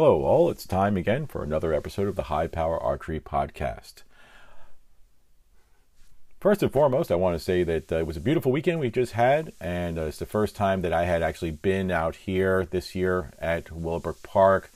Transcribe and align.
Hello, 0.00 0.22
all. 0.22 0.48
It's 0.48 0.64
time 0.64 0.96
again 0.96 1.26
for 1.26 1.42
another 1.42 1.74
episode 1.74 2.06
of 2.06 2.14
the 2.14 2.30
High 2.30 2.46
Power 2.46 2.80
Archery 2.80 3.18
Podcast. 3.18 4.04
First 6.38 6.62
and 6.62 6.72
foremost, 6.72 7.10
I 7.10 7.16
want 7.16 7.36
to 7.36 7.44
say 7.44 7.64
that 7.64 7.90
uh, 7.90 7.96
it 7.96 8.06
was 8.06 8.16
a 8.16 8.20
beautiful 8.20 8.52
weekend 8.52 8.78
we 8.78 8.90
just 8.90 9.14
had, 9.14 9.52
and 9.60 9.98
uh, 9.98 10.02
it's 10.02 10.20
the 10.20 10.24
first 10.24 10.54
time 10.54 10.82
that 10.82 10.92
I 10.92 11.06
had 11.06 11.24
actually 11.24 11.50
been 11.50 11.90
out 11.90 12.14
here 12.14 12.64
this 12.64 12.94
year 12.94 13.32
at 13.40 13.72
Willowbrook 13.72 14.22
Park, 14.22 14.70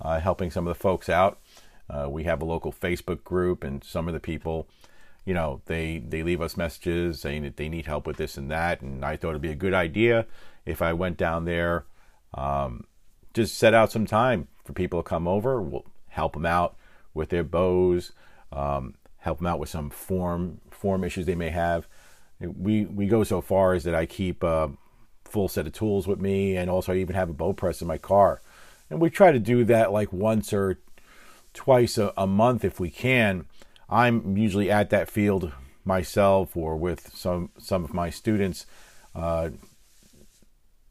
uh, 0.00 0.20
helping 0.20 0.48
some 0.48 0.68
of 0.68 0.76
the 0.76 0.80
folks 0.80 1.08
out. 1.08 1.40
Uh, 1.90 2.06
we 2.08 2.22
have 2.22 2.40
a 2.40 2.44
local 2.44 2.72
Facebook 2.72 3.24
group, 3.24 3.64
and 3.64 3.82
some 3.82 4.06
of 4.06 4.14
the 4.14 4.20
people, 4.20 4.68
you 5.24 5.34
know, 5.34 5.60
they 5.66 5.98
they 5.98 6.22
leave 6.22 6.40
us 6.40 6.56
messages 6.56 7.20
saying 7.20 7.42
that 7.42 7.56
they 7.56 7.68
need 7.68 7.86
help 7.86 8.06
with 8.06 8.16
this 8.16 8.36
and 8.36 8.48
that, 8.52 8.80
and 8.80 9.04
I 9.04 9.16
thought 9.16 9.30
it'd 9.30 9.42
be 9.42 9.50
a 9.50 9.56
good 9.56 9.74
idea 9.74 10.26
if 10.64 10.80
I 10.80 10.92
went 10.92 11.16
down 11.16 11.46
there, 11.46 11.84
um, 12.32 12.84
just 13.38 13.56
set 13.56 13.72
out 13.72 13.92
some 13.92 14.06
time 14.06 14.48
for 14.64 14.72
people 14.72 15.02
to 15.02 15.08
come 15.08 15.28
over. 15.28 15.62
We'll 15.62 15.86
help 16.08 16.34
them 16.34 16.44
out 16.44 16.76
with 17.14 17.30
their 17.30 17.44
bows. 17.44 18.12
Um, 18.52 18.94
help 19.18 19.38
them 19.38 19.46
out 19.46 19.60
with 19.60 19.68
some 19.68 19.90
form 19.90 20.60
form 20.70 21.04
issues 21.04 21.26
they 21.26 21.34
may 21.34 21.50
have. 21.50 21.86
We 22.40 22.84
we 22.84 23.06
go 23.06 23.24
so 23.24 23.40
far 23.40 23.74
as 23.74 23.84
that 23.84 23.94
I 23.94 24.06
keep 24.06 24.42
a 24.42 24.70
full 25.24 25.48
set 25.48 25.66
of 25.66 25.72
tools 25.72 26.06
with 26.08 26.20
me, 26.20 26.56
and 26.56 26.68
also 26.68 26.92
I 26.92 26.96
even 26.96 27.14
have 27.14 27.30
a 27.30 27.34
bow 27.34 27.52
press 27.52 27.80
in 27.80 27.88
my 27.88 27.98
car. 27.98 28.40
And 28.90 29.00
we 29.00 29.10
try 29.10 29.32
to 29.32 29.38
do 29.38 29.64
that 29.64 29.92
like 29.92 30.12
once 30.12 30.52
or 30.52 30.78
twice 31.52 31.98
a, 31.98 32.12
a 32.16 32.26
month 32.26 32.64
if 32.64 32.80
we 32.80 32.90
can. 32.90 33.46
I'm 33.88 34.36
usually 34.36 34.70
at 34.70 34.90
that 34.90 35.08
field 35.08 35.52
myself 35.84 36.56
or 36.56 36.76
with 36.76 37.14
some 37.14 37.50
some 37.58 37.84
of 37.84 37.94
my 37.94 38.10
students, 38.10 38.66
uh, 39.14 39.50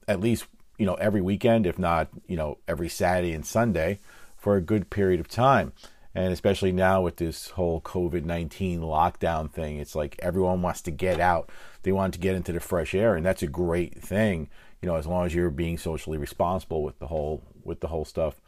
at 0.08 0.20
least 0.20 0.46
you 0.78 0.86
know 0.86 0.96
every 0.96 1.22
weekend, 1.22 1.66
if 1.66 1.78
not 1.78 2.10
you 2.28 2.36
know 2.36 2.58
every 2.68 2.90
Saturday 2.90 3.34
and 3.34 3.46
Sunday, 3.46 4.00
for 4.36 4.56
a 4.56 4.62
good 4.62 4.90
period 4.90 5.20
of 5.20 5.28
time 5.28 5.74
and 6.18 6.34
especially 6.34 6.72
now 6.72 7.00
with 7.00 7.18
this 7.18 7.52
whole 7.52 7.80
COVID 7.80 8.26
19 8.26 8.82
lockdown 8.82 9.52
thing, 9.52 9.78
it's 9.78 9.94
like 9.94 10.16
everyone 10.18 10.64
wants 10.64 10.82
to 10.82 10.92
get 10.92 11.20
out. 11.20 11.52
They 11.84 11.92
want 11.92 12.16
to 12.16 12.20
get 12.20 12.36
into 12.36 12.52
the 12.52 12.60
fresh 12.60 12.96
air, 12.96 13.16
and 13.16 13.24
that's 13.24 13.44
a 13.44 13.48
great 13.48 14.02
thing, 14.02 14.50
you 14.82 14.88
know, 14.88 14.96
as 14.96 15.06
long 15.06 15.28
as 15.28 15.36
you're 15.36 15.52
being 15.52 15.78
socially 15.78 16.18
responsible 16.18 16.82
with 16.82 16.98
the 16.98 17.06
whole 17.06 17.44
with 17.64 17.82
the 17.82 17.90
whole 17.90 18.04
stuff. 18.04 18.42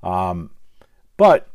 Um, 0.00 0.50
but 1.16 1.48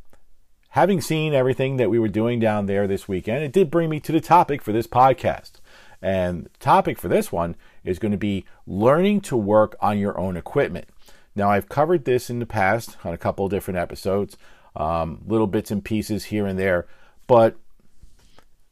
having 0.72 1.00
seen 1.00 1.34
everything 1.34 1.78
that 1.78 1.90
we 1.90 1.98
were 1.98 2.10
doing 2.10 2.42
down 2.42 2.66
there 2.66 2.86
this 2.86 3.08
weekend, 3.08 3.46
it 3.46 3.54
did 3.54 3.72
bring 3.72 3.90
me 3.90 4.02
to 4.02 4.12
the 4.12 4.20
topic 4.20 4.62
for 4.62 4.74
this 4.74 4.88
podcast. 4.88 5.62
And 6.04 6.46
the 6.46 6.50
topic 6.60 7.00
for 7.00 7.08
this 7.08 7.32
one 7.32 7.56
is 7.84 7.98
going 7.98 8.12
to 8.12 8.18
be 8.18 8.46
learning 8.68 9.22
to 9.22 9.38
work 9.38 9.76
on 9.82 9.98
your 9.98 10.20
own 10.20 10.38
equipment. 10.38 10.88
Now, 11.36 11.50
I've 11.50 11.70
covered 11.70 12.06
this 12.06 12.30
in 12.30 12.38
the 12.38 12.46
past 12.46 12.98
on 13.04 13.14
a 13.14 13.18
couple 13.18 13.48
different 13.50 13.80
episodes 13.80 14.38
um, 14.76 15.22
little 15.28 15.48
bits 15.48 15.72
and 15.72 15.84
pieces 15.84 16.26
here 16.26 16.46
and 16.46 16.58
there. 16.58 16.88
But 17.28 17.56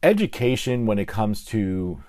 education, 0.02 0.86
when 0.86 0.98
it 0.98 1.08
comes 1.08 1.44
to 1.46 2.02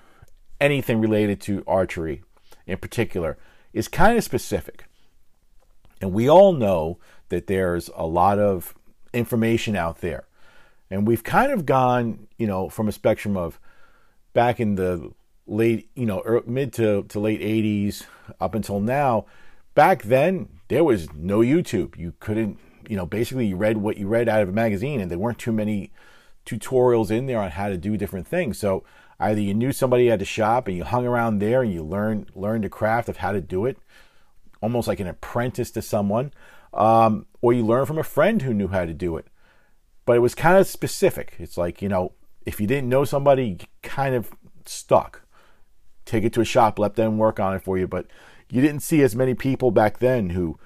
anything 0.60 1.00
related 1.00 1.40
to 1.42 1.64
archery 1.66 2.22
in 2.66 2.78
particular, 2.78 3.38
is 3.72 3.88
kind 3.88 4.16
of 4.16 4.24
specific. 4.24 4.84
And 6.00 6.12
we 6.12 6.28
all 6.28 6.52
know 6.52 6.98
that 7.28 7.46
there's 7.46 7.90
a 7.94 8.06
lot 8.06 8.38
of 8.38 8.74
information 9.12 9.76
out 9.76 10.00
there. 10.00 10.24
And 10.90 11.06
we've 11.06 11.24
kind 11.24 11.50
of 11.50 11.66
gone, 11.66 12.28
you 12.36 12.46
know, 12.46 12.68
from 12.68 12.88
a 12.88 12.92
spectrum 12.92 13.36
of 13.36 13.58
back 14.34 14.60
in 14.60 14.74
the 14.74 15.12
late, 15.46 15.88
you 15.94 16.04
know, 16.04 16.42
mid 16.46 16.74
to, 16.74 17.04
to 17.04 17.18
late 17.18 17.40
80s 17.40 18.04
up 18.40 18.54
until 18.54 18.80
now. 18.80 19.24
Back 19.74 20.02
then, 20.02 20.50
there 20.68 20.84
was 20.84 21.12
no 21.14 21.38
YouTube. 21.38 21.96
You 21.96 22.14
couldn't 22.20 22.58
you 22.88 22.96
know, 22.96 23.06
basically 23.06 23.46
you 23.46 23.56
read 23.56 23.78
what 23.78 23.96
you 23.96 24.06
read 24.06 24.28
out 24.28 24.42
of 24.42 24.48
a 24.48 24.52
magazine, 24.52 25.00
and 25.00 25.10
there 25.10 25.18
weren't 25.18 25.38
too 25.38 25.52
many 25.52 25.92
tutorials 26.46 27.10
in 27.10 27.26
there 27.26 27.40
on 27.40 27.50
how 27.50 27.68
to 27.68 27.76
do 27.76 27.96
different 27.96 28.26
things. 28.26 28.58
So 28.58 28.84
either 29.18 29.40
you 29.40 29.54
knew 29.54 29.72
somebody 29.72 30.10
at 30.10 30.18
the 30.18 30.24
shop 30.24 30.68
and 30.68 30.76
you 30.76 30.84
hung 30.84 31.06
around 31.06 31.38
there 31.38 31.62
and 31.62 31.72
you 31.72 31.82
learned 31.82 32.30
learned 32.34 32.64
the 32.64 32.68
craft 32.68 33.08
of 33.08 33.18
how 33.18 33.32
to 33.32 33.40
do 33.40 33.66
it, 33.66 33.78
almost 34.60 34.88
like 34.88 35.00
an 35.00 35.06
apprentice 35.06 35.70
to 35.72 35.82
someone, 35.82 36.32
um, 36.72 37.26
or 37.40 37.52
you 37.52 37.64
learned 37.64 37.86
from 37.86 37.98
a 37.98 38.04
friend 38.04 38.42
who 38.42 38.54
knew 38.54 38.68
how 38.68 38.84
to 38.84 38.94
do 38.94 39.16
it. 39.16 39.26
But 40.06 40.16
it 40.16 40.20
was 40.20 40.34
kind 40.34 40.58
of 40.58 40.66
specific. 40.66 41.34
It's 41.38 41.56
like 41.56 41.80
you 41.80 41.88
know, 41.88 42.12
if 42.44 42.60
you 42.60 42.66
didn't 42.66 42.88
know 42.88 43.04
somebody, 43.04 43.58
kind 43.82 44.14
of 44.14 44.30
stuck. 44.66 45.22
Take 46.04 46.24
it 46.24 46.32
to 46.34 46.40
a 46.40 46.44
shop, 46.44 46.78
let 46.78 46.96
them 46.96 47.18
work 47.18 47.40
on 47.40 47.54
it 47.54 47.62
for 47.62 47.78
you. 47.78 47.86
But 47.86 48.06
you 48.50 48.60
didn't 48.60 48.82
see 48.82 49.02
as 49.02 49.16
many 49.16 49.34
people 49.34 49.70
back 49.70 49.98
then 49.98 50.30
who 50.30 50.58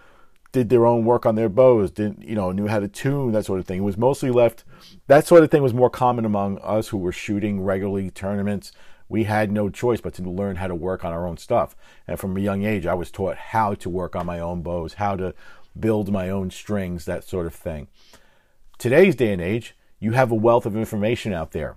did 0.53 0.69
their 0.71 0.87
own 0.87 1.05
work 1.05 1.27
on 1.27 1.35
their 1.35 1.49
bows, 1.49 1.91
didn't 1.91 2.23
you 2.23 2.35
know, 2.35 2.51
knew 2.53 2.67
how 2.67 2.81
to 2.81 2.89
tune 2.89 3.33
that 3.33 3.45
sort 3.45 3.61
of 3.61 3.67
thing. 3.67 3.79
It 3.79 3.85
was 3.85 3.99
mostly 3.99 4.31
left 4.31 4.65
that 5.07 5.27
sort 5.27 5.43
of 5.43 5.51
thing 5.51 5.63
was 5.63 5.75
more 5.75 5.91
common 5.91 6.25
among 6.25 6.59
us 6.59 6.89
who 6.89 6.99
were 6.99 7.13
shooting 7.13 7.61
regularly 7.61 8.11
tournaments. 8.11 8.73
We 9.09 9.25
had 9.25 9.51
no 9.51 9.71
choice 9.71 10.01
but 10.01 10.15
to 10.15 10.23
learn 10.23 10.57
how 10.57 10.69
to 10.69 10.75
work 10.75 11.05
on 11.05 11.13
our 11.13 11.27
own 11.27 11.39
stuff. 11.39 11.75
And 12.07 12.19
from 12.19 12.37
a 12.37 12.41
young 12.41 12.65
age, 12.65 12.87
I 12.87 12.95
was 12.95 13.11
taught 13.11 13.37
how 13.37 13.75
to 13.75 13.89
work 13.89 14.15
on 14.15 14.27
my 14.27 14.39
own 14.39 14.63
bows, 14.63 14.95
how 14.95 15.17
to 15.17 15.35
build 15.79 16.13
my 16.13 16.29
own 16.29 16.51
strings, 16.51 17.05
that 17.07 17.25
sort 17.25 17.47
of 17.47 17.55
thing. 17.55 17.89
Today's 18.77 19.17
day 19.17 19.33
and 19.33 19.41
age, 19.41 19.75
you 20.01 20.13
have 20.13 20.31
a 20.31 20.37
wealth 20.37 20.67
of 20.67 20.77
information 20.77 21.33
out 21.33 21.53
there. 21.53 21.77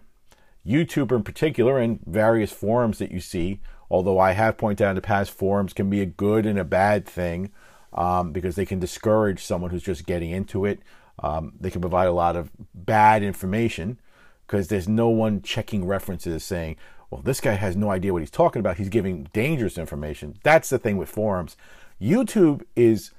YouTube 0.66 1.12
in 1.12 1.24
particular 1.24 1.80
and 1.80 2.00
various 2.06 2.52
forums 2.52 3.00
that 3.00 3.12
you 3.12 3.20
see, 3.20 3.60
although 3.90 4.20
I 4.20 4.34
have 4.34 4.58
pointed 4.58 4.86
out 4.86 4.92
in 4.92 4.96
the 4.96 5.02
past 5.02 5.32
forums 5.32 5.74
can 5.74 5.90
be 5.90 6.02
a 6.02 6.06
good 6.06 6.46
and 6.46 6.60
a 6.60 6.64
bad 6.64 7.06
thing 7.06 7.52
um, 7.94 8.32
because 8.32 8.56
they 8.56 8.66
can 8.66 8.80
discourage 8.80 9.44
someone 9.44 9.72
who's 9.72 9.84
just 9.84 10.06
getting 10.06 10.32
into 10.32 10.66
it. 10.66 10.80
Um, 11.20 11.54
they 11.60 11.70
can 11.70 11.82
provide 11.82 12.08
a 12.08 12.14
lot 12.14 12.36
of 12.36 12.52
bad 12.74 13.24
information 13.24 14.00
because 14.48 14.68
there's 14.68 14.88
no 14.88 15.10
one 15.10 15.42
checking 15.42 15.86
references 15.86 16.44
saying, 16.44 16.78
well, 17.10 17.22
this 17.22 17.42
guy 17.42 17.54
has 17.54 17.76
no 17.76 17.92
idea 17.92 18.14
what 18.14 18.22
he's 18.22 18.32
talking 18.32 18.60
about. 18.60 18.78
He's 18.78 18.90
giving 18.90 19.28
dangerous 19.34 19.78
information. 19.78 20.38
That's 20.44 20.70
the 20.70 20.80
thing 20.80 20.98
with 20.98 21.10
forums. 21.10 21.58
YouTube 22.02 22.64
is 22.76 23.12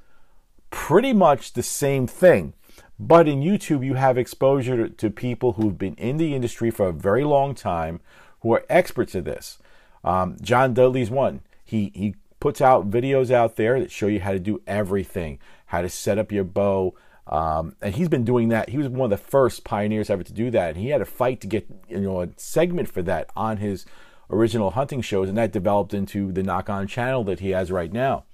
pretty 0.71 1.12
much 1.12 1.53
the 1.53 1.62
same 1.62 2.07
thing. 2.07 2.55
But 2.99 3.29
in 3.29 3.41
YouTube, 3.41 3.85
you 3.85 3.95
have 3.95 4.17
exposure 4.17 4.89
to, 4.89 5.11
people 5.11 5.55
who've 5.55 5.79
been 5.79 5.95
in 5.95 6.19
the 6.19 6.35
industry 6.35 6.71
for 6.71 6.89
a 6.89 6.93
very 6.93 7.25
long 7.25 7.55
time 7.55 8.01
who 8.41 8.53
are 8.55 8.65
experts 8.69 9.15
at 9.15 9.25
this. 9.25 9.59
Um, 10.05 10.37
John 10.41 10.75
Dudley's 10.75 11.11
one. 11.11 11.41
He, 11.65 11.91
he 11.95 12.15
puts 12.39 12.61
out 12.61 12.91
videos 12.91 13.31
out 13.31 13.57
there 13.57 13.81
that 13.81 13.91
show 13.91 14.07
you 14.09 14.21
how 14.21 14.33
to 14.33 14.39
do 14.39 14.61
everything, 14.67 15.39
how 15.67 15.81
to 15.81 15.89
set 15.89 16.19
up 16.19 16.33
your 16.33 16.45
bow. 16.45 16.95
Um, 17.27 17.77
and 17.81 17.95
he's 17.95 18.09
been 18.09 18.25
doing 18.25 18.49
that. 18.49 18.69
He 18.69 18.79
was 18.79 18.89
one 18.89 19.13
of 19.13 19.19
the 19.19 19.25
first 19.25 19.65
pioneers 19.65 20.11
ever 20.11 20.23
to 20.23 20.33
do 20.33 20.51
that. 20.51 20.71
And 20.71 20.77
he 20.77 20.89
had 20.89 21.01
a 21.01 21.07
fight 21.07 21.41
to 21.41 21.47
get 21.47 21.67
you 21.89 22.01
know 22.01 22.21
a 22.21 22.29
segment 22.37 22.89
for 22.89 23.03
that 23.03 23.31
on 23.37 23.59
his 23.59 23.87
original 24.29 24.73
hunting 24.73 25.03
shows, 25.03 25.29
and 25.29 25.39
that 25.39 25.53
developed 25.53 25.95
into 25.95 26.33
the 26.33 26.43
Nock 26.43 26.69
On 26.69 26.87
channel 26.87 27.23
that 27.25 27.41
he 27.41 27.51
has 27.51 27.71
right 27.71 27.93
now. 27.93 28.25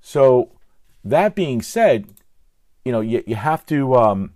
So 0.00 0.50
that 1.04 1.34
being 1.34 1.62
said, 1.62 2.08
you 2.84 2.92
know 2.92 3.00
you, 3.00 3.22
you 3.26 3.36
have 3.36 3.64
to 3.66 3.94
um, 3.96 4.34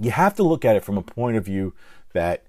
you 0.00 0.10
have 0.10 0.34
to 0.36 0.42
look 0.42 0.64
at 0.64 0.76
it 0.76 0.84
from 0.84 0.98
a 0.98 1.02
point 1.02 1.36
of 1.36 1.44
view 1.44 1.74
that 2.12 2.44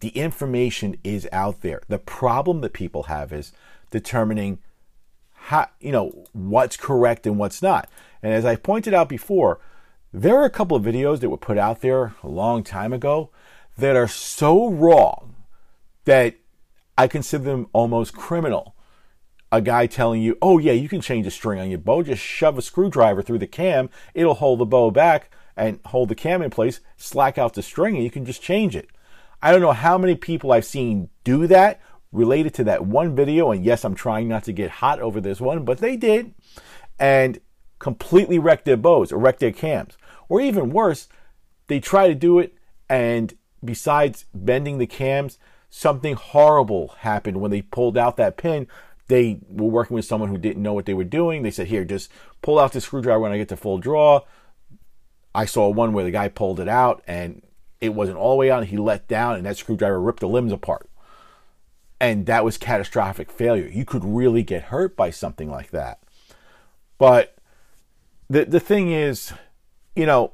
the 0.00 0.10
information 0.10 0.96
is 1.02 1.28
out 1.32 1.62
there. 1.62 1.82
The 1.88 1.98
problem 1.98 2.60
that 2.60 2.72
people 2.72 3.04
have 3.04 3.32
is 3.32 3.52
determining 3.90 4.58
how 5.32 5.68
you 5.80 5.92
know 5.92 6.24
what's 6.32 6.76
correct 6.76 7.26
and 7.26 7.38
what's 7.38 7.62
not. 7.62 7.88
And 8.22 8.32
as 8.32 8.44
I 8.44 8.56
pointed 8.56 8.94
out 8.94 9.08
before, 9.08 9.60
there 10.12 10.36
are 10.36 10.44
a 10.44 10.50
couple 10.50 10.76
of 10.76 10.84
videos 10.84 11.20
that 11.20 11.30
were 11.30 11.36
put 11.36 11.58
out 11.58 11.80
there 11.80 12.14
a 12.22 12.28
long 12.28 12.64
time 12.64 12.92
ago 12.92 13.30
that 13.76 13.96
are 13.96 14.08
so 14.08 14.68
wrong 14.68 15.36
that 16.04 16.34
I 16.96 17.06
consider 17.06 17.44
them 17.44 17.68
almost 17.72 18.14
criminal. 18.14 18.74
A 19.50 19.60
guy 19.60 19.86
telling 19.86 20.22
you, 20.22 20.36
"Oh 20.42 20.58
yeah, 20.58 20.72
you 20.72 20.88
can 20.88 21.00
change 21.00 21.26
a 21.26 21.30
string 21.30 21.60
on 21.60 21.70
your 21.70 21.78
bow. 21.78 22.02
Just 22.02 22.22
shove 22.22 22.58
a 22.58 22.62
screwdriver 22.62 23.22
through 23.22 23.38
the 23.38 23.46
cam. 23.46 23.90
It'll 24.14 24.34
hold 24.34 24.58
the 24.58 24.66
bow 24.66 24.90
back 24.90 25.30
and 25.56 25.80
hold 25.86 26.08
the 26.10 26.14
cam 26.14 26.42
in 26.42 26.50
place. 26.50 26.80
Slack 26.96 27.38
out 27.38 27.54
the 27.54 27.62
string, 27.62 27.94
and 27.94 28.04
you 28.04 28.10
can 28.10 28.24
just 28.24 28.42
change 28.42 28.76
it." 28.76 28.88
I 29.40 29.52
don't 29.52 29.60
know 29.60 29.72
how 29.72 29.96
many 29.98 30.16
people 30.16 30.52
I've 30.52 30.64
seen 30.64 31.08
do 31.24 31.46
that 31.46 31.80
related 32.12 32.54
to 32.54 32.64
that 32.64 32.86
one 32.86 33.14
video. 33.14 33.50
And 33.50 33.64
yes, 33.64 33.84
I'm 33.84 33.94
trying 33.94 34.28
not 34.28 34.44
to 34.44 34.52
get 34.52 34.70
hot 34.70 35.00
over 35.00 35.20
this 35.20 35.40
one, 35.40 35.64
but 35.64 35.78
they 35.78 35.96
did. 35.96 36.34
And 36.98 37.38
completely 37.78 38.38
wrecked 38.38 38.64
their 38.64 38.76
bows 38.76 39.12
or 39.12 39.18
wrecked 39.18 39.40
their 39.40 39.52
cams. 39.52 39.96
Or 40.28 40.40
even 40.40 40.70
worse, 40.70 41.08
they 41.68 41.80
try 41.80 42.08
to 42.08 42.14
do 42.14 42.38
it 42.38 42.54
and 42.88 43.34
besides 43.64 44.24
bending 44.34 44.78
the 44.78 44.86
cams, 44.86 45.38
something 45.70 46.14
horrible 46.14 46.88
happened 47.00 47.40
when 47.40 47.50
they 47.50 47.62
pulled 47.62 47.98
out 47.98 48.16
that 48.16 48.36
pin. 48.36 48.66
They 49.08 49.40
were 49.48 49.68
working 49.68 49.94
with 49.94 50.04
someone 50.04 50.28
who 50.28 50.38
didn't 50.38 50.62
know 50.62 50.74
what 50.74 50.86
they 50.86 50.94
were 50.94 51.04
doing. 51.04 51.42
They 51.42 51.50
said, 51.50 51.68
Here, 51.68 51.84
just 51.84 52.10
pull 52.42 52.58
out 52.58 52.72
the 52.72 52.80
screwdriver 52.80 53.20
when 53.20 53.32
I 53.32 53.38
get 53.38 53.48
to 53.48 53.56
full 53.56 53.78
draw. 53.78 54.20
I 55.34 55.44
saw 55.44 55.68
one 55.68 55.92
where 55.92 56.04
the 56.04 56.10
guy 56.10 56.28
pulled 56.28 56.60
it 56.60 56.68
out 56.68 57.02
and 57.06 57.42
it 57.80 57.90
wasn't 57.90 58.18
all 58.18 58.32
the 58.32 58.36
way 58.36 58.50
out. 58.50 58.64
He 58.66 58.76
let 58.76 59.06
down, 59.08 59.36
and 59.36 59.46
that 59.46 59.56
screwdriver 59.56 60.00
ripped 60.00 60.20
the 60.20 60.28
limbs 60.28 60.52
apart 60.52 60.88
and 62.00 62.26
that 62.26 62.44
was 62.44 62.56
catastrophic 62.56 63.30
failure. 63.30 63.66
You 63.66 63.84
could 63.84 64.04
really 64.04 64.42
get 64.42 64.64
hurt 64.64 64.96
by 64.96 65.10
something 65.10 65.50
like 65.50 65.70
that. 65.70 66.00
But 66.96 67.36
the 68.28 68.44
the 68.44 68.60
thing 68.60 68.92
is, 68.92 69.32
you 69.96 70.06
know, 70.06 70.32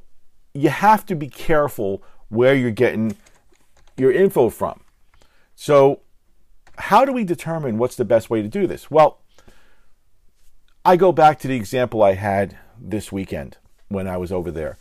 you 0.53 0.69
have 0.71 1.07
to 1.07 1.15
be 1.15 1.29
careful 1.29 2.03
where 2.29 2.55
you're 2.55 2.71
getting 2.71 3.17
your 3.97 4.13
info 4.13 4.51
from. 4.51 4.81
So, 5.55 6.01
how 6.79 7.05
do 7.05 7.13
we 7.13 7.25
determine 7.25 7.79
what's 7.79 7.97
the 7.97 8.05
best 8.05 8.31
way 8.31 8.43
to 8.43 8.49
do 8.49 8.67
this? 8.67 8.91
Well, 8.91 9.21
I 10.85 10.97
go 10.97 11.13
back 11.13 11.39
to 11.41 11.49
the 11.49 11.57
example 11.57 12.03
I 12.03 12.15
had 12.15 12.59
this 12.79 13.11
weekend 13.11 13.59
when 13.89 14.07
I 14.07 14.17
was 14.17 14.33
over 14.33 14.51
there. 14.51 14.79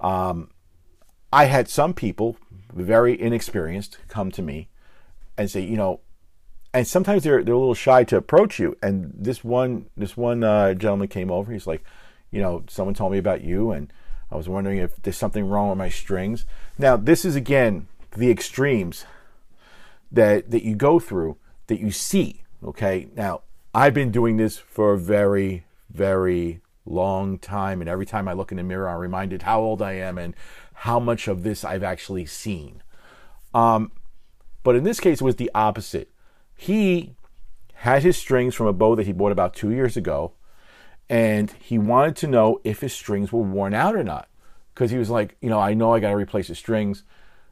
Um, 0.00 0.50
I 1.32 1.46
had 1.46 1.68
some 1.68 1.94
people, 1.94 2.36
very 2.72 3.20
inexperienced, 3.20 3.98
come 4.08 4.30
to 4.32 4.42
me 4.42 4.68
and 5.36 5.50
say, 5.50 5.60
you 5.60 5.76
know, 5.76 6.00
and 6.74 6.86
sometimes 6.86 7.22
they're 7.24 7.42
they're 7.42 7.54
a 7.54 7.58
little 7.58 7.74
shy 7.74 8.04
to 8.04 8.16
approach 8.16 8.58
you. 8.58 8.76
And 8.82 9.12
this 9.14 9.44
one 9.44 9.86
this 9.96 10.16
one 10.16 10.42
uh, 10.42 10.74
gentleman 10.74 11.08
came 11.08 11.30
over. 11.30 11.52
He's 11.52 11.66
like, 11.66 11.84
you 12.30 12.40
know, 12.40 12.64
someone 12.68 12.94
told 12.94 13.12
me 13.12 13.18
about 13.18 13.42
you, 13.42 13.72
and 13.72 13.92
I 14.30 14.36
was 14.36 14.48
wondering 14.48 14.78
if 14.78 14.96
there's 15.02 15.16
something 15.16 15.48
wrong 15.48 15.68
with 15.68 15.78
my 15.78 15.90
strings. 15.90 16.46
Now, 16.78 16.96
this 16.96 17.24
is 17.24 17.36
again 17.36 17.88
the 18.16 18.30
extremes 18.30 19.04
that 20.12 20.50
that 20.50 20.62
you 20.62 20.74
go 20.74 20.98
through 20.98 21.36
that 21.66 21.80
you 21.80 21.90
see. 21.90 22.44
Okay, 22.62 23.08
now 23.16 23.42
I've 23.74 23.94
been 23.94 24.10
doing 24.10 24.36
this 24.36 24.58
for 24.58 24.92
a 24.92 24.98
very 24.98 25.64
very 25.90 26.60
long 26.84 27.38
time, 27.38 27.80
and 27.80 27.88
every 27.88 28.06
time 28.06 28.28
I 28.28 28.32
look 28.32 28.50
in 28.50 28.56
the 28.56 28.62
mirror, 28.62 28.88
I'm 28.88 28.98
reminded 28.98 29.42
how 29.42 29.60
old 29.60 29.82
I 29.82 29.92
am 29.92 30.18
and 30.18 30.34
how 30.74 30.98
much 30.98 31.28
of 31.28 31.42
this 31.42 31.64
I've 31.64 31.82
actually 31.82 32.26
seen. 32.26 32.82
Um, 33.54 33.92
but 34.62 34.76
in 34.76 34.84
this 34.84 35.00
case, 35.00 35.20
it 35.20 35.24
was 35.24 35.36
the 35.36 35.50
opposite. 35.54 36.10
He 36.56 37.14
had 37.74 38.02
his 38.02 38.16
strings 38.16 38.54
from 38.54 38.66
a 38.66 38.72
bow 38.72 38.94
that 38.94 39.06
he 39.06 39.12
bought 39.12 39.32
about 39.32 39.54
two 39.54 39.70
years 39.70 39.96
ago, 39.96 40.32
and 41.08 41.50
he 41.50 41.78
wanted 41.78 42.16
to 42.16 42.26
know 42.26 42.60
if 42.64 42.80
his 42.80 42.92
strings 42.92 43.32
were 43.32 43.42
worn 43.42 43.74
out 43.74 43.94
or 43.94 44.04
not. 44.04 44.28
Because 44.74 44.90
he 44.90 44.98
was 44.98 45.10
like, 45.10 45.36
you 45.40 45.50
know, 45.50 45.58
I 45.58 45.74
know 45.74 45.92
I 45.92 46.00
got 46.00 46.10
to 46.10 46.16
replace 46.16 46.48
the 46.48 46.54
strings. 46.54 47.02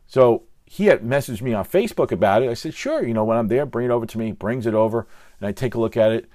So 0.06 0.44
he 0.72 0.86
had 0.86 1.02
messaged 1.02 1.42
me 1.42 1.52
on 1.52 1.64
Facebook 1.64 2.12
about 2.12 2.44
it. 2.44 2.48
I 2.48 2.54
said, 2.54 2.74
sure, 2.74 3.04
you 3.04 3.12
know, 3.12 3.24
when 3.24 3.36
I'm 3.36 3.48
there, 3.48 3.66
bring 3.66 3.86
it 3.86 3.90
over 3.90 4.06
to 4.06 4.18
me, 4.18 4.30
brings 4.30 4.66
it 4.66 4.74
over, 4.74 5.08
and 5.40 5.48
I 5.48 5.50
take 5.50 5.74
a 5.74 5.80
look 5.80 5.96
at 5.96 6.12
it, 6.12 6.30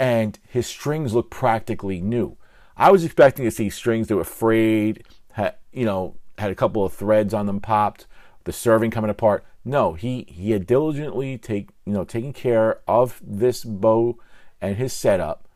and 0.00 0.36
his 0.48 0.66
strings 0.66 1.14
look 1.14 1.30
practically 1.30 2.00
new. 2.00 2.36
I 2.76 2.90
was 2.90 3.04
expecting 3.04 3.44
to 3.44 3.52
see 3.52 3.70
strings 3.70 4.08
that 4.08 4.16
were 4.16 4.24
frayed, 4.24 5.04
had, 5.30 5.54
you 5.72 5.84
know, 5.84 6.16
had 6.38 6.50
a 6.50 6.56
couple 6.56 6.84
of 6.84 6.92
threads 6.92 7.32
on 7.32 7.46
them 7.46 7.60
popped, 7.60 8.08
the 8.42 8.52
serving 8.52 8.90
coming 8.90 9.10
apart. 9.10 9.44
No, 9.64 9.92
he 9.92 10.26
he 10.28 10.50
had 10.50 10.66
diligently 10.66 11.38
take 11.38 11.68
you 11.86 11.92
know 11.92 12.02
taken 12.02 12.32
care 12.32 12.80
of 12.88 13.22
this 13.24 13.62
bow 13.62 14.18
and 14.60 14.74
his 14.74 14.92
setup, 14.92 15.46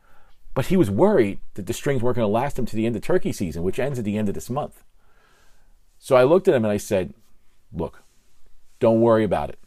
but 0.53 0.67
he 0.67 0.77
was 0.77 0.89
worried 0.89 1.39
that 1.55 1.65
the 1.65 1.73
strings 1.73 2.01
weren't 2.01 2.15
going 2.15 2.25
to 2.25 2.31
last 2.31 2.57
him 2.57 2.65
to 2.67 2.75
the 2.77 2.85
end 2.85 2.95
of 2.95 3.01
turkey 3.01 3.33
season, 3.33 3.63
which 3.63 3.79
ends 3.79 3.99
at 3.99 4.05
the 4.05 4.17
end 4.17 4.29
of 4.29 4.33
this 4.33 4.49
month. 4.49 4.85
So 5.99 6.15
I 6.15 6.23
looked 6.23 6.47
at 6.47 6.55
him 6.55 6.63
and 6.63 6.71
I 6.71 6.77
said, 6.77 7.13
"Look, 7.73 8.02
don't 8.83 8.99
worry 8.99 9.23
about 9.23 9.49
it. 9.49 9.59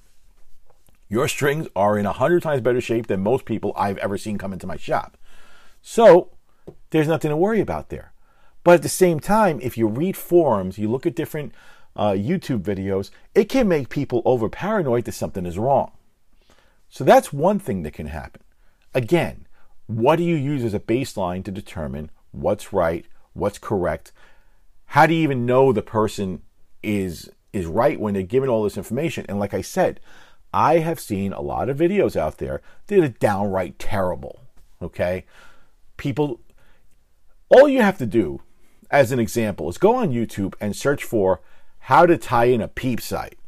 Your 1.09 1.27
strings 1.27 1.69
are 1.75 1.97
in 1.97 2.05
a 2.05 2.13
hundred 2.13 2.43
times 2.43 2.61
better 2.61 2.83
shape 2.83 3.07
than 3.07 3.23
most 3.23 3.47
people 3.47 3.73
I've 3.75 3.97
ever 3.97 4.19
seen 4.19 4.37
come 4.37 4.53
into 4.53 4.67
my 4.67 4.77
shop. 4.77 5.17
So 5.81 6.33
there's 6.91 7.09
nothing 7.09 7.31
to 7.31 7.37
worry 7.37 7.61
about 7.61 7.89
there. 7.89 8.13
But 8.63 8.75
at 8.75 8.83
the 8.83 8.91
same 8.91 9.19
time, 9.19 9.59
if 9.63 9.79
you 9.79 9.87
read 9.87 10.19
forums, 10.19 10.77
you 10.77 10.91
look 10.91 11.07
at 11.07 11.17
different 11.17 11.55
uh, 11.97 12.11
YouTube 12.11 12.61
videos, 12.61 13.09
it 13.35 13.49
can 13.49 13.69
make 13.69 13.89
people 13.89 14.21
over 14.27 14.51
paranoid 14.51 15.07
that 15.07 15.13
something 15.13 15.47
is 15.47 15.57
wrong. 15.57 15.93
So 16.91 17.03
that's 17.03 17.33
one 17.33 17.59
thing 17.59 17.85
that 17.85 17.95
can 17.95 18.09
happen. 18.09 18.43
Again, 18.93 19.47
what 19.87 20.17
do 20.17 20.25
you 20.25 20.37
use 20.37 20.63
as 20.63 20.75
a 20.75 20.79
baseline 20.79 21.43
to 21.47 21.51
determine 21.51 22.11
what's 22.33 22.71
right, 22.71 23.07
what's 23.33 23.57
correct? 23.57 24.13
How 24.89 25.07
do 25.07 25.15
you 25.15 25.23
even 25.23 25.47
know 25.47 25.73
the 25.73 25.81
person 25.81 26.43
is 26.83 27.31
is 27.57 27.67
right 27.67 27.99
when 27.99 28.15
they're 28.15 28.23
given 28.23 28.49
all 28.49 28.63
this 28.63 28.77
information? 28.77 29.27
And 29.29 29.39
like 29.39 29.55
I 29.55 29.63
said, 29.63 30.01
I 30.53 30.79
have 30.79 31.01
seen 31.01 31.33
a 31.33 31.41
lot 31.41 31.69
of 31.69 31.79
videos 31.79 32.17
out 32.17 32.39
there 32.39 32.63
that 32.87 33.03
are 33.03 33.09
downright 33.09 33.79
terrible. 33.79 34.43
Okay? 34.81 35.25
People 35.97 36.41
all 37.49 37.69
you 37.69 37.81
have 37.81 37.99
to 37.99 38.07
do 38.07 38.43
as 38.91 39.13
an 39.13 39.21
example 39.21 39.69
is 39.69 39.79
go 39.79 39.95
on 39.95 40.13
YouTube 40.13 40.55
and 40.61 40.75
search 40.75 41.05
for 41.05 41.41
how 41.81 42.07
to 42.07 42.19
tie 42.19 42.47
in 42.47 42.61
a 42.61 42.69
peep 42.69 43.01
sight. 43.01 43.39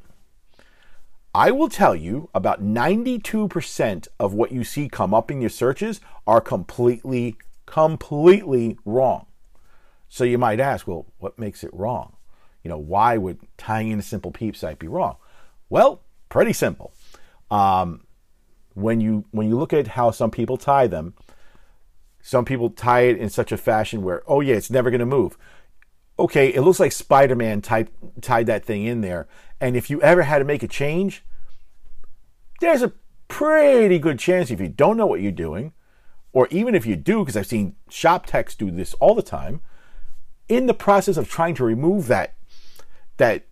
I 1.34 1.50
will 1.50 1.68
tell 1.68 1.94
you 1.94 2.30
about 2.34 2.62
92% 2.62 4.08
of 4.18 4.34
what 4.34 4.52
you 4.52 4.64
see 4.64 4.88
come 4.88 5.12
up 5.12 5.30
in 5.30 5.40
your 5.40 5.50
searches 5.50 6.00
are 6.26 6.40
completely, 6.40 7.36
completely 7.66 8.78
wrong. 8.84 9.26
So 10.08 10.24
you 10.24 10.38
might 10.38 10.60
ask, 10.60 10.86
well, 10.86 11.06
what 11.18 11.38
makes 11.38 11.62
it 11.62 11.74
wrong? 11.74 12.16
You 12.62 12.70
know, 12.70 12.78
why 12.78 13.16
would 13.16 13.38
tying 13.56 13.90
in 13.90 13.98
a 13.98 14.02
simple 14.02 14.30
peep 14.30 14.56
sight 14.56 14.78
be 14.78 14.88
wrong? 14.88 15.16
Well, 15.68 16.02
pretty 16.28 16.52
simple. 16.52 16.92
Um, 17.50 18.04
when 18.74 19.00
you 19.00 19.24
when 19.30 19.48
you 19.48 19.58
look 19.58 19.72
at 19.72 19.88
how 19.88 20.10
some 20.10 20.30
people 20.30 20.56
tie 20.56 20.86
them, 20.86 21.14
some 22.20 22.44
people 22.44 22.70
tie 22.70 23.02
it 23.02 23.16
in 23.18 23.30
such 23.30 23.52
a 23.52 23.56
fashion 23.56 24.02
where, 24.02 24.22
oh 24.26 24.40
yeah, 24.40 24.54
it's 24.54 24.70
never 24.70 24.90
going 24.90 25.00
to 25.00 25.06
move 25.06 25.36
okay, 26.18 26.48
it 26.52 26.62
looks 26.62 26.80
like 26.80 26.92
Spider 26.92 27.36
Man 27.36 27.60
tied 27.60 27.88
that 28.20 28.64
thing 28.64 28.84
in 28.84 29.00
there. 29.00 29.28
And 29.60 29.76
if 29.76 29.90
you 29.90 30.00
ever 30.02 30.22
had 30.22 30.38
to 30.38 30.44
make 30.44 30.62
a 30.62 30.68
change, 30.68 31.24
there's 32.60 32.82
a 32.82 32.92
pretty 33.28 33.98
good 33.98 34.18
chance 34.18 34.50
if 34.50 34.60
you 34.60 34.68
don't 34.68 34.96
know 34.96 35.06
what 35.06 35.20
you're 35.20 35.32
doing, 35.32 35.72
or 36.32 36.48
even 36.50 36.74
if 36.74 36.86
you 36.86 36.96
do, 36.96 37.20
because 37.20 37.36
I've 37.36 37.46
seen 37.46 37.76
shop 37.88 38.26
techs 38.26 38.54
do 38.54 38.70
this 38.70 38.94
all 38.94 39.14
the 39.14 39.22
time, 39.22 39.60
in 40.48 40.66
the 40.66 40.74
process 40.74 41.16
of 41.16 41.28
trying 41.28 41.54
to 41.56 41.64
remove 41.64 42.06
that 42.08 42.34
that 43.18 43.44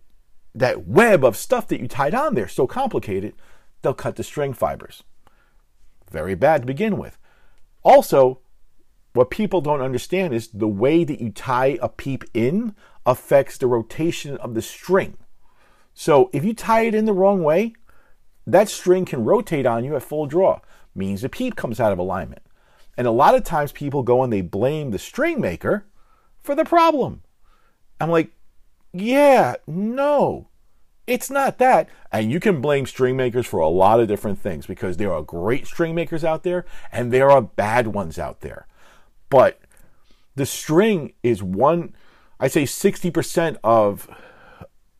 that 0.55 0.87
web 0.87 1.23
of 1.23 1.37
stuff 1.37 1.67
that 1.67 1.79
you 1.79 1.87
tied 1.87 2.15
on 2.15 2.33
there, 2.33 2.47
so 2.47 2.65
complicated, 2.65 3.33
they'll 3.81 3.93
cut 3.93 4.15
the 4.15 4.23
string 4.23 4.53
fibers. 4.53 5.03
Very 6.09 6.33
bad 6.33 6.61
to 6.61 6.65
begin 6.67 6.97
with. 6.97 7.17
Also, 7.83 8.39
what 9.13 9.29
people 9.29 9.61
don't 9.61 9.81
understand 9.81 10.33
is 10.33 10.47
the 10.47 10.67
way 10.67 11.03
that 11.03 11.21
you 11.21 11.29
tie 11.29 11.77
a 11.81 11.89
peep 11.89 12.23
in 12.33 12.75
affects 13.05 13.57
the 13.57 13.67
rotation 13.67 14.37
of 14.37 14.55
the 14.55 14.61
string. 14.61 15.17
So 15.93 16.29
if 16.33 16.43
you 16.43 16.53
tie 16.53 16.81
it 16.81 16.95
in 16.95 17.05
the 17.05 17.13
wrong 17.13 17.43
way, 17.43 17.73
that 18.45 18.69
string 18.69 19.05
can 19.05 19.25
rotate 19.25 19.65
on 19.65 19.83
you 19.83 19.95
at 19.95 20.03
full 20.03 20.25
draw, 20.25 20.59
means 20.95 21.21
the 21.21 21.29
peep 21.29 21.55
comes 21.55 21.79
out 21.79 21.91
of 21.91 21.99
alignment. 21.99 22.41
And 22.97 23.05
a 23.05 23.11
lot 23.11 23.35
of 23.35 23.43
times 23.43 23.71
people 23.71 24.03
go 24.03 24.23
and 24.23 24.33
they 24.33 24.41
blame 24.41 24.91
the 24.91 24.99
string 24.99 25.39
maker 25.39 25.85
for 26.39 26.55
the 26.55 26.65
problem. 26.65 27.23
I'm 27.99 28.09
like, 28.09 28.31
yeah, 28.93 29.55
no, 29.65 30.47
it's 31.05 31.29
not 31.29 31.57
that. 31.59 31.89
And 32.11 32.31
you 32.31 32.39
can 32.39 32.61
blame 32.61 32.85
string 32.85 33.15
makers 33.15 33.45
for 33.45 33.59
a 33.59 33.69
lot 33.69 33.99
of 33.99 34.07
different 34.07 34.39
things 34.39 34.65
because 34.65 34.97
there 34.97 35.13
are 35.13 35.21
great 35.21 35.67
string 35.67 35.95
makers 35.95 36.23
out 36.23 36.43
there 36.43 36.65
and 36.91 37.11
there 37.11 37.31
are 37.31 37.41
bad 37.41 37.87
ones 37.87 38.19
out 38.19 38.41
there. 38.41 38.67
But 39.29 39.59
the 40.35 40.45
string 40.45 41.13
is 41.23 41.41
one, 41.41 41.95
I 42.39 42.47
say 42.47 42.63
60% 42.63 43.57
of 43.63 44.07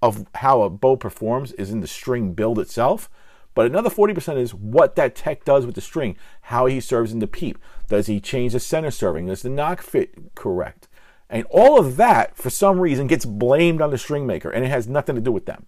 of 0.02 0.28
how 0.36 0.62
a 0.62 0.70
bow 0.70 0.96
performs 0.96 1.52
is 1.54 1.72
in 1.72 1.82
the 1.82 1.88
string 1.88 2.34
build 2.34 2.60
itself. 2.60 3.10
But 3.56 3.66
another 3.66 3.90
40% 3.90 4.38
is 4.38 4.54
what 4.54 4.96
that 4.96 5.16
tech 5.16 5.44
does 5.44 5.66
with 5.66 5.74
the 5.74 5.82
string, 5.82 6.16
how 6.42 6.68
he 6.68 6.80
serves 6.80 7.12
in 7.12 7.18
the 7.18 7.26
peep. 7.26 7.58
Does 7.88 8.06
he 8.06 8.20
change 8.20 8.54
the 8.54 8.60
center 8.60 8.92
serving? 8.92 9.26
Does 9.26 9.42
the 9.42 9.50
nock 9.50 9.82
fit 9.82 10.36
correct? 10.36 10.88
And 11.30 11.46
all 11.50 11.80
of 11.80 11.98
that, 11.98 12.38
for 12.38 12.50
some 12.50 12.80
reason, 12.80 13.08
gets 13.08 13.26
blamed 13.26 13.82
on 13.82 13.92
the 13.92 13.98
string 13.98 14.26
maker, 14.26 14.50
and 14.50 14.64
it 14.64 14.70
has 14.70 14.88
nothing 14.88 15.16
to 15.16 15.22
do 15.22 15.32
with 15.32 15.46
them. 15.46 15.66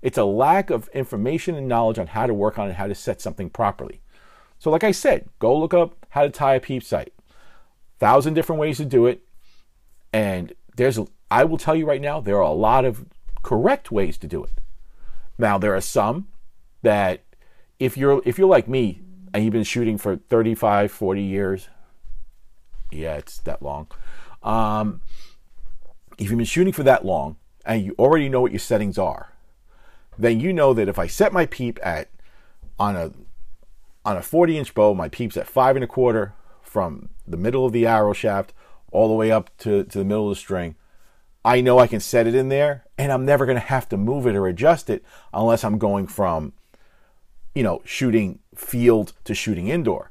It's 0.00 0.18
a 0.18 0.24
lack 0.24 0.70
of 0.70 0.88
information 0.88 1.54
and 1.54 1.68
knowledge 1.68 1.98
on 1.98 2.08
how 2.08 2.26
to 2.26 2.34
work 2.34 2.58
on 2.58 2.70
it, 2.70 2.76
how 2.76 2.86
to 2.86 2.94
set 2.94 3.20
something 3.20 3.50
properly. 3.50 4.00
So, 4.58 4.70
like 4.70 4.84
I 4.84 4.92
said, 4.92 5.28
go 5.38 5.58
look 5.58 5.74
up 5.74 6.06
how 6.10 6.22
to 6.22 6.30
tie 6.30 6.54
a 6.54 6.60
peep 6.60 6.82
sight 6.82 7.12
thousand 7.98 8.34
different 8.34 8.60
ways 8.60 8.76
to 8.78 8.84
do 8.84 9.06
it. 9.06 9.22
And 10.12 10.52
there's, 10.76 10.98
I 11.30 11.44
will 11.44 11.58
tell 11.58 11.74
you 11.74 11.86
right 11.86 12.00
now, 12.00 12.20
there 12.20 12.36
are 12.36 12.42
a 12.42 12.52
lot 12.52 12.84
of 12.84 13.06
correct 13.42 13.90
ways 13.90 14.18
to 14.18 14.26
do 14.26 14.44
it. 14.44 14.52
Now, 15.38 15.58
there 15.58 15.74
are 15.74 15.80
some 15.80 16.28
that 16.82 17.22
if 17.78 17.96
you're, 17.96 18.22
if 18.24 18.38
you're 18.38 18.48
like 18.48 18.68
me 18.68 19.00
and 19.32 19.42
you've 19.42 19.52
been 19.52 19.64
shooting 19.64 19.98
for 19.98 20.16
35, 20.16 20.92
40 20.92 21.22
years, 21.22 21.68
yeah, 22.92 23.16
it's 23.16 23.38
that 23.38 23.62
long. 23.62 23.88
Um, 24.44 25.00
if 26.18 26.28
you've 26.28 26.36
been 26.36 26.44
shooting 26.44 26.72
for 26.72 26.84
that 26.84 27.04
long 27.04 27.36
and 27.64 27.82
you 27.82 27.94
already 27.98 28.28
know 28.28 28.40
what 28.40 28.52
your 28.52 28.60
settings 28.60 28.98
are, 28.98 29.32
then 30.16 30.38
you 30.38 30.52
know 30.52 30.72
that 30.74 30.88
if 30.88 30.98
I 30.98 31.08
set 31.08 31.32
my 31.32 31.46
peep 31.46 31.80
at 31.82 32.08
on 32.78 32.94
a 32.94 33.12
on 34.04 34.16
a 34.16 34.22
40 34.22 34.58
inch 34.58 34.74
bow, 34.74 34.94
my 34.94 35.08
peep's 35.08 35.36
at 35.36 35.48
five 35.48 35.76
and 35.76 35.82
a 35.82 35.88
quarter, 35.88 36.34
from 36.74 37.08
the 37.24 37.36
middle 37.36 37.64
of 37.64 37.72
the 37.72 37.86
arrow 37.86 38.12
shaft 38.12 38.52
all 38.90 39.06
the 39.06 39.14
way 39.14 39.30
up 39.30 39.56
to, 39.58 39.84
to 39.84 39.98
the 39.98 40.04
middle 40.04 40.28
of 40.28 40.34
the 40.34 40.40
string. 40.40 40.74
I 41.44 41.60
know 41.60 41.78
I 41.78 41.86
can 41.86 42.00
set 42.00 42.26
it 42.26 42.34
in 42.34 42.48
there 42.48 42.84
and 42.98 43.12
I'm 43.12 43.24
never 43.24 43.46
going 43.46 43.54
to 43.54 43.60
have 43.64 43.88
to 43.90 43.96
move 43.96 44.26
it 44.26 44.34
or 44.34 44.48
adjust 44.48 44.90
it 44.90 45.04
unless 45.32 45.62
I'm 45.62 45.78
going 45.78 46.08
from, 46.08 46.52
you 47.54 47.62
know, 47.62 47.80
shooting 47.84 48.40
field 48.56 49.12
to 49.22 49.34
shooting 49.34 49.68
indoor. 49.68 50.10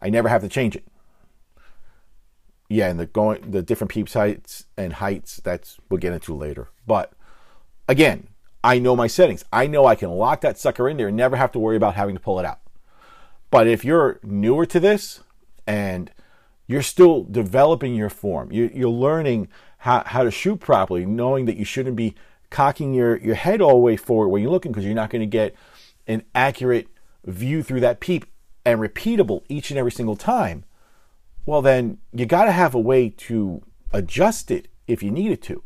I 0.00 0.10
never 0.10 0.28
have 0.28 0.42
to 0.42 0.48
change 0.48 0.76
it. 0.76 0.84
Yeah, 2.68 2.88
and 2.88 3.00
the 3.00 3.06
going 3.06 3.50
the 3.50 3.62
different 3.62 3.90
peep 3.90 4.10
heights 4.10 4.66
and 4.76 4.94
heights 4.94 5.40
that's 5.42 5.78
we'll 5.88 5.98
get 5.98 6.12
into 6.12 6.34
later. 6.34 6.68
But 6.86 7.12
again, 7.88 8.28
I 8.62 8.78
know 8.78 8.94
my 8.94 9.06
settings. 9.06 9.44
I 9.52 9.66
know 9.66 9.86
I 9.86 9.94
can 9.94 10.10
lock 10.10 10.40
that 10.42 10.58
sucker 10.58 10.88
in 10.88 10.96
there 10.96 11.08
and 11.08 11.16
never 11.16 11.36
have 11.36 11.52
to 11.52 11.58
worry 11.58 11.76
about 11.76 11.94
having 11.94 12.14
to 12.14 12.20
pull 12.20 12.38
it 12.38 12.44
out. 12.44 12.60
But 13.50 13.66
if 13.66 13.84
you're 13.84 14.20
newer 14.22 14.66
to 14.66 14.80
this 14.80 15.20
and 15.66 16.10
you're 16.66 16.82
still 16.82 17.24
developing 17.24 17.94
your 17.94 18.10
form, 18.10 18.52
you, 18.52 18.66
are 18.86 18.90
learning 18.90 19.48
how, 19.78 20.02
how 20.04 20.22
to 20.22 20.30
shoot 20.30 20.58
properly, 20.60 21.06
knowing 21.06 21.46
that 21.46 21.56
you 21.56 21.64
shouldn't 21.64 21.96
be 21.96 22.14
cocking 22.50 22.92
your, 22.92 23.16
your 23.18 23.34
head 23.34 23.60
all 23.60 23.70
the 23.70 23.76
way 23.76 23.96
forward 23.96 24.28
when 24.28 24.42
you're 24.42 24.50
looking 24.50 24.72
because 24.72 24.84
you're 24.84 24.94
not 24.94 25.10
going 25.10 25.20
to 25.20 25.26
get 25.26 25.54
an 26.06 26.22
accurate 26.34 26.88
view 27.24 27.62
through 27.62 27.80
that 27.80 28.00
peep 28.00 28.26
and 28.64 28.80
repeatable 28.80 29.42
each 29.48 29.70
and 29.70 29.78
every 29.78 29.92
single 29.92 30.16
time. 30.16 30.64
Well, 31.48 31.62
then 31.62 31.96
you 32.12 32.26
got 32.26 32.44
to 32.44 32.52
have 32.52 32.74
a 32.74 32.78
way 32.78 33.08
to 33.08 33.62
adjust 33.90 34.50
it 34.50 34.68
if 34.86 35.02
you 35.02 35.10
needed 35.10 35.40
to. 35.44 35.62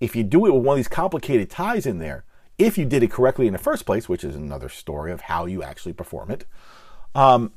If 0.00 0.16
you 0.16 0.24
do 0.24 0.46
it 0.46 0.54
with 0.54 0.64
one 0.64 0.72
of 0.72 0.78
these 0.78 0.88
complicated 0.88 1.50
ties 1.50 1.84
in 1.84 1.98
there, 1.98 2.24
if 2.56 2.78
you 2.78 2.86
did 2.86 3.02
it 3.02 3.10
correctly 3.10 3.46
in 3.46 3.52
the 3.52 3.58
first 3.58 3.84
place, 3.84 4.08
which 4.08 4.24
is 4.24 4.34
another 4.34 4.70
story 4.70 5.12
of 5.12 5.20
how 5.20 5.44
you 5.44 5.62
actually 5.62 5.92
perform 5.92 6.30
it, 6.30 6.46
um, 7.14 7.52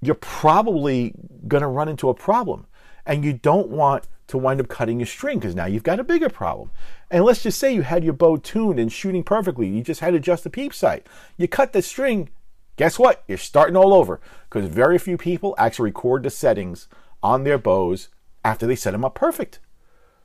you're 0.00 0.14
probably 0.14 1.12
going 1.46 1.60
to 1.60 1.68
run 1.68 1.86
into 1.86 2.08
a 2.08 2.14
problem. 2.14 2.66
And 3.04 3.22
you 3.22 3.34
don't 3.34 3.68
want 3.68 4.08
to 4.28 4.38
wind 4.38 4.58
up 4.58 4.68
cutting 4.68 4.98
your 4.98 5.06
string 5.06 5.38
because 5.38 5.54
now 5.54 5.66
you've 5.66 5.82
got 5.82 6.00
a 6.00 6.04
bigger 6.04 6.30
problem. 6.30 6.70
And 7.10 7.26
let's 7.26 7.42
just 7.42 7.58
say 7.58 7.74
you 7.74 7.82
had 7.82 8.02
your 8.02 8.14
bow 8.14 8.38
tuned 8.38 8.80
and 8.80 8.90
shooting 8.90 9.22
perfectly. 9.22 9.68
You 9.68 9.82
just 9.82 10.00
had 10.00 10.12
to 10.12 10.16
adjust 10.16 10.44
the 10.44 10.50
peep 10.50 10.72
sight. 10.72 11.06
You 11.36 11.46
cut 11.46 11.74
the 11.74 11.82
string. 11.82 12.30
Guess 12.76 12.98
what? 12.98 13.24
You're 13.26 13.38
starting 13.38 13.76
all 13.76 13.94
over 13.94 14.20
because 14.48 14.68
very 14.68 14.98
few 14.98 15.16
people 15.16 15.54
actually 15.58 15.90
record 15.90 16.22
the 16.22 16.30
settings 16.30 16.88
on 17.22 17.44
their 17.44 17.58
bows 17.58 18.08
after 18.44 18.66
they 18.66 18.76
set 18.76 18.92
them 18.92 19.04
up 19.04 19.14
perfect. 19.14 19.58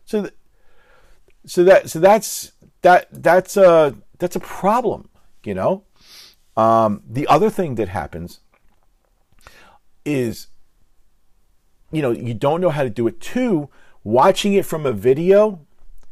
So, 0.05 0.22
th- 0.22 0.34
so 1.46 1.63
that 1.63 1.89
so 1.89 2.00
that's 2.00 2.51
that 2.81 3.08
that's 3.12 3.58
a 3.58 3.96
that's 4.20 4.36
a 4.36 4.39
problem, 4.39 5.10
you 5.43 5.53
know. 5.53 5.84
Um, 6.58 7.01
the 7.10 7.25
other 7.27 7.50
thing 7.50 7.75
that 7.75 7.88
happens 7.88 8.41
is, 10.03 10.48
you 11.91 12.01
know, 12.01 12.12
you 12.12 12.34
don't 12.34 12.62
know 12.62 12.70
how 12.70 12.84
to 12.84 12.89
do 12.89 13.08
it. 13.08 13.22
Two, 13.22 13.70
watching 14.03 14.53
it 14.53 14.65
from 14.65 14.86
a 14.86 14.91
video, 14.91 15.65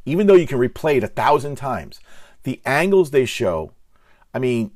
even 0.05 0.27
though 0.27 0.36
you 0.36 0.48
can 0.48 0.58
replay 0.58 0.98
it 0.98 1.03
a 1.03 1.08
thousand 1.08 1.55
times, 1.55 2.00
the 2.43 2.62
angles 2.65 3.12
they 3.12 3.25
show. 3.25 3.74
I 4.34 4.39
mean, 4.39 4.72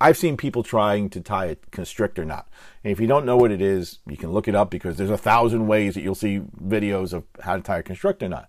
I've 0.00 0.16
seen 0.16 0.36
people 0.36 0.62
trying 0.62 1.10
to 1.10 1.20
tie 1.20 1.46
a 1.46 1.56
constrictor 1.70 2.24
knot. 2.24 2.48
And 2.82 2.90
if 2.90 3.00
you 3.00 3.06
don't 3.06 3.26
know 3.26 3.36
what 3.36 3.50
it 3.50 3.60
is, 3.60 3.98
you 4.08 4.16
can 4.16 4.32
look 4.32 4.48
it 4.48 4.54
up 4.54 4.70
because 4.70 4.96
there's 4.96 5.10
a 5.10 5.18
thousand 5.18 5.66
ways 5.66 5.94
that 5.94 6.02
you'll 6.02 6.14
see 6.14 6.40
videos 6.40 7.12
of 7.12 7.24
how 7.40 7.56
to 7.56 7.62
tie 7.62 7.78
a 7.78 7.82
constrictor 7.82 8.28
knot. 8.28 8.48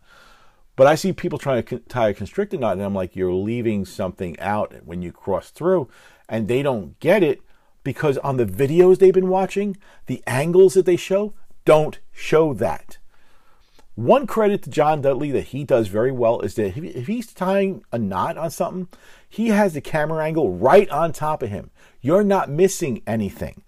But 0.78 0.88
I 0.88 0.96
see 0.96 1.12
people 1.12 1.38
trying 1.38 1.64
to 1.64 1.80
tie 1.80 2.10
a 2.10 2.14
constrictor 2.14 2.58
knot, 2.58 2.74
and 2.74 2.82
I'm 2.82 2.96
like, 2.96 3.16
you're 3.16 3.34
leaving 3.34 3.84
something 3.86 4.40
out 4.40 4.74
when 4.86 5.02
you 5.02 5.12
cross 5.12 5.50
through, 5.50 5.90
and 6.30 6.48
they 6.48 6.64
don't 6.64 6.98
get 7.00 7.22
it 7.22 7.42
because 7.84 8.18
on 8.20 8.38
the 8.38 8.46
videos 8.46 9.00
they've 9.00 9.14
been 9.14 9.28
watching, 9.28 9.76
the 10.06 10.24
angles 10.26 10.76
that 10.76 10.86
they 10.86 10.96
show 10.96 11.34
don't 11.66 12.00
show 12.12 12.54
that. 12.54 12.98
One 13.96 14.26
credit 14.26 14.64
to 14.64 14.70
John 14.70 15.02
Dudley 15.02 15.32
that 15.32 15.48
he 15.48 15.64
does 15.64 15.88
very 15.88 16.12
well 16.12 16.40
is 16.42 16.56
that 16.56 16.78
if 16.78 17.08
he's 17.08 17.34
tying 17.34 17.84
a 17.92 18.00
knot 18.00 18.38
on 18.38 18.50
something, 18.50 18.88
he 19.28 19.50
has 19.50 19.74
the 19.74 19.82
camera 19.82 20.24
angle 20.24 20.52
right 20.52 20.90
on 20.90 21.12
top 21.12 21.44
of 21.44 21.50
him. 21.50 21.72
You're 22.00 22.24
not 22.24 22.50
missing 22.50 23.02
anything. 23.06 23.64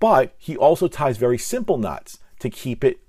But 0.00 0.34
he 0.38 0.56
also 0.56 0.88
ties 0.88 1.18
very 1.18 1.38
simple 1.38 1.78
knots 1.78 2.18
to 2.40 2.50
keep 2.50 2.82
it 2.82 3.00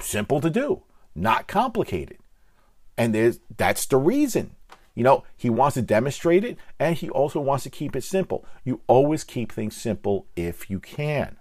simple 0.00 0.40
to 0.40 0.50
do 0.50 0.82
not 1.16 1.48
complicated. 1.48 2.18
And 2.96 3.14
there's 3.14 3.40
that's 3.56 3.86
the 3.86 3.96
reason. 3.96 4.52
You 4.94 5.02
know, 5.02 5.24
he 5.36 5.50
wants 5.50 5.74
to 5.74 5.82
demonstrate 5.82 6.44
it 6.44 6.56
and 6.78 6.96
he 6.96 7.10
also 7.10 7.40
wants 7.40 7.64
to 7.64 7.70
keep 7.70 7.96
it 7.96 8.04
simple. 8.04 8.46
You 8.64 8.80
always 8.86 9.24
keep 9.24 9.52
things 9.52 9.76
simple 9.76 10.26
if 10.36 10.70
you 10.70 10.80
can. 10.80 11.36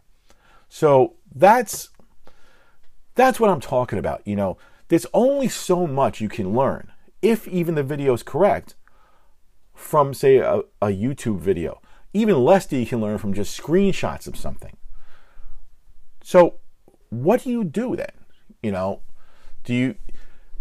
So 0.68 1.14
that's 1.34 1.90
that's 3.15 3.39
what 3.39 3.50
I'm 3.50 3.62
talking 3.62 3.98
about. 3.98 4.22
You 4.25 4.36
know, 4.36 4.57
there's 4.89 5.07
only 5.13 5.48
so 5.48 5.88
much 5.88 6.22
you 6.22 6.29
can 6.29 6.53
learn, 6.53 6.91
if 7.22 7.48
even 7.48 7.75
the 7.75 7.84
video 7.84 8.13
is 8.13 8.24
correct, 8.24 8.75
from 9.74 10.13
say 10.13 10.38
a, 10.38 10.60
a 10.81 10.88
YouTube 10.88 11.39
video. 11.39 11.81
Even 12.13 12.43
less 12.45 12.65
that 12.67 12.77
you 12.77 12.86
can 12.86 13.01
learn 13.01 13.17
from 13.17 13.34
just 13.34 13.60
screenshots 13.60 14.27
of 14.27 14.38
something. 14.38 14.77
So 16.24 16.55
what 17.10 17.43
do 17.43 17.50
you 17.50 17.63
do 17.63 17.95
then? 17.95 18.12
You 18.63 18.72
know, 18.72 19.01
do 19.63 19.74
you 19.74 19.95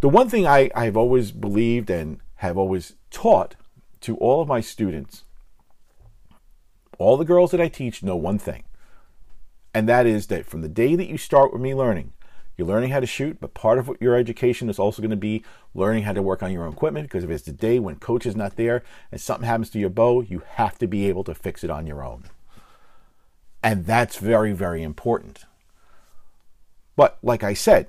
the 0.00 0.08
one 0.08 0.28
thing 0.28 0.46
I, 0.46 0.70
I've 0.75 0.96
always 0.96 1.30
believed 1.30 1.88
and 1.88 2.20
have 2.37 2.58
always 2.58 2.94
taught 3.11 3.56
to 4.02 4.16
all 4.18 4.42
of 4.42 4.49
my 4.49 4.61
students, 4.61 5.25
all 6.99 7.16
the 7.16 7.25
girls 7.25 7.52
that 7.52 7.61
I 7.61 7.68
teach 7.68 8.02
know 8.02 8.16
one 8.16 8.38
thing. 8.38 8.64
And 9.73 9.88
that 9.88 10.06
is 10.06 10.26
that 10.26 10.44
from 10.44 10.61
the 10.61 10.68
day 10.68 10.94
that 10.94 11.08
you 11.08 11.16
start 11.16 11.52
with 11.52 11.62
me 11.62 11.75
learning, 11.75 12.12
you're 12.56 12.68
learning 12.68 12.90
how 12.90 13.00
to 13.00 13.06
shoot, 13.06 13.38
but 13.40 13.54
part 13.54 13.78
of 13.78 13.90
your 14.00 14.14
education 14.14 14.70
is 14.70 14.78
also 14.78 15.02
going 15.02 15.11
to 15.11 15.16
be 15.16 15.44
learning 15.75 16.04
how 16.04 16.12
to 16.12 16.23
work 16.23 16.42
on 16.42 16.52
your 16.52 16.64
own 16.64 16.73
equipment. 16.73 17.06
Because 17.06 17.25
if 17.25 17.30
it's 17.30 17.44
the 17.44 17.52
day 17.52 17.78
when 17.78 17.96
coach 17.96 18.26
is 18.26 18.37
not 18.37 18.56
there 18.56 18.84
and 19.11 19.20
something 19.20 19.46
happens 19.46 19.70
to 19.70 19.78
your 19.78 19.90
bow, 19.90 20.20
you 20.20 20.42
have 20.50 20.78
to 20.78 20.87
be 20.87 21.08
able 21.08 21.25
to 21.25 21.34
fix 21.34 21.64
it 21.64 21.70
on 21.70 21.87
your 21.87 22.04
own. 22.04 22.25
And 23.62 23.87
that's 23.87 24.16
very, 24.16 24.52
very 24.52 24.82
important. 24.82 25.46
But 26.96 27.18
like 27.23 27.42
I 27.42 27.54
said, 27.54 27.88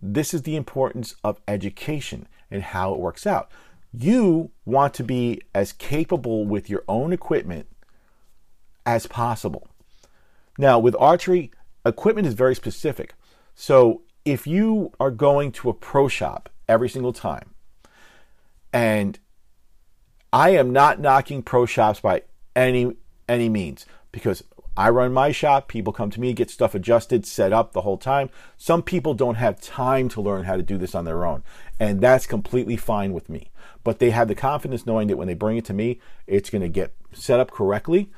this 0.00 0.34
is 0.34 0.42
the 0.42 0.56
importance 0.56 1.14
of 1.22 1.40
education 1.46 2.26
and 2.50 2.62
how 2.62 2.92
it 2.94 3.00
works 3.00 3.26
out. 3.26 3.50
You 3.92 4.50
want 4.64 4.92
to 4.94 5.04
be 5.04 5.40
as 5.54 5.72
capable 5.72 6.44
with 6.44 6.68
your 6.68 6.82
own 6.88 7.12
equipment 7.12 7.68
as 8.84 9.06
possible. 9.06 9.68
Now, 10.58 10.78
with 10.78 10.96
archery, 10.98 11.52
equipment 11.86 12.26
is 12.26 12.34
very 12.34 12.54
specific. 12.54 13.14
So, 13.54 14.02
if 14.24 14.46
you 14.46 14.92
are 14.98 15.10
going 15.10 15.52
to 15.52 15.68
a 15.68 15.74
pro 15.74 16.08
shop 16.08 16.48
every 16.68 16.88
single 16.88 17.12
time, 17.12 17.54
and 18.72 19.18
I 20.32 20.50
am 20.50 20.72
not 20.72 20.98
knocking 20.98 21.42
pro 21.42 21.66
shops 21.66 22.00
by 22.00 22.22
any 22.56 22.96
any 23.28 23.48
means 23.48 23.86
because 24.12 24.42
I 24.76 24.90
run 24.90 25.12
my 25.12 25.30
shop. 25.30 25.68
People 25.68 25.92
come 25.92 26.10
to 26.10 26.20
me, 26.20 26.32
get 26.32 26.50
stuff 26.50 26.74
adjusted, 26.74 27.24
set 27.24 27.52
up 27.52 27.72
the 27.72 27.82
whole 27.82 27.96
time. 27.96 28.30
Some 28.56 28.82
people 28.82 29.14
don't 29.14 29.36
have 29.36 29.60
time 29.60 30.08
to 30.10 30.20
learn 30.20 30.44
how 30.44 30.56
to 30.56 30.62
do 30.62 30.76
this 30.76 30.94
on 30.94 31.04
their 31.04 31.24
own, 31.24 31.44
and 31.78 32.00
that's 32.00 32.26
completely 32.26 32.76
fine 32.76 33.12
with 33.12 33.28
me. 33.28 33.50
But 33.84 33.98
they 33.98 34.10
have 34.10 34.28
the 34.28 34.34
confidence 34.34 34.86
knowing 34.86 35.08
that 35.08 35.16
when 35.16 35.28
they 35.28 35.34
bring 35.34 35.56
it 35.56 35.64
to 35.66 35.74
me, 35.74 36.00
it's 36.26 36.50
going 36.50 36.62
to 36.62 36.68
get 36.68 36.94
set 37.12 37.38
up 37.38 37.50
correctly, 37.50 38.10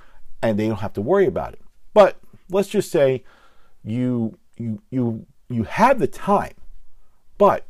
and 0.42 0.58
they 0.58 0.68
don't 0.68 0.80
have 0.80 0.94
to 0.94 1.02
worry 1.02 1.26
about 1.26 1.52
it. 1.52 1.60
But 1.92 2.18
let's 2.48 2.68
just 2.68 2.90
say 2.90 3.24
you 3.82 4.38
you 4.56 4.82
you 4.90 5.26
you 5.48 5.64
have 5.64 5.98
the 5.98 6.06
time, 6.06 6.54
but 7.38 7.66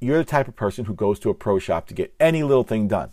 you're 0.00 0.18
the 0.18 0.24
type 0.24 0.48
of 0.48 0.56
person 0.56 0.86
who 0.86 0.94
goes 0.94 1.18
to 1.20 1.30
a 1.30 1.34
pro 1.34 1.58
shop 1.58 1.86
to 1.86 1.94
get 1.94 2.14
any 2.18 2.42
little 2.42 2.64
thing 2.64 2.88
done. 2.88 3.12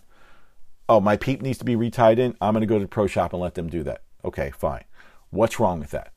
Oh, 0.88 1.00
my 1.00 1.16
peep 1.16 1.40
needs 1.40 1.58
to 1.58 1.64
be 1.64 1.76
retied 1.76 2.18
in. 2.18 2.36
I'm 2.40 2.52
going 2.52 2.62
to 2.62 2.66
go 2.66 2.78
to 2.78 2.84
the 2.84 2.88
pro 2.88 3.06
shop 3.06 3.32
and 3.32 3.40
let 3.40 3.54
them 3.54 3.68
do 3.68 3.84
that 3.84 4.02
Okay, 4.24 4.50
fine. 4.50 4.84
What's 5.30 5.58
wrong 5.58 5.80
with 5.80 5.90
that? 5.90 6.12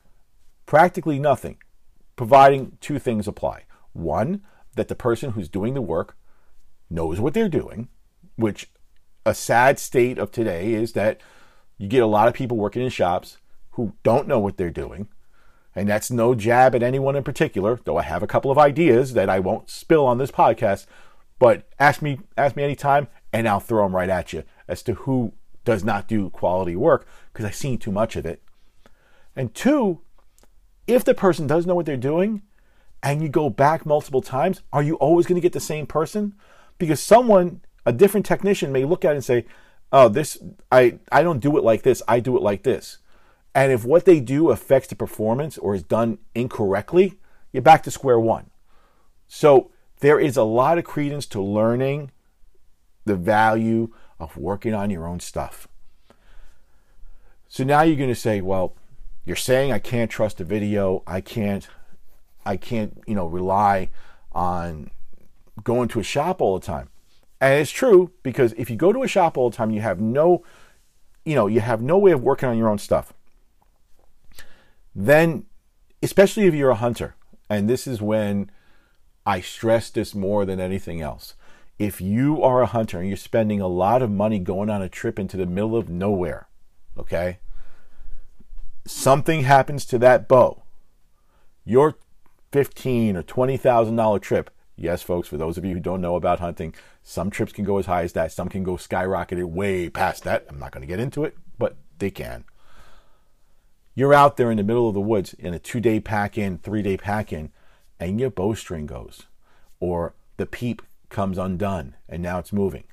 Practically 0.66 1.18
nothing, 1.18 1.58
providing 2.16 2.76
two 2.80 2.98
things 2.98 3.28
apply. 3.28 3.64
One, 3.92 4.42
that 4.76 4.88
the 4.88 4.94
person 4.94 5.32
who's 5.32 5.48
doing 5.48 5.74
the 5.74 5.82
work 5.82 6.16
knows 6.90 7.20
what 7.20 7.34
they're 7.34 7.48
doing, 7.48 7.88
which 8.36 8.70
a 9.24 9.34
sad 9.34 9.78
state 9.78 10.18
of 10.18 10.30
today 10.30 10.74
is 10.74 10.92
that 10.92 11.20
you 11.78 11.88
get 11.88 12.02
a 12.02 12.06
lot 12.06 12.28
of 12.28 12.34
people 12.34 12.56
working 12.56 12.82
in 12.82 12.90
shops 12.90 13.38
who 13.72 13.94
don't 14.02 14.28
know 14.28 14.38
what 14.38 14.56
they're 14.56 14.70
doing. 14.70 15.08
And 15.76 15.88
that's 15.88 16.10
no 16.10 16.34
jab 16.34 16.74
at 16.74 16.82
anyone 16.82 17.16
in 17.16 17.24
particular, 17.24 17.80
though 17.84 17.96
I 17.96 18.02
have 18.02 18.22
a 18.22 18.28
couple 18.28 18.50
of 18.50 18.58
ideas 18.58 19.14
that 19.14 19.28
I 19.28 19.40
won't 19.40 19.70
spill 19.70 20.06
on 20.06 20.18
this 20.18 20.30
podcast. 20.30 20.86
But 21.38 21.68
ask 21.78 22.00
me, 22.00 22.20
ask 22.36 22.54
me 22.54 22.62
anytime, 22.62 23.08
and 23.32 23.48
I'll 23.48 23.60
throw 23.60 23.84
them 23.84 23.96
right 23.96 24.08
at 24.08 24.32
you 24.32 24.44
as 24.68 24.82
to 24.84 24.94
who 24.94 25.32
does 25.64 25.82
not 25.82 26.06
do 26.06 26.30
quality 26.30 26.76
work 26.76 27.06
because 27.32 27.44
I've 27.44 27.54
seen 27.54 27.78
too 27.78 27.90
much 27.90 28.16
of 28.16 28.24
it. 28.24 28.42
And 29.34 29.52
two, 29.54 30.00
if 30.86 31.04
the 31.04 31.14
person 31.14 31.46
does 31.46 31.66
know 31.66 31.74
what 31.74 31.86
they're 31.86 31.96
doing 31.96 32.42
and 33.02 33.22
you 33.22 33.28
go 33.28 33.50
back 33.50 33.84
multiple 33.84 34.22
times, 34.22 34.62
are 34.72 34.82
you 34.82 34.94
always 34.96 35.26
going 35.26 35.36
to 35.36 35.42
get 35.42 35.52
the 35.52 35.60
same 35.60 35.86
person? 35.86 36.34
Because 36.78 37.00
someone, 37.02 37.62
a 37.84 37.92
different 37.92 38.26
technician, 38.26 38.72
may 38.72 38.84
look 38.84 39.04
at 39.04 39.12
it 39.12 39.16
and 39.16 39.24
say, 39.24 39.46
"Oh, 39.92 40.08
this 40.08 40.38
I 40.70 40.98
I 41.10 41.22
don't 41.22 41.40
do 41.40 41.56
it 41.56 41.64
like 41.64 41.82
this. 41.82 42.02
I 42.08 42.20
do 42.20 42.36
it 42.36 42.42
like 42.42 42.62
this." 42.62 42.98
And 43.54 43.70
if 43.70 43.84
what 43.84 44.04
they 44.04 44.20
do 44.20 44.50
affects 44.50 44.88
the 44.88 44.96
performance 44.96 45.58
or 45.58 45.74
is 45.74 45.82
done 45.82 46.18
incorrectly, 46.34 47.18
you're 47.52 47.62
back 47.62 47.82
to 47.84 47.90
square 47.90 48.18
one. 48.18 48.50
So 49.28 49.70
there 50.00 50.18
is 50.18 50.36
a 50.36 50.42
lot 50.42 50.78
of 50.78 50.84
credence 50.84 51.26
to 51.26 51.40
learning 51.40 52.10
the 53.04 53.16
value 53.16 53.92
of 54.18 54.36
working 54.36 54.74
on 54.74 54.90
your 54.90 55.06
own 55.06 55.20
stuff. 55.20 55.68
So 57.48 57.62
now 57.62 57.82
you're 57.82 57.96
going 57.96 58.08
to 58.08 58.14
say, 58.14 58.40
well, 58.40 58.74
you're 59.24 59.36
saying 59.36 59.70
I 59.70 59.78
can't 59.78 60.10
trust 60.10 60.40
a 60.40 60.44
video, 60.44 61.02
I 61.06 61.20
can't 61.20 61.68
I 62.46 62.56
can't, 62.56 63.00
you 63.06 63.14
know, 63.14 63.26
rely 63.26 63.88
on 64.32 64.90
going 65.62 65.88
to 65.88 66.00
a 66.00 66.02
shop 66.02 66.40
all 66.40 66.58
the 66.58 66.66
time. 66.66 66.90
And 67.40 67.60
it's 67.60 67.70
true 67.70 68.12
because 68.22 68.52
if 68.56 68.70
you 68.70 68.76
go 68.76 68.92
to 68.92 69.02
a 69.02 69.08
shop 69.08 69.36
all 69.36 69.50
the 69.50 69.56
time, 69.56 69.70
you 69.70 69.80
have 69.80 70.00
no, 70.00 70.44
you 71.24 71.34
know, 71.34 71.46
you 71.46 71.60
have 71.60 71.80
no 71.80 71.98
way 71.98 72.12
of 72.12 72.22
working 72.22 72.48
on 72.48 72.58
your 72.58 72.68
own 72.68 72.78
stuff. 72.78 73.12
Then, 74.94 75.46
especially 76.02 76.46
if 76.46 76.54
you're 76.54 76.70
a 76.70 76.76
hunter, 76.76 77.16
and 77.50 77.68
this 77.68 77.86
is 77.86 78.00
when 78.00 78.50
I 79.26 79.40
stress 79.40 79.90
this 79.90 80.14
more 80.14 80.44
than 80.44 80.60
anything 80.60 81.00
else. 81.00 81.34
If 81.78 82.00
you 82.00 82.42
are 82.42 82.62
a 82.62 82.66
hunter 82.66 82.98
and 82.98 83.08
you're 83.08 83.16
spending 83.16 83.60
a 83.60 83.66
lot 83.66 84.02
of 84.02 84.10
money 84.10 84.38
going 84.38 84.70
on 84.70 84.82
a 84.82 84.88
trip 84.88 85.18
into 85.18 85.36
the 85.36 85.46
middle 85.46 85.76
of 85.76 85.88
nowhere, 85.88 86.48
okay, 86.96 87.38
something 88.86 89.42
happens 89.42 89.84
to 89.86 89.98
that 89.98 90.28
bow, 90.28 90.62
your 91.64 91.96
fifteen 92.52 93.16
or 93.16 93.22
twenty 93.22 93.56
thousand 93.56 93.96
dollar 93.96 94.20
trip. 94.20 94.50
Yes, 94.76 95.02
folks, 95.02 95.26
for 95.26 95.36
those 95.36 95.58
of 95.58 95.64
you 95.64 95.74
who 95.74 95.80
don't 95.80 96.00
know 96.00 96.16
about 96.16 96.40
hunting, 96.40 96.74
some 97.02 97.30
trips 97.30 97.52
can 97.52 97.64
go 97.64 97.78
as 97.78 97.86
high 97.86 98.02
as 98.02 98.12
that. 98.12 98.32
Some 98.32 98.48
can 98.48 98.62
go 98.62 98.76
skyrocketed 98.76 99.44
way 99.44 99.88
past 99.88 100.24
that. 100.24 100.46
I'm 100.48 100.58
not 100.58 100.70
going 100.70 100.82
to 100.82 100.86
get 100.86 101.00
into 101.00 101.24
it, 101.24 101.36
but 101.58 101.76
they 101.98 102.10
can. 102.10 102.44
You're 103.96 104.14
out 104.14 104.36
there 104.36 104.50
in 104.50 104.56
the 104.56 104.64
middle 104.64 104.88
of 104.88 104.94
the 104.94 105.00
woods 105.00 105.34
in 105.34 105.54
a 105.54 105.58
two 105.60 105.80
day 105.80 106.00
pack 106.00 106.36
in, 106.36 106.58
three 106.58 106.82
day 106.82 106.96
pack 106.96 107.32
in, 107.32 107.52
and 108.00 108.18
your 108.18 108.30
bowstring 108.30 108.86
goes, 108.86 109.26
or 109.78 110.14
the 110.36 110.46
peep 110.46 110.82
comes 111.10 111.38
undone 111.38 111.94
and 112.08 112.20
now 112.22 112.40
it's 112.40 112.52
moving. 112.52 112.84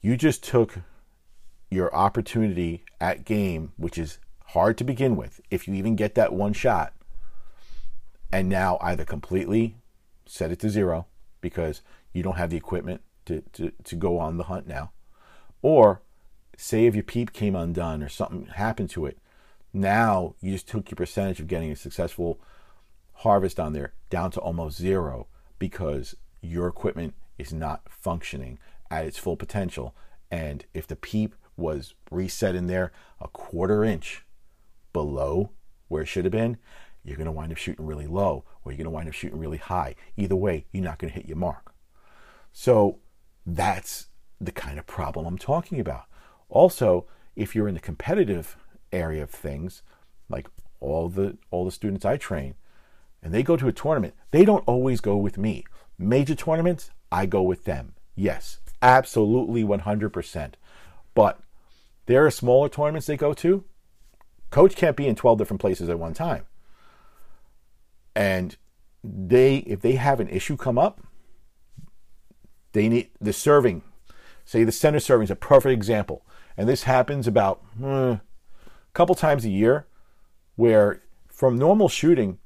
You 0.00 0.16
just 0.16 0.42
took 0.42 0.80
your 1.70 1.94
opportunity 1.94 2.84
at 3.00 3.24
game, 3.24 3.72
which 3.76 3.96
is 3.96 4.18
hard 4.46 4.76
to 4.78 4.84
begin 4.84 5.16
with, 5.16 5.40
if 5.50 5.68
you 5.68 5.74
even 5.74 5.96
get 5.96 6.16
that 6.16 6.32
one 6.32 6.52
shot, 6.52 6.92
and 8.32 8.48
now 8.48 8.78
either 8.80 9.04
completely 9.04 9.76
set 10.26 10.50
it 10.50 10.58
to 10.60 10.70
zero 10.70 11.06
because 11.40 11.82
you 12.12 12.22
don't 12.22 12.36
have 12.36 12.50
the 12.50 12.56
equipment 12.56 13.00
to, 13.26 13.42
to, 13.52 13.72
to 13.84 13.96
go 13.96 14.18
on 14.18 14.38
the 14.38 14.44
hunt 14.44 14.66
now, 14.66 14.90
or 15.62 16.02
say 16.56 16.86
if 16.86 16.94
your 16.94 17.04
peep 17.04 17.32
came 17.32 17.54
undone 17.54 18.02
or 18.02 18.08
something 18.08 18.46
happened 18.46 18.90
to 18.90 19.06
it, 19.06 19.18
now 19.74 20.36
you 20.40 20.52
just 20.52 20.68
took 20.68 20.90
your 20.90 20.96
percentage 20.96 21.40
of 21.40 21.48
getting 21.48 21.70
a 21.70 21.76
successful 21.76 22.40
harvest 23.18 23.58
on 23.58 23.72
there 23.72 23.92
down 24.08 24.30
to 24.30 24.40
almost 24.40 24.78
zero 24.78 25.26
because 25.58 26.14
your 26.40 26.68
equipment 26.68 27.14
is 27.38 27.52
not 27.52 27.82
functioning 27.88 28.58
at 28.90 29.04
its 29.04 29.18
full 29.18 29.36
potential. 29.36 29.94
And 30.30 30.64
if 30.72 30.86
the 30.86 30.96
peep 30.96 31.34
was 31.56 31.94
reset 32.10 32.54
in 32.54 32.66
there 32.66 32.92
a 33.20 33.28
quarter 33.28 33.84
inch 33.84 34.24
below 34.92 35.50
where 35.88 36.02
it 36.02 36.06
should 36.06 36.24
have 36.24 36.32
been, 36.32 36.56
you're 37.02 37.16
going 37.16 37.26
to 37.26 37.32
wind 37.32 37.52
up 37.52 37.58
shooting 37.58 37.84
really 37.84 38.06
low 38.06 38.44
or 38.64 38.72
you're 38.72 38.78
going 38.78 38.84
to 38.84 38.90
wind 38.90 39.08
up 39.08 39.14
shooting 39.14 39.38
really 39.38 39.58
high. 39.58 39.94
Either 40.16 40.36
way, 40.36 40.66
you're 40.72 40.84
not 40.84 40.98
going 40.98 41.12
to 41.12 41.18
hit 41.18 41.26
your 41.26 41.36
mark. 41.36 41.74
So 42.52 42.98
that's 43.44 44.06
the 44.40 44.52
kind 44.52 44.78
of 44.78 44.86
problem 44.86 45.26
I'm 45.26 45.38
talking 45.38 45.80
about. 45.80 46.04
Also, 46.48 47.06
if 47.36 47.54
you're 47.54 47.68
in 47.68 47.74
the 47.74 47.80
competitive 47.80 48.56
area 48.94 49.22
of 49.22 49.30
things, 49.30 49.82
like 50.28 50.48
all 50.80 51.08
the 51.08 51.36
all 51.50 51.64
the 51.64 51.70
students 51.70 52.04
I 52.04 52.16
train, 52.16 52.54
and 53.22 53.32
they 53.32 53.42
go 53.42 53.56
to 53.56 53.68
a 53.68 53.72
tournament, 53.72 54.14
they 54.30 54.44
don't 54.44 54.64
always 54.66 55.00
go 55.00 55.16
with 55.16 55.38
me. 55.38 55.64
Major 55.98 56.34
tournaments, 56.34 56.90
I 57.10 57.26
go 57.26 57.42
with 57.42 57.64
them. 57.64 57.94
Yes, 58.16 58.58
absolutely 58.82 59.64
100%. 59.64 60.52
But 61.14 61.40
there 62.06 62.26
are 62.26 62.30
smaller 62.30 62.68
tournaments 62.68 63.06
they 63.06 63.16
go 63.16 63.32
to. 63.34 63.64
Coach 64.50 64.76
can't 64.76 64.96
be 64.96 65.06
in 65.06 65.16
12 65.16 65.38
different 65.38 65.60
places 65.60 65.88
at 65.88 65.98
one 65.98 66.14
time. 66.14 66.44
And 68.14 68.56
they 69.02 69.56
if 69.58 69.80
they 69.80 69.92
have 69.92 70.20
an 70.20 70.28
issue 70.28 70.56
come 70.56 70.78
up, 70.78 71.00
they 72.72 72.88
need 72.88 73.10
the 73.20 73.32
serving. 73.32 73.82
Say 74.44 74.64
the 74.64 74.72
center 74.72 75.00
serving 75.00 75.24
is 75.24 75.30
a 75.30 75.36
perfect 75.36 75.72
example. 75.72 76.24
And 76.56 76.68
this 76.68 76.84
happens 76.84 77.26
about 77.26 77.62
a 77.82 78.20
couple 78.94 79.14
times 79.14 79.44
a 79.44 79.50
year 79.50 79.86
where 80.56 81.02
from 81.28 81.58
normal 81.58 81.88
shooting, 81.88 82.38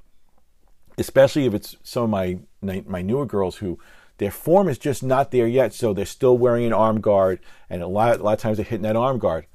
especially 0.97 1.45
if 1.45 1.53
it's 1.53 1.77
some 1.83 2.03
of 2.03 2.09
my 2.09 2.39
my 2.61 3.01
newer 3.01 3.25
girls 3.25 3.57
who 3.57 3.79
their 4.17 4.31
form 4.31 4.67
is 4.67 4.77
just 4.77 5.01
not 5.01 5.31
there 5.31 5.47
yet, 5.47 5.73
so 5.73 5.93
they're 5.93 6.05
still 6.05 6.37
wearing 6.37 6.65
an 6.65 6.73
arm 6.73 6.99
guard, 6.99 7.39
and 7.69 7.81
a 7.81 7.87
lot, 7.87 8.19
a 8.19 8.23
lot 8.23 8.33
of 8.33 8.39
times 8.39 8.57
they're 8.57 8.65
hitting 8.65 8.83
that 8.83 8.97
arm 8.97 9.17
guard. 9.17 9.45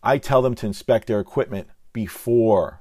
I 0.00 0.18
tell 0.18 0.42
them 0.42 0.54
to 0.56 0.66
inspect 0.66 1.08
their 1.08 1.18
equipment 1.18 1.68
before 1.92 2.80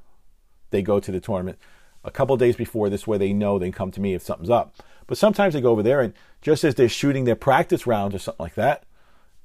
they 0.70 0.84
go 0.84 1.00
to 1.00 1.12
the 1.12 1.20
tournament, 1.20 1.58
a 2.04 2.12
couple 2.12 2.38
days 2.38 2.56
before. 2.56 2.90
This 2.90 3.08
way 3.08 3.18
they 3.18 3.34
know 3.34 3.58
they 3.58 3.66
can 3.66 3.74
come 3.74 3.92
to 3.92 4.02
me 4.02 4.14
if 4.14 4.22
something's 4.22 4.52
up. 4.52 4.76
But 5.08 5.18
sometimes 5.18 5.56
they 5.56 5.62
go 5.62 5.72
over 5.72 5.82
there, 5.82 6.02
and 6.02 6.14
just 6.42 6.64
as 6.64 6.76
they're 6.76 6.88
shooting 6.88 7.26
their 7.26 7.36
practice 7.36 7.88
rounds 7.88 8.14
or 8.14 8.20
something 8.20 8.44
like 8.44 8.56
that, 8.56 8.84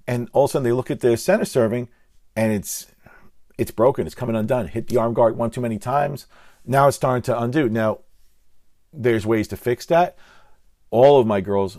and 0.06 0.28
all 0.34 0.44
of 0.44 0.50
a 0.50 0.52
sudden 0.52 0.64
they 0.64 0.72
look 0.72 0.90
at 0.90 1.00
their 1.00 1.16
center 1.16 1.46
serving, 1.46 1.88
and 2.36 2.52
it's 2.52 2.88
it's 3.58 3.70
broken. 3.70 4.06
It's 4.06 4.14
coming 4.14 4.36
undone. 4.36 4.68
Hit 4.68 4.88
the 4.88 4.98
arm 4.98 5.14
guard 5.14 5.36
one 5.36 5.50
too 5.50 5.60
many 5.60 5.78
times. 5.78 6.26
Now 6.64 6.88
it's 6.88 6.96
starting 6.96 7.22
to 7.22 7.40
undo. 7.40 7.68
Now 7.68 8.00
there's 8.92 9.26
ways 9.26 9.48
to 9.48 9.56
fix 9.56 9.86
that. 9.86 10.16
All 10.90 11.20
of 11.20 11.26
my 11.26 11.40
girls 11.40 11.78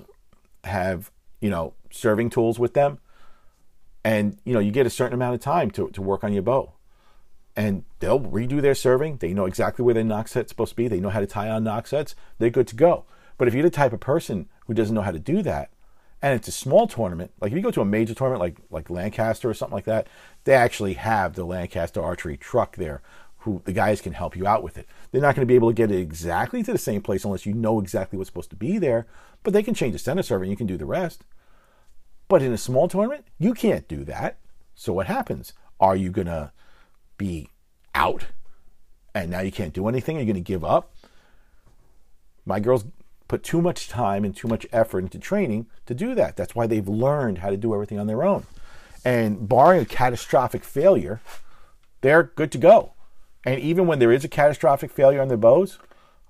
have, 0.63 1.11
you 1.41 1.49
know, 1.49 1.73
serving 1.91 2.29
tools 2.29 2.59
with 2.59 2.73
them. 2.73 2.99
And, 4.03 4.37
you 4.45 4.53
know, 4.53 4.59
you 4.59 4.71
get 4.71 4.85
a 4.85 4.91
certain 4.91 5.13
amount 5.13 5.35
of 5.35 5.41
time 5.41 5.71
to, 5.71 5.89
to 5.89 6.01
work 6.01 6.23
on 6.23 6.33
your 6.33 6.43
bow. 6.43 6.73
And 7.55 7.83
they'll 7.99 8.19
redo 8.19 8.61
their 8.61 8.75
serving. 8.75 9.17
They 9.17 9.33
know 9.33 9.45
exactly 9.45 9.83
where 9.83 9.93
their 9.93 10.03
nock 10.03 10.27
set's 10.27 10.49
supposed 10.49 10.71
to 10.71 10.75
be. 10.75 10.87
They 10.87 10.99
know 10.99 11.09
how 11.09 11.19
to 11.19 11.27
tie 11.27 11.49
on 11.49 11.63
nock 11.63 11.87
sets. 11.87 12.15
They're 12.37 12.49
good 12.49 12.67
to 12.67 12.75
go. 12.75 13.05
But 13.37 13.47
if 13.47 13.53
you're 13.53 13.63
the 13.63 13.69
type 13.69 13.93
of 13.93 13.99
person 13.99 14.47
who 14.65 14.73
doesn't 14.73 14.93
know 14.93 15.01
how 15.01 15.11
to 15.11 15.19
do 15.19 15.41
that, 15.43 15.71
and 16.27 16.39
it's 16.39 16.47
a 16.47 16.51
small 16.51 16.87
tournament, 16.87 17.31
like 17.39 17.51
if 17.51 17.57
you 17.57 17.63
go 17.63 17.71
to 17.71 17.81
a 17.81 17.85
major 17.85 18.13
tournament 18.13 18.41
like 18.41 18.57
like 18.69 18.89
Lancaster 18.89 19.49
or 19.49 19.53
something 19.53 19.75
like 19.75 19.85
that, 19.85 20.07
they 20.43 20.53
actually 20.53 20.93
have 20.93 21.33
the 21.33 21.45
Lancaster 21.45 22.01
archery 22.01 22.37
truck 22.37 22.75
there 22.75 23.01
who 23.39 23.61
the 23.65 23.71
guys 23.71 24.01
can 24.01 24.13
help 24.13 24.35
you 24.35 24.45
out 24.45 24.63
with 24.63 24.77
it. 24.77 24.87
They're 25.11 25.21
not 25.21 25.35
going 25.35 25.47
to 25.47 25.51
be 25.51 25.55
able 25.55 25.69
to 25.69 25.75
get 25.75 25.91
it 25.91 25.99
exactly 25.99 26.63
to 26.63 26.71
the 26.71 26.77
same 26.77 27.01
place 27.01 27.23
unless 27.23 27.45
you 27.45 27.53
know 27.53 27.79
exactly 27.79 28.17
what's 28.17 28.29
supposed 28.29 28.49
to 28.49 28.55
be 28.55 28.77
there, 28.77 29.07
but 29.43 29.53
they 29.53 29.63
can 29.63 29.73
change 29.73 29.93
the 29.93 29.99
center 29.99 30.21
server 30.21 30.43
and 30.43 30.51
you 30.51 30.57
can 30.57 30.67
do 30.67 30.77
the 30.77 30.85
rest. 30.85 31.23
But 32.27 32.41
in 32.41 32.51
a 32.51 32.57
small 32.57 32.89
tournament, 32.89 33.25
you 33.37 33.53
can't 33.53 33.87
do 33.87 34.03
that. 34.03 34.39
So 34.75 34.91
what 34.91 35.07
happens? 35.07 35.53
Are 35.79 35.95
you 35.95 36.11
going 36.11 36.27
to 36.27 36.51
be 37.17 37.49
out 37.95 38.25
and 39.15 39.31
now 39.31 39.39
you 39.39 39.51
can't 39.51 39.73
do 39.73 39.87
anything? 39.87 40.17
Are 40.17 40.19
you 40.19 40.25
going 40.25 40.35
to 40.35 40.41
give 40.41 40.65
up? 40.65 40.93
My 42.45 42.59
girls 42.59 42.85
put 43.27 43.43
too 43.43 43.61
much 43.61 43.89
time 43.89 44.23
and 44.23 44.35
too 44.35 44.47
much 44.47 44.65
effort 44.71 44.99
into 44.99 45.19
training 45.19 45.67
to 45.85 45.93
do 45.93 46.15
that. 46.15 46.35
That's 46.35 46.55
why 46.55 46.67
they've 46.67 46.87
learned 46.87 47.39
how 47.39 47.49
to 47.49 47.57
do 47.57 47.73
everything 47.73 47.99
on 47.99 48.07
their 48.07 48.23
own. 48.23 48.45
And 49.03 49.47
barring 49.47 49.81
a 49.81 49.85
catastrophic 49.85 50.63
failure, 50.63 51.21
they're 52.01 52.23
good 52.23 52.51
to 52.53 52.57
go. 52.57 52.93
And 53.45 53.59
even 53.59 53.87
when 53.87 53.99
there 53.99 54.11
is 54.11 54.25
a 54.25 54.29
catastrophic 54.29 54.91
failure 54.91 55.21
on 55.21 55.27
their 55.27 55.37
bows, 55.37 55.79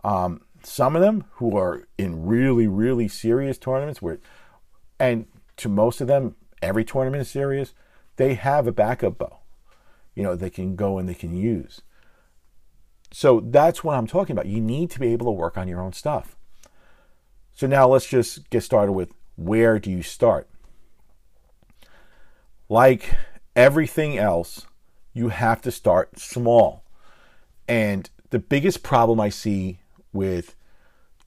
um, 0.03 0.41
some 0.63 0.95
of 0.95 1.01
them 1.01 1.25
who 1.33 1.57
are 1.57 1.88
in 1.97 2.25
really, 2.25 2.67
really 2.67 3.07
serious 3.07 3.57
tournaments, 3.57 4.01
where, 4.01 4.19
and 4.99 5.25
to 5.57 5.69
most 5.69 6.01
of 6.01 6.07
them, 6.07 6.36
every 6.62 6.83
tournament 6.83 7.21
is 7.21 7.29
serious, 7.29 7.73
they 8.17 8.36
have 8.36 8.67
a 8.67 8.71
backup 8.71 9.17
bow, 9.17 9.39
you 10.13 10.23
know, 10.23 10.36
they 10.36 10.49
can 10.49 10.75
go 10.75 10.97
and 10.97 11.07
they 11.07 11.13
can 11.13 11.36
use. 11.36 11.81
So 13.12 13.39
that's 13.39 13.83
what 13.83 13.95
I'm 13.95 14.07
talking 14.07 14.33
about. 14.33 14.47
You 14.47 14.62
need 14.62 14.91
to 14.91 14.99
be 14.99 15.07
able 15.13 15.27
to 15.27 15.31
work 15.31 15.57
on 15.57 15.67
your 15.67 15.81
own 15.81 15.93
stuff. 15.93 16.37
So 17.57 17.65
now 17.65 17.87
let's 17.87 18.05
just 18.05 18.51
get 18.51 18.61
started 18.61 18.91
with 18.91 19.11
where 19.35 19.79
do 19.79 19.89
you 19.89 20.03
start? 20.03 20.47
Like 22.69 23.15
everything 23.55 24.15
else, 24.15 24.67
you 25.11 25.29
have 25.29 25.63
to 25.63 25.71
start 25.71 26.19
small. 26.19 26.83
And 27.67 28.07
the 28.29 28.37
biggest 28.37 28.83
problem 28.83 29.19
I 29.19 29.29
see 29.29 29.79
with, 30.13 30.55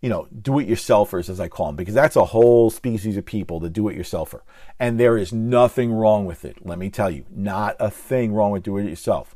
you 0.01 0.09
know, 0.09 0.29
do 0.31 0.61
it 0.61 0.69
yourselfers, 0.69 1.29
as 1.29 1.41
I 1.41 1.49
call 1.49 1.67
them, 1.67 1.77
because 1.77 1.95
that's 1.95 2.15
a 2.15 2.27
whole 2.27 2.71
species 2.71 3.17
of 3.17 3.27
people, 3.27 3.59
the 3.59 3.69
do 3.69 3.89
it 3.89 3.99
yourselfer. 3.99 4.43
And 4.79 5.01
there 5.01 5.19
is 5.19 5.33
nothing 5.33 5.93
wrong 5.93 6.27
with 6.27 6.45
it. 6.45 6.65
Let 6.65 6.79
me 6.79 6.91
tell 6.91 7.11
you, 7.11 7.25
not 7.29 7.75
a 7.81 7.91
thing 7.91 8.33
wrong 8.33 8.53
with 8.53 8.63
do 8.63 8.79
it 8.79 8.89
yourself. 8.89 9.35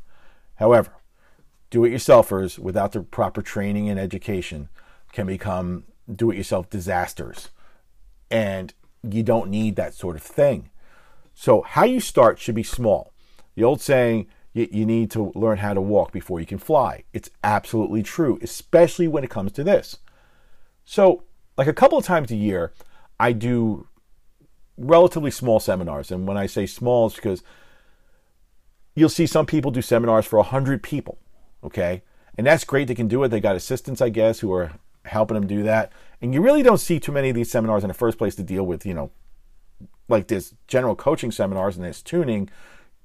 However, 0.55 0.93
do 1.69 1.83
it 1.83 1.91
yourselfers 1.91 2.57
without 2.57 2.93
the 2.93 3.01
proper 3.01 3.41
training 3.41 3.89
and 3.89 3.99
education 3.99 4.69
can 5.11 5.27
become 5.27 5.83
do 6.13 6.31
it 6.31 6.37
yourself 6.37 6.69
disasters. 6.69 7.49
And 8.29 8.73
you 9.03 9.23
don't 9.23 9.49
need 9.49 9.75
that 9.75 9.93
sort 9.93 10.15
of 10.15 10.23
thing. 10.23 10.69
So, 11.33 11.61
how 11.61 11.83
you 11.83 11.99
start 11.99 12.39
should 12.39 12.55
be 12.55 12.63
small. 12.63 13.13
The 13.55 13.63
old 13.63 13.81
saying, 13.81 14.27
you, 14.53 14.67
you 14.71 14.85
need 14.85 15.11
to 15.11 15.31
learn 15.35 15.57
how 15.57 15.73
to 15.73 15.81
walk 15.81 16.11
before 16.11 16.39
you 16.39 16.45
can 16.45 16.57
fly. 16.57 17.03
It's 17.13 17.29
absolutely 17.43 18.03
true, 18.03 18.39
especially 18.41 19.07
when 19.07 19.23
it 19.23 19.29
comes 19.29 19.51
to 19.53 19.63
this. 19.63 19.97
So, 20.85 21.23
like 21.57 21.67
a 21.67 21.73
couple 21.73 21.97
of 21.97 22.05
times 22.05 22.31
a 22.31 22.35
year, 22.35 22.73
I 23.19 23.33
do 23.33 23.87
relatively 24.77 25.31
small 25.31 25.59
seminars. 25.59 26.11
And 26.11 26.27
when 26.27 26.37
I 26.37 26.45
say 26.47 26.65
small, 26.65 27.07
it's 27.07 27.15
because 27.15 27.43
you'll 28.95 29.09
see 29.09 29.25
some 29.25 29.45
people 29.45 29.71
do 29.71 29.81
seminars 29.81 30.25
for 30.25 30.37
100 30.37 30.83
people. 30.83 31.17
Okay. 31.63 32.03
And 32.37 32.45
that's 32.47 32.63
great. 32.63 32.87
They 32.87 32.95
can 32.95 33.07
do 33.07 33.23
it. 33.23 33.29
They 33.29 33.39
got 33.39 33.55
assistants, 33.55 34.01
I 34.01 34.09
guess, 34.09 34.39
who 34.39 34.51
are 34.53 34.73
helping 35.05 35.35
them 35.35 35.47
do 35.47 35.63
that. 35.63 35.91
And 36.21 36.33
you 36.33 36.41
really 36.41 36.63
don't 36.63 36.79
see 36.79 36.99
too 36.99 37.11
many 37.11 37.29
of 37.29 37.35
these 37.35 37.51
seminars 37.51 37.83
in 37.83 37.87
the 37.87 37.93
first 37.93 38.17
place 38.17 38.35
to 38.35 38.43
deal 38.43 38.65
with, 38.65 38.85
you 38.85 38.93
know, 38.93 39.11
like 40.07 40.27
this 40.27 40.53
general 40.67 40.95
coaching 40.95 41.31
seminars 41.31 41.75
and 41.75 41.85
this 41.85 42.01
tuning, 42.01 42.49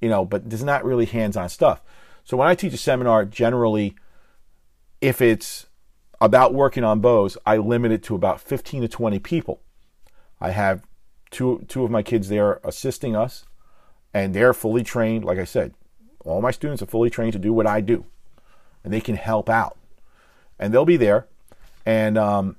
you 0.01 0.09
know, 0.09 0.25
but 0.25 0.49
there's 0.49 0.65
not 0.65 0.85
really 0.85 1.07
hands 1.07 1.37
on 1.37 1.49
stuff. 1.49 1.83
So 2.25 2.37
when 2.37 2.49
I 2.49 2.55
teach 2.55 2.75
a 2.75 2.79
seminar, 2.79 3.25
generally, 3.25 3.97
if 5.01 5.21
it's 5.21 5.67
about 6.21 6.55
working 6.55 6.85
on 6.85 7.01
bows, 7.01 7.39
I 7.47 7.57
limit 7.57 7.93
it 7.93 8.03
to 8.05 8.15
about 8.15 8.41
15 8.41 8.83
to 8.83 8.89
20 8.89 9.19
people. 9.19 9.63
I 10.41 10.51
have 10.51 10.85
two 11.31 11.65
two 11.69 11.85
of 11.85 11.91
my 11.91 12.03
kids 12.03 12.29
there 12.29 12.61
assisting 12.65 13.17
us, 13.17 13.45
and 14.13 14.35
they're 14.35 14.55
fully 14.55 14.83
trained. 14.83 15.25
Like 15.25 15.39
I 15.39 15.45
said, 15.45 15.75
all 16.25 16.43
my 16.43 16.51
students 16.51 16.83
are 16.83 16.87
fully 16.87 17.11
trained 17.11 17.33
to 17.35 17.39
do 17.39 17.53
what 17.53 17.67
I 17.67 17.81
do, 17.81 18.07
and 18.85 18.93
they 18.93 19.01
can 19.01 19.17
help 19.17 19.49
out, 19.49 19.77
and 20.59 20.73
they'll 20.73 20.85
be 20.85 20.97
there. 20.97 21.27
And 21.85 22.19
um, 22.19 22.57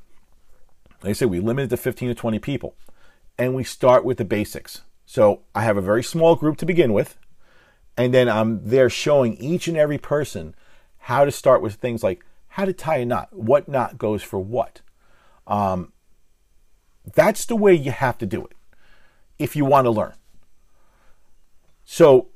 like 1.04 1.12
I 1.12 1.14
said, 1.14 1.30
we 1.30 1.40
limit 1.40 1.66
it 1.66 1.70
to 1.70 1.78
15 1.78 2.10
to 2.10 2.16
20 2.16 2.40
people, 2.40 2.76
and 3.38 3.56
we 3.56 3.64
start 3.64 4.04
with 4.04 4.18
the 4.18 4.26
basics. 4.26 4.82
So 5.06 5.42
I 5.54 5.64
have 5.64 5.78
a 5.78 5.82
very 5.82 6.04
small 6.04 6.36
group 6.36 6.58
to 6.58 6.66
begin 6.66 6.94
with, 6.94 7.18
and 7.98 8.14
then 8.14 8.30
I'm 8.30 8.68
there 8.68 8.90
showing 8.90 9.36
each 9.38 9.68
and 9.68 9.78
every 9.78 9.98
person 9.98 10.56
how 11.00 11.26
to 11.26 11.32
start 11.32 11.62
with 11.62 11.76
things 11.76 12.04
like 12.04 12.24
how 12.50 12.66
to 12.66 12.74
tie 12.74 12.98
a 12.98 13.06
knot, 13.06 13.30
what 13.32 13.68
knot 13.68 13.98
goes 13.98 14.22
for 14.22 14.40
what. 14.40 14.82
Um, 15.48 15.94
that's 17.14 17.46
the 17.46 17.56
way 17.56 17.74
you 17.74 17.92
have 17.92 18.18
to 18.20 18.26
do 18.26 18.46
it 18.46 18.54
if 19.40 19.56
you 19.56 19.66
want 19.66 19.86
to 19.86 19.92
learn. 19.92 20.14
So 21.84 22.28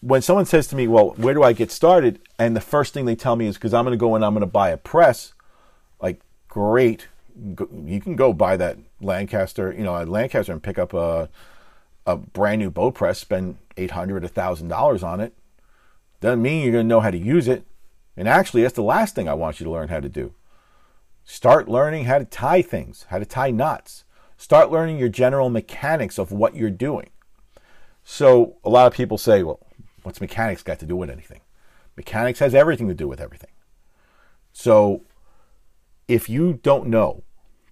when 0.00 0.22
someone 0.22 0.46
says 0.46 0.66
to 0.68 0.76
me, 0.76 0.88
Well, 0.88 1.10
where 1.16 1.34
do 1.34 1.42
I 1.42 1.52
get 1.52 1.70
started? 1.70 2.20
And 2.38 2.56
the 2.56 2.60
first 2.60 2.94
thing 2.94 3.04
they 3.04 3.16
tell 3.16 3.36
me 3.36 3.46
is 3.46 3.56
because 3.56 3.74
I'm 3.74 3.84
going 3.84 3.96
to 3.96 4.00
go 4.00 4.14
and 4.14 4.24
I'm 4.24 4.32
going 4.32 4.40
to 4.40 4.46
buy 4.46 4.70
a 4.70 4.76
press, 4.76 5.32
great. 6.56 7.08
You 7.84 8.00
can 8.00 8.16
go 8.16 8.32
buy 8.32 8.56
that 8.56 8.78
Lancaster, 9.02 9.74
you 9.76 9.84
know, 9.84 10.02
a 10.02 10.06
Lancaster 10.06 10.52
and 10.52 10.62
pick 10.62 10.78
up 10.78 10.94
a, 10.94 11.28
a 12.06 12.16
brand 12.16 12.60
new 12.60 12.70
bow 12.70 12.90
press, 12.90 13.18
spend 13.18 13.58
$800, 13.76 14.26
$1,000 14.26 15.02
on 15.02 15.20
it. 15.20 15.34
Doesn't 16.22 16.40
mean 16.40 16.62
you're 16.62 16.72
going 16.72 16.86
to 16.86 16.88
know 16.88 17.00
how 17.00 17.10
to 17.10 17.18
use 17.18 17.46
it. 17.46 17.66
And 18.16 18.26
actually, 18.26 18.62
that's 18.62 18.74
the 18.74 18.82
last 18.82 19.14
thing 19.14 19.28
I 19.28 19.34
want 19.34 19.60
you 19.60 19.64
to 19.64 19.70
learn 19.70 19.88
how 19.88 20.00
to 20.00 20.08
do. 20.08 20.32
Start 21.26 21.68
learning 21.68 22.06
how 22.06 22.18
to 22.18 22.24
tie 22.24 22.62
things, 22.62 23.04
how 23.10 23.18
to 23.18 23.26
tie 23.26 23.50
knots. 23.50 24.04
Start 24.38 24.70
learning 24.70 24.96
your 24.96 25.10
general 25.10 25.50
mechanics 25.50 26.16
of 26.16 26.32
what 26.32 26.56
you're 26.56 26.70
doing. 26.70 27.10
So, 28.02 28.56
a 28.64 28.70
lot 28.70 28.86
of 28.86 28.94
people 28.94 29.18
say, 29.18 29.42
well, 29.42 29.60
what's 30.04 30.22
mechanics 30.22 30.62
got 30.62 30.78
to 30.78 30.86
do 30.86 30.96
with 30.96 31.10
anything? 31.10 31.40
Mechanics 31.98 32.38
has 32.38 32.54
everything 32.54 32.88
to 32.88 32.94
do 32.94 33.08
with 33.08 33.20
everything. 33.20 33.50
So, 34.54 35.02
if 36.08 36.28
you 36.28 36.60
don't 36.62 36.88
know 36.88 37.22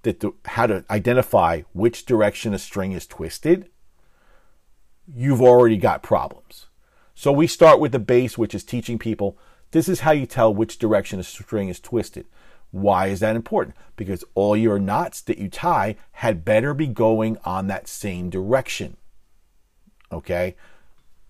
that 0.02 0.20
the, 0.20 0.32
how 0.46 0.66
to 0.66 0.84
identify 0.90 1.62
which 1.72 2.04
direction 2.04 2.52
a 2.52 2.58
string 2.58 2.92
is 2.92 3.06
twisted, 3.06 3.68
you've 5.06 5.42
already 5.42 5.76
got 5.76 6.02
problems. 6.02 6.66
So, 7.14 7.30
we 7.30 7.46
start 7.46 7.78
with 7.78 7.92
the 7.92 7.98
base, 7.98 8.36
which 8.36 8.54
is 8.54 8.64
teaching 8.64 8.98
people 8.98 9.38
this 9.74 9.88
is 9.88 10.00
how 10.00 10.12
you 10.12 10.24
tell 10.24 10.54
which 10.54 10.78
direction 10.78 11.18
a 11.18 11.24
string 11.24 11.68
is 11.68 11.80
twisted. 11.80 12.26
Why 12.70 13.08
is 13.08 13.18
that 13.18 13.34
important? 13.34 13.76
Because 13.96 14.22
all 14.36 14.56
your 14.56 14.78
knots 14.78 15.20
that 15.22 15.38
you 15.38 15.48
tie 15.48 15.96
had 16.12 16.44
better 16.44 16.74
be 16.74 16.86
going 16.86 17.38
on 17.44 17.66
that 17.66 17.88
same 17.88 18.30
direction. 18.30 18.96
Okay? 20.12 20.54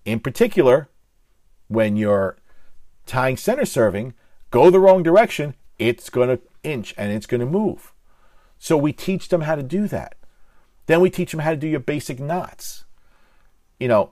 In 0.05 0.19
particular, 0.19 0.89
when 1.69 1.95
you're 1.95 2.37
tying 3.07 3.35
center 3.35 3.65
serving, 3.65 4.13
go 4.51 4.69
the 4.69 4.79
wrong 4.79 5.01
direction, 5.01 5.55
it's 5.79 6.11
going 6.11 6.29
to 6.29 6.39
inch 6.65 6.93
and 6.97 7.11
it's 7.11 7.25
going 7.25 7.39
to 7.39 7.45
move. 7.45 7.93
So 8.57 8.77
we 8.77 8.93
teach 8.93 9.29
them 9.29 9.41
how 9.41 9.55
to 9.55 9.63
do 9.63 9.87
that. 9.87 10.15
Then 10.87 11.01
we 11.01 11.09
teach 11.09 11.31
them 11.31 11.41
how 11.41 11.51
to 11.51 11.57
do 11.57 11.67
your 11.67 11.79
basic 11.79 12.19
knots. 12.19 12.85
You 13.79 13.87
know, 13.87 14.11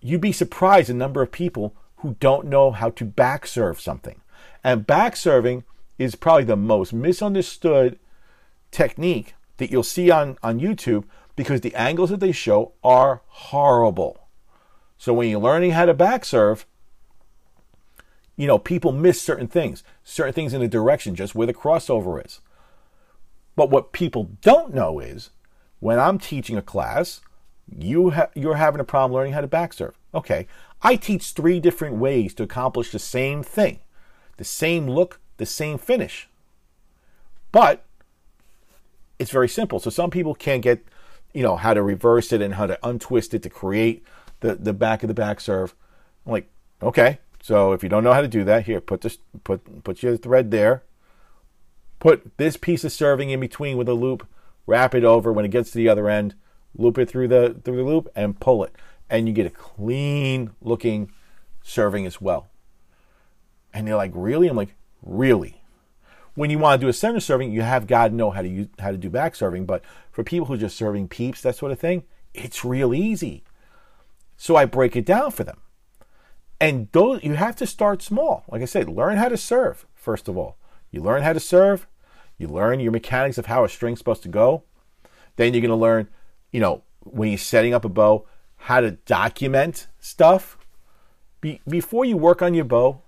you'd 0.00 0.20
be 0.20 0.32
surprised 0.32 0.88
the 0.88 0.94
number 0.94 1.22
of 1.22 1.32
people 1.32 1.74
who 1.96 2.16
don't 2.20 2.46
know 2.46 2.72
how 2.72 2.90
to 2.90 3.04
back 3.04 3.46
serve 3.46 3.80
something. 3.80 4.20
And 4.64 4.86
back 4.86 5.16
serving 5.16 5.64
is 5.98 6.14
probably 6.14 6.44
the 6.44 6.56
most 6.56 6.92
misunderstood 6.92 7.98
technique 8.70 9.34
that 9.58 9.70
you'll 9.70 9.82
see 9.82 10.10
on, 10.10 10.36
on 10.42 10.60
YouTube 10.60 11.04
because 11.36 11.60
the 11.60 11.74
angles 11.74 12.10
that 12.10 12.20
they 12.20 12.32
show 12.32 12.72
are 12.82 13.22
horrible. 13.26 14.28
So 14.98 15.14
when 15.14 15.30
you're 15.30 15.40
learning 15.40 15.72
how 15.72 15.86
to 15.86 15.94
back 15.94 16.24
serve, 16.24 16.66
you 18.42 18.48
know, 18.48 18.58
people 18.58 18.90
miss 18.90 19.22
certain 19.22 19.46
things, 19.46 19.84
certain 20.02 20.32
things 20.32 20.52
in 20.52 20.60
the 20.60 20.66
direction, 20.66 21.14
just 21.14 21.32
where 21.32 21.46
the 21.46 21.54
crossover 21.54 22.26
is. 22.26 22.40
But 23.54 23.70
what 23.70 23.92
people 23.92 24.30
don't 24.40 24.74
know 24.74 24.98
is 24.98 25.30
when 25.78 26.00
I'm 26.00 26.18
teaching 26.18 26.56
a 26.56 26.60
class, 26.62 27.20
you 27.72 28.10
ha- 28.10 28.30
you're 28.34 28.56
having 28.56 28.80
a 28.80 28.84
problem 28.84 29.12
learning 29.12 29.34
how 29.34 29.42
to 29.42 29.46
back 29.46 29.72
serve. 29.72 29.96
Okay, 30.12 30.48
I 30.82 30.96
teach 30.96 31.30
three 31.30 31.60
different 31.60 31.98
ways 31.98 32.34
to 32.34 32.42
accomplish 32.42 32.90
the 32.90 32.98
same 32.98 33.44
thing, 33.44 33.78
the 34.38 34.44
same 34.44 34.90
look, 34.90 35.20
the 35.36 35.46
same 35.46 35.78
finish. 35.78 36.28
But 37.52 37.84
it's 39.20 39.30
very 39.30 39.48
simple. 39.48 39.78
So 39.78 39.88
some 39.88 40.10
people 40.10 40.34
can't 40.34 40.62
get, 40.62 40.84
you 41.32 41.44
know, 41.44 41.54
how 41.54 41.74
to 41.74 41.82
reverse 41.84 42.32
it 42.32 42.42
and 42.42 42.54
how 42.54 42.66
to 42.66 42.76
untwist 42.82 43.34
it 43.34 43.44
to 43.44 43.50
create 43.50 44.04
the, 44.40 44.56
the 44.56 44.72
back 44.72 45.04
of 45.04 45.06
the 45.06 45.14
back 45.14 45.40
serve. 45.40 45.76
I'm 46.26 46.32
like, 46.32 46.50
okay, 46.82 47.20
so 47.42 47.72
if 47.72 47.82
you 47.82 47.90
don't 47.90 48.04
know 48.04 48.14
how 48.14 48.22
to 48.22 48.28
do 48.28 48.44
that, 48.44 48.64
here, 48.64 48.80
put 48.80 49.02
this 49.02 49.18
put 49.44 49.84
put 49.84 50.02
your 50.02 50.16
thread 50.16 50.50
there. 50.50 50.84
Put 51.98 52.38
this 52.38 52.56
piece 52.56 52.82
of 52.82 52.90
serving 52.90 53.30
in 53.30 53.38
between 53.38 53.76
with 53.76 53.88
a 53.88 53.94
loop, 53.94 54.26
wrap 54.66 54.94
it 54.94 55.04
over 55.04 55.32
when 55.32 55.44
it 55.44 55.50
gets 55.50 55.70
to 55.72 55.78
the 55.78 55.88
other 55.88 56.08
end, 56.08 56.34
loop 56.74 56.96
it 56.98 57.10
through 57.10 57.28
the 57.28 57.60
through 57.62 57.76
the 57.76 57.82
loop 57.82 58.08
and 58.16 58.40
pull 58.40 58.64
it 58.64 58.74
and 59.12 59.28
you 59.28 59.34
get 59.34 59.46
a 59.46 59.50
clean 59.50 60.52
looking 60.62 61.12
serving 61.62 62.06
as 62.06 62.20
well. 62.20 62.48
And 63.74 63.86
they're 63.86 63.94
like, 63.94 64.12
really? 64.14 64.48
I'm 64.48 64.56
like, 64.56 64.74
really? 65.02 65.62
When 66.34 66.48
you 66.48 66.58
want 66.58 66.80
to 66.80 66.84
do 66.84 66.88
a 66.88 66.94
center 66.94 67.20
serving, 67.20 67.52
you 67.52 67.60
have 67.60 67.86
got 67.86 68.08
to 68.08 68.14
know 68.14 68.30
how 68.30 68.40
to 68.40 68.48
use, 68.48 68.68
how 68.78 68.90
to 68.90 68.96
do 68.96 69.10
back 69.10 69.36
serving. 69.36 69.66
But 69.66 69.84
for 70.10 70.24
people 70.24 70.46
who 70.46 70.54
are 70.54 70.58
just 70.58 70.76
serving 70.78 71.08
peeps, 71.08 71.42
that 71.42 71.56
sort 71.56 71.72
of 71.72 71.78
thing, 71.78 72.04
it's 72.32 72.64
real 72.64 72.94
easy. 72.94 73.44
So 74.38 74.56
I 74.56 74.64
break 74.64 74.96
it 74.96 75.04
down 75.04 75.30
for 75.30 75.44
them. 75.44 75.60
And 76.62 76.88
those 76.92 77.24
you 77.24 77.34
have 77.34 77.56
to 77.56 77.66
start 77.66 78.02
small. 78.02 78.44
Like 78.48 78.62
I 78.62 78.66
said, 78.66 78.88
learn 78.88 79.16
how 79.16 79.28
to 79.28 79.36
serve 79.36 79.84
first 79.96 80.28
of 80.28 80.36
all. 80.36 80.56
You 80.92 81.00
learn 81.00 81.22
how 81.22 81.32
to 81.32 81.40
serve. 81.40 81.88
You 82.38 82.46
learn 82.46 82.78
your 82.78 82.92
mechanics 82.92 83.36
of 83.36 83.46
how 83.46 83.64
a 83.64 83.68
string's 83.68 83.98
supposed 83.98 84.22
to 84.22 84.28
go. 84.28 84.62
Then 85.36 85.52
you're 85.52 85.60
going 85.60 85.70
to 85.70 85.76
learn, 85.76 86.08
you 86.52 86.60
know, 86.60 86.82
when 87.00 87.30
you're 87.30 87.38
setting 87.38 87.74
up 87.74 87.84
a 87.84 87.88
bow, 87.88 88.26
how 88.56 88.80
to 88.80 88.92
document 88.92 89.88
stuff 89.98 90.56
Be, 91.40 91.60
before 91.66 92.04
you 92.04 92.16
work 92.16 92.42
on 92.42 92.54
your 92.54 92.64
bow, 92.64 93.00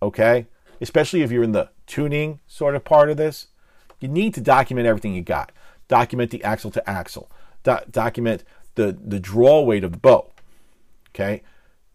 okay? 0.00 0.46
Especially 0.80 1.22
if 1.22 1.32
you're 1.32 1.42
in 1.42 1.52
the 1.52 1.70
tuning 1.86 2.38
sort 2.46 2.76
of 2.76 2.84
part 2.84 3.10
of 3.10 3.16
this, 3.16 3.48
you 3.98 4.06
need 4.06 4.34
to 4.34 4.40
document 4.40 4.86
everything 4.86 5.14
you 5.14 5.22
got. 5.22 5.50
Document 5.88 6.30
the 6.30 6.44
axle 6.44 6.70
to 6.70 6.88
axle. 6.88 7.28
Do- 7.64 7.78
document 7.90 8.44
the 8.76 8.96
the 9.04 9.18
draw 9.18 9.62
weight 9.62 9.82
of 9.82 9.90
the 9.90 9.98
bow. 9.98 10.30
Okay? 11.08 11.42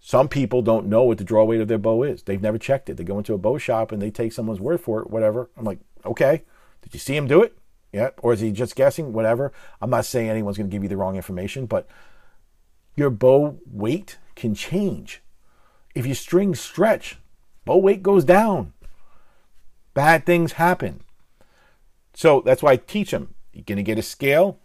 Some 0.08 0.28
people 0.28 0.62
don't 0.62 0.86
know 0.86 1.02
what 1.02 1.18
the 1.18 1.24
draw 1.24 1.46
weight 1.46 1.62
of 1.62 1.68
their 1.68 1.80
bow 1.80 2.04
is. 2.04 2.22
They've 2.22 2.40
never 2.40 2.60
checked 2.60 2.92
it. 2.92 2.98
They 2.98 3.04
go 3.04 3.18
into 3.18 3.34
a 3.34 3.40
bow 3.40 3.58
shop 3.58 3.92
and 3.92 4.00
they 4.00 4.12
take 4.12 4.34
someone's 4.34 4.60
word 4.60 4.80
for 4.80 5.02
it, 5.02 5.10
whatever. 5.10 5.50
I'm 5.58 5.66
like, 5.66 5.80
okay, 6.06 6.44
did 6.84 6.94
you 6.94 7.00
see 7.00 7.18
him 7.18 7.26
do 7.26 7.42
it? 7.42 7.58
Yeah. 7.92 8.12
Or 8.20 8.32
is 8.32 8.40
he 8.40 8.52
just 8.52 8.76
guessing? 8.76 9.14
Whatever. 9.14 9.52
I'm 9.82 9.90
not 9.90 10.06
saying 10.06 10.30
anyone's 10.30 10.58
going 10.58 10.70
to 10.70 10.72
give 10.72 10.84
you 10.84 10.90
the 10.90 10.96
wrong 10.96 11.16
information, 11.16 11.66
but 11.66 11.88
your 12.96 13.10
bow 13.10 13.58
weight 13.66 14.20
can 14.36 14.54
change. 14.54 15.24
If 15.96 16.06
your 16.06 16.14
strings 16.14 16.60
stretch, 16.60 17.18
bow 17.66 17.78
weight 17.78 18.04
goes 18.04 18.24
down. 18.24 18.74
Bad 19.96 20.24
things 20.24 20.52
happen. 20.52 21.02
So 22.14 22.42
that's 22.46 22.62
why 22.62 22.74
I 22.74 22.78
teach 22.78 23.10
them. 23.10 23.34
You're 23.54 23.64
going 23.64 23.78
to 23.78 23.82
get 23.82 23.98
a 23.98 24.04
scale. 24.04 24.60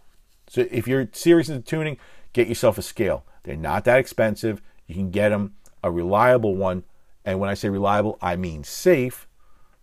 So 0.49 0.67
if 0.71 0.87
you're 0.87 1.09
serious 1.13 1.49
in 1.49 1.63
tuning, 1.63 1.97
get 2.35 2.47
yourself 2.47 2.77
a 2.77 2.83
scale. 2.83 3.25
They're 3.45 3.57
not 3.57 3.87
that 3.87 3.99
expensive. 3.99 4.61
You 4.91 4.97
can 4.97 5.11
get 5.13 5.29
them 5.29 5.55
a 5.85 5.91
reliable 5.91 6.57
one. 6.57 6.83
And 7.25 7.39
when 7.39 7.49
I 7.49 7.55
say 7.55 7.69
reliable, 7.69 8.19
I 8.21 8.35
mean 8.35 8.65
safe 8.65 9.29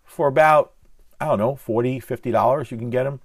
for 0.03 0.27
about, 0.27 0.73
I 1.21 1.25
don't 1.27 1.39
know, 1.39 1.53
$40, 1.53 2.03
$50. 2.05 2.71
You 2.71 2.77
can 2.77 2.89
get 2.89 3.05
them 3.05 3.21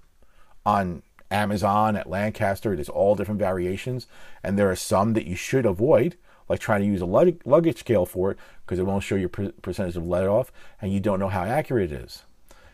on 0.65 1.03
Amazon, 1.29 1.97
at 1.97 2.09
Lancaster. 2.09 2.73
There's 2.73 2.87
all 2.87 3.15
different 3.15 3.39
variations, 3.39 4.07
and 4.41 4.57
there 4.57 4.71
are 4.71 4.77
some 4.77 5.11
that 5.13 5.25
you 5.25 5.35
should 5.35 5.65
avoid, 5.65 6.15
like 6.47 6.61
trying 6.61 6.79
to 6.81 6.87
use 6.87 7.01
a 7.01 7.05
luggage 7.05 7.79
scale 7.79 8.05
for 8.05 8.31
it 8.31 8.37
because 8.65 8.79
it 8.79 8.85
won't 8.85 9.03
show 9.03 9.15
your 9.15 9.27
percentage 9.27 9.97
of 9.97 10.07
let 10.07 10.25
off, 10.25 10.53
and 10.81 10.93
you 10.93 11.01
don't 11.01 11.19
know 11.19 11.27
how 11.27 11.43
accurate 11.43 11.91
it 11.91 12.01
is. 12.01 12.23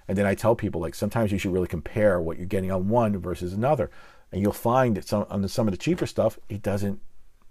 And 0.07 0.15
then 0.15 0.27
I 0.27 0.35
tell 0.35 0.55
people 0.55 0.81
like 0.81 0.93
sometimes 0.93 1.31
you 1.31 1.39
should 1.39 1.53
really 1.53 1.67
compare 1.67 2.21
what 2.21 2.37
you're 2.37 2.45
getting 2.45 2.71
on 2.71 2.89
one 2.89 3.17
versus 3.17 3.53
another, 3.53 3.89
and 4.31 4.39
you'll 4.39 4.53
find 4.53 4.97
that 4.97 5.07
some 5.07 5.25
on 5.31 5.47
some 5.47 5.67
of 5.67 5.71
the 5.71 5.77
cheaper 5.77 6.05
stuff 6.05 6.37
it 6.47 6.61
doesn't 6.61 6.99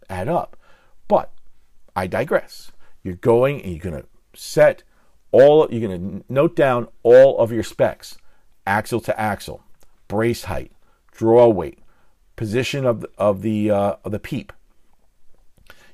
add 0.08 0.28
up. 0.28 0.56
But 1.08 1.32
I 1.98 2.06
digress. 2.06 2.70
You're 3.02 3.16
going 3.16 3.60
and 3.62 3.72
you're 3.72 3.82
gonna 3.82 4.04
set 4.34 4.84
all 5.32 5.68
you're 5.70 5.86
going 5.86 6.20
to 6.20 6.32
note 6.32 6.56
down 6.56 6.88
all 7.02 7.38
of 7.38 7.52
your 7.52 7.62
specs. 7.62 8.16
Axle 8.66 9.00
to 9.00 9.18
axle 9.18 9.62
brace 10.08 10.44
height 10.44 10.72
draw 11.12 11.48
weight 11.48 11.80
position 12.36 12.86
of 12.86 13.00
the, 13.00 13.10
of 13.18 13.42
the 13.42 13.70
uh, 13.70 13.96
of 14.04 14.12
the 14.12 14.18
peep. 14.18 14.52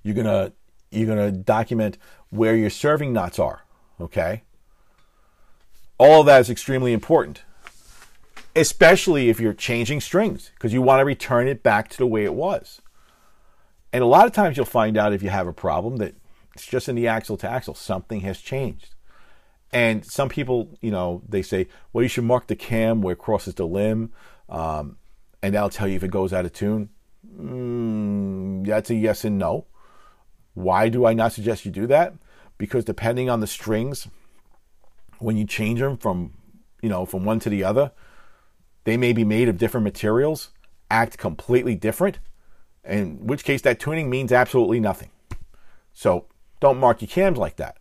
You're 0.02 0.14
going 0.14 0.26
to 0.26 0.52
you're 0.90 1.06
going 1.06 1.32
to 1.32 1.36
document 1.36 1.98
where 2.30 2.54
your 2.54 2.70
serving 2.70 3.12
knots 3.12 3.38
are 3.38 3.64
okay? 4.00 4.42
All 5.98 6.20
of 6.20 6.26
that 6.26 6.40
is 6.40 6.50
extremely 6.50 6.92
important 6.92 7.44
especially 8.56 9.28
if 9.28 9.40
you're 9.40 9.52
changing 9.52 10.00
strings 10.00 10.52
because 10.54 10.72
you 10.72 10.80
want 10.80 11.00
to 11.00 11.04
return 11.04 11.48
it 11.48 11.62
back 11.64 11.88
to 11.88 11.98
the 11.98 12.06
way 12.06 12.24
it 12.24 12.34
was 12.34 12.80
and 13.94 14.02
a 14.02 14.06
lot 14.06 14.26
of 14.26 14.32
times 14.32 14.58
you'll 14.58 14.66
find 14.66 14.98
out 14.98 15.14
if 15.14 15.22
you 15.22 15.30
have 15.30 15.46
a 15.46 15.54
problem 15.54 15.96
that 15.96 16.14
it's 16.54 16.66
just 16.66 16.88
in 16.88 16.96
the 16.96 17.08
axle 17.08 17.38
to 17.38 17.48
axle 17.48 17.74
something 17.74 18.20
has 18.20 18.40
changed 18.40 18.94
and 19.74 20.04
some 20.04 20.28
people, 20.28 20.78
you 20.80 20.92
know, 20.92 21.20
they 21.28 21.42
say, 21.42 21.66
well, 21.92 22.04
you 22.04 22.08
should 22.08 22.22
mark 22.22 22.46
the 22.46 22.54
cam 22.54 23.02
where 23.02 23.14
it 23.14 23.18
crosses 23.18 23.56
the 23.56 23.66
limb, 23.66 24.12
um, 24.48 24.98
and 25.42 25.52
that'll 25.52 25.68
tell 25.68 25.88
you 25.88 25.96
if 25.96 26.04
it 26.04 26.12
goes 26.12 26.32
out 26.32 26.44
of 26.44 26.52
tune. 26.52 26.90
Mm, 27.36 28.64
that's 28.64 28.90
a 28.90 28.94
yes 28.94 29.24
and 29.24 29.36
no. 29.36 29.66
Why 30.54 30.88
do 30.88 31.04
I 31.04 31.12
not 31.12 31.32
suggest 31.32 31.64
you 31.64 31.72
do 31.72 31.88
that? 31.88 32.14
Because 32.56 32.84
depending 32.84 33.28
on 33.28 33.40
the 33.40 33.48
strings, 33.48 34.06
when 35.18 35.36
you 35.36 35.44
change 35.44 35.80
them 35.80 35.96
from, 35.96 36.34
you 36.80 36.88
know, 36.88 37.04
from 37.04 37.24
one 37.24 37.40
to 37.40 37.50
the 37.50 37.64
other, 37.64 37.90
they 38.84 38.96
may 38.96 39.12
be 39.12 39.24
made 39.24 39.48
of 39.48 39.58
different 39.58 39.82
materials, 39.82 40.50
act 40.88 41.18
completely 41.18 41.74
different, 41.74 42.20
in 42.86 43.26
which 43.26 43.44
case 43.44 43.62
that 43.62 43.80
tuning 43.80 44.10
means 44.10 44.32
absolutely 44.32 44.80
nothing. 44.80 45.10
So 45.92 46.26
don't 46.60 46.78
mark 46.78 47.00
your 47.00 47.08
cams 47.08 47.38
like 47.38 47.56
that. 47.56 47.78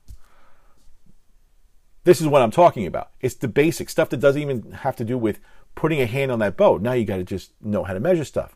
This 2.03 2.19
is 2.19 2.27
what 2.27 2.41
I'm 2.41 2.51
talking 2.51 2.85
about. 2.85 3.11
It's 3.21 3.35
the 3.35 3.47
basic 3.47 3.89
stuff 3.89 4.09
that 4.09 4.17
doesn't 4.17 4.41
even 4.41 4.71
have 4.71 4.95
to 4.97 5.05
do 5.05 5.17
with 5.17 5.39
putting 5.75 6.01
a 6.01 6.05
hand 6.05 6.31
on 6.31 6.39
that 6.39 6.57
bow. 6.57 6.77
Now 6.77 6.93
you 6.93 7.05
got 7.05 7.17
to 7.17 7.23
just 7.23 7.53
know 7.61 7.83
how 7.83 7.93
to 7.93 7.99
measure 7.99 8.25
stuff. 8.25 8.55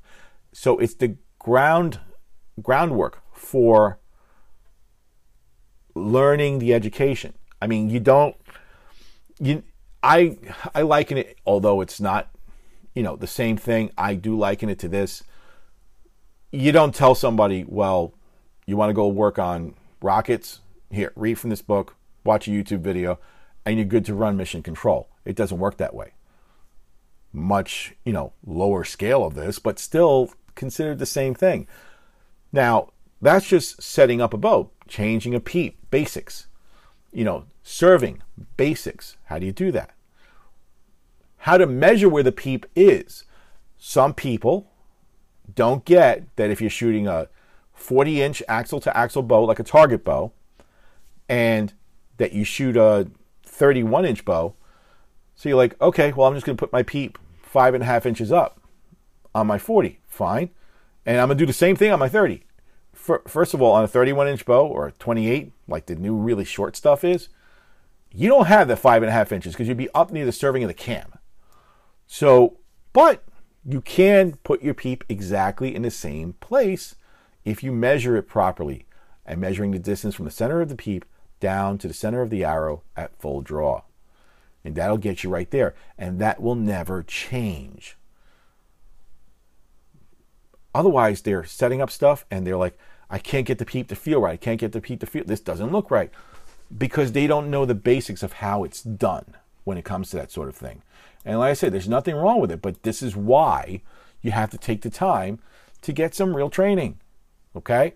So 0.52 0.78
it's 0.80 0.96
the 0.96 1.18
ground 1.40 2.00
groundwork 2.62 3.22
for 3.34 4.00
learning 5.96 6.60
the 6.60 6.74
education. 6.74 7.34
I 7.62 7.68
mean, 7.68 7.90
you 7.90 8.00
don't 8.00 8.36
you 9.40 9.64
I 10.04 10.38
I 10.74 10.82
liken 10.82 11.18
it 11.18 11.38
although 11.46 11.82
it's 11.82 12.00
not 12.00 12.30
you 12.94 13.04
know 13.04 13.16
the 13.16 13.28
same 13.28 13.58
thing. 13.58 13.92
I 13.98 14.16
do 14.16 14.38
liken 14.38 14.70
it 14.70 14.80
to 14.80 14.88
this. 14.88 15.24
You 16.52 16.72
don't 16.72 16.96
tell 16.96 17.14
somebody, 17.14 17.66
well, 17.68 18.14
you 18.66 18.78
want 18.78 18.90
to 18.90 18.94
go 18.94 19.08
work 19.08 19.38
on 19.38 19.76
rockets? 20.02 20.62
Here, 20.90 21.12
read 21.16 21.38
from 21.38 21.50
this 21.50 21.62
book, 21.62 21.96
watch 22.24 22.48
a 22.48 22.52
YouTube 22.52 22.80
video 22.80 23.20
and 23.66 23.76
you're 23.76 23.86
good 23.86 24.06
to 24.06 24.14
run 24.14 24.38
mission 24.38 24.64
control. 24.64 25.10
It 25.26 25.36
doesn't 25.36 25.60
work 25.60 25.76
that 25.76 25.94
way. 25.94 26.14
Much, 27.34 27.94
you 28.06 28.14
know, 28.14 28.32
lower 28.46 28.86
scale 28.86 29.26
of 29.26 29.36
this, 29.36 29.60
but 29.60 29.78
still 29.78 30.32
considered 30.56 31.00
the 31.00 31.06
same 31.06 31.36
thing. 31.36 31.68
Now, 32.54 32.92
that's 33.22 33.46
just 33.46 33.84
setting 33.84 34.22
up 34.22 34.34
a 34.34 34.38
boat, 34.38 34.72
changing 34.88 35.36
a 35.36 35.42
peep, 35.42 35.78
basics. 35.92 36.48
You 37.12 37.26
know, 37.26 37.46
serving, 37.62 38.24
basics. 38.56 39.18
How 39.26 39.38
do 39.38 39.46
you 39.46 39.52
do 39.52 39.70
that? 39.74 39.92
How 41.40 41.58
to 41.58 41.66
measure 41.68 42.08
where 42.08 42.24
the 42.24 42.32
peep 42.32 42.66
is. 42.74 43.26
Some 43.78 44.14
people 44.14 44.72
don't 45.54 45.86
get 45.86 46.36
that 46.36 46.50
if 46.50 46.62
you're 46.62 46.70
shooting 46.70 47.08
a 47.08 47.28
40 47.74 48.22
inch 48.22 48.44
axle 48.48 48.80
to 48.82 48.96
axle 48.96 49.22
bow, 49.22 49.44
like 49.44 49.60
a 49.60 49.64
target 49.64 50.04
bow, 50.04 50.32
and 51.30 51.74
that 52.18 52.34
you 52.34 52.44
shoot 52.44 52.76
a 52.76 53.10
31 53.44 54.06
inch 54.06 54.26
bow. 54.26 54.56
So 55.36 55.50
you're 55.50 55.58
like, 55.58 55.80
okay, 55.82 56.12
well, 56.12 56.28
I'm 56.28 56.34
just 56.34 56.46
going 56.46 56.58
to 56.58 56.62
put 56.62 56.74
my 56.74 56.84
peep 56.84 57.18
five 57.42 57.74
and 57.74 57.84
a 57.84 57.86
half 57.86 58.06
inches 58.06 58.32
up 58.32 58.60
on 59.34 59.48
my 59.48 59.58
40. 59.58 60.00
Fine. 60.08 60.50
And 61.06 61.22
I'm 61.22 61.28
going 61.28 61.38
to 61.38 61.42
do 61.42 61.46
the 61.48 61.54
same 61.54 61.76
thing 61.76 61.92
on 61.92 62.00
my 62.00 62.10
30. 62.10 62.44
First 62.94 63.54
of 63.54 63.62
all, 63.62 63.74
on 63.74 63.84
a 63.84 63.88
31 63.88 64.28
inch 64.28 64.46
bow 64.46 64.66
or 64.68 64.92
28, 65.00 65.54
like 65.68 65.86
the 65.86 65.96
new 65.96 66.16
really 66.16 66.44
short 66.44 66.76
stuff 66.76 67.04
is, 67.04 67.30
you 68.12 68.28
don't 68.28 68.48
have 68.48 68.68
the 68.68 68.76
five 68.76 69.04
and 69.04 69.10
a 69.10 69.14
half 69.14 69.32
inches 69.32 69.54
because 69.54 69.68
you'd 69.68 69.78
be 69.78 69.90
up 69.94 70.12
near 70.12 70.26
the 70.26 70.32
serving 70.32 70.64
of 70.64 70.68
the 70.68 70.74
cam. 70.74 71.14
So, 72.08 72.58
but 72.94 73.24
you 73.68 73.82
can 73.82 74.38
put 74.44 74.64
your 74.64 74.74
peep 74.74 75.04
exactly 75.10 75.76
in 75.76 75.82
the 75.82 75.92
same 75.92 76.34
place 76.34 76.96
if 77.44 77.62
you 77.62 77.72
measure 77.72 78.16
it 78.16 78.24
properly. 78.24 78.86
And 79.30 79.42
measuring 79.42 79.72
the 79.72 79.80
distance 79.80 80.16
from 80.16 80.24
the 80.24 80.32
center 80.32 80.62
of 80.62 80.70
the 80.70 80.76
peep 80.76 81.04
down 81.42 81.78
to 81.80 81.88
the 81.90 81.94
center 81.94 82.22
of 82.22 82.30
the 82.30 82.46
arrow 82.46 82.84
at 82.96 83.20
full 83.20 83.42
draw. 83.42 83.82
And 84.64 84.74
that'll 84.74 84.98
get 84.98 85.22
you 85.22 85.30
right 85.30 85.52
there. 85.52 85.76
And 85.98 86.20
that 86.20 86.42
will 86.42 86.56
never 86.56 87.04
change. 87.04 87.98
Otherwise, 90.74 91.22
they're 91.22 91.44
setting 91.44 91.82
up 91.82 91.92
stuff 91.92 92.26
and 92.32 92.48
they're 92.48 92.56
like, 92.56 92.78
I 93.10 93.20
can't 93.20 93.46
get 93.46 93.58
the 93.58 93.66
peep 93.66 93.90
to 93.90 93.98
feel 93.98 94.22
right. 94.22 94.34
I 94.34 94.38
can't 94.38 94.62
get 94.62 94.72
the 94.72 94.80
peep 94.80 95.02
to 95.02 95.06
feel. 95.06 95.26
This 95.26 95.42
doesn't 95.42 95.74
look 95.74 95.92
right. 95.92 96.12
Because 96.76 97.12
they 97.12 97.28
don't 97.28 97.52
know 97.52 97.66
the 97.66 97.76
basics 97.76 98.24
of 98.24 98.34
how 98.34 98.64
it's 98.64 98.82
done 98.82 99.36
when 99.66 99.78
it 99.78 99.84
comes 99.84 100.10
to 100.12 100.16
that 100.18 100.32
sort 100.32 100.48
of 100.48 100.56
thing. 100.56 100.84
And 101.28 101.38
like 101.38 101.52
I 101.52 101.54
said, 101.54 101.74
there's 101.74 101.88
nothing 101.88 102.16
wrong 102.16 102.40
with 102.40 102.52
it, 102.52 102.62
but 102.62 102.82
this 102.82 103.04
is 103.04 103.16
why 103.16 103.82
you 104.22 104.32
have 104.32 104.50
to 104.50 104.58
take 104.58 104.82
the 104.82 104.90
time 104.90 105.40
to 105.84 105.94
get 105.94 106.16
some 106.16 106.36
real 106.36 106.50
training. 106.50 107.00
Okay? 107.56 107.94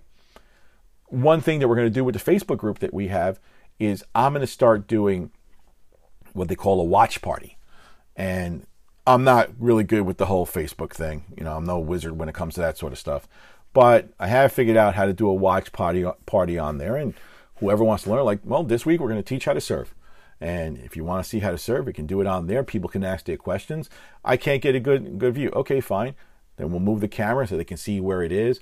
one 1.12 1.42
thing 1.42 1.60
that 1.60 1.68
we're 1.68 1.76
going 1.76 1.88
to 1.88 1.94
do 1.94 2.04
with 2.04 2.16
the 2.16 2.32
Facebook 2.32 2.58
group 2.58 2.80
that 2.80 2.94
we 2.94 3.10
have 3.10 3.40
is 3.80 4.04
I'm 4.16 4.34
going 4.34 4.42
to 4.42 4.48
start 4.48 4.88
doing 4.88 5.32
what 6.34 6.48
they 6.48 6.56
call 6.56 6.80
a 6.80 6.86
watch 6.86 7.22
party. 7.22 7.58
And 8.16 8.66
I'm 9.06 9.24
not 9.24 9.50
really 9.60 9.84
good 9.84 10.04
with 10.04 10.18
the 10.18 10.28
whole 10.28 10.46
Facebook 10.46 10.94
thing. 10.94 11.26
You 11.38 11.44
know, 11.44 11.58
I'm 11.58 11.66
no 11.66 11.80
wizard 11.80 12.18
when 12.18 12.30
it 12.30 12.36
comes 12.36 12.56
to 12.56 12.62
that 12.62 12.78
sort 12.78 12.94
of 12.94 13.00
stuff. 13.00 13.28
But 13.74 14.10
I 14.20 14.28
have 14.28 14.52
figured 14.52 14.78
out 14.78 14.96
how 14.96 15.06
to 15.06 15.14
do 15.14 15.28
a 15.28 15.34
watch 15.34 15.72
party 15.72 16.06
party 16.26 16.58
on 16.58 16.78
there 16.78 16.96
and 16.96 17.14
whoever 17.58 17.84
wants 17.84 18.04
to 18.04 18.12
learn 18.12 18.24
like, 18.24 18.40
well, 18.44 18.64
this 18.64 18.86
week 18.86 19.00
we're 19.00 19.10
going 19.10 19.22
to 19.22 19.28
teach 19.28 19.46
how 19.46 19.54
to 19.54 19.62
serve. 19.62 19.94
And 20.42 20.80
if 20.80 20.98
you 20.98 21.04
want 21.04 21.24
to 21.24 21.30
see 21.30 21.40
how 21.40 21.52
to 21.52 21.58
serve, 21.58 21.86
we 21.86 21.94
can 21.94 22.08
do 22.08 22.20
it 22.20 22.28
on 22.28 22.48
there. 22.48 22.64
People 22.64 22.90
can 22.90 23.04
ask 23.04 23.26
their 23.26 23.38
questions. 23.38 23.90
I 24.26 24.36
can't 24.36 24.62
get 24.62 24.76
a 24.76 24.80
good 24.80 25.20
good 25.20 25.36
view. 25.36 25.52
Okay, 25.52 25.80
fine. 25.80 26.16
Then 26.58 26.72
we'll 26.72 26.80
move 26.80 27.00
the 27.00 27.08
camera 27.08 27.48
so 27.48 27.56
they 27.56 27.64
can 27.64 27.78
see 27.78 28.02
where 28.02 28.24
it 28.24 28.32
is 28.32 28.60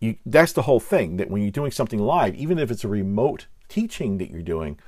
you, 0.00 0.16
that's 0.24 0.54
the 0.54 0.62
whole 0.62 0.80
thing 0.80 1.18
that 1.18 1.30
when 1.30 1.42
you're 1.42 1.50
doing 1.50 1.70
something 1.70 1.98
live, 1.98 2.34
even 2.34 2.58
if 2.58 2.70
it's 2.70 2.84
a 2.84 2.88
remote 2.88 3.46
teaching 3.68 4.18
that 4.18 4.30
you're 4.30 4.42
doing, 4.42 4.78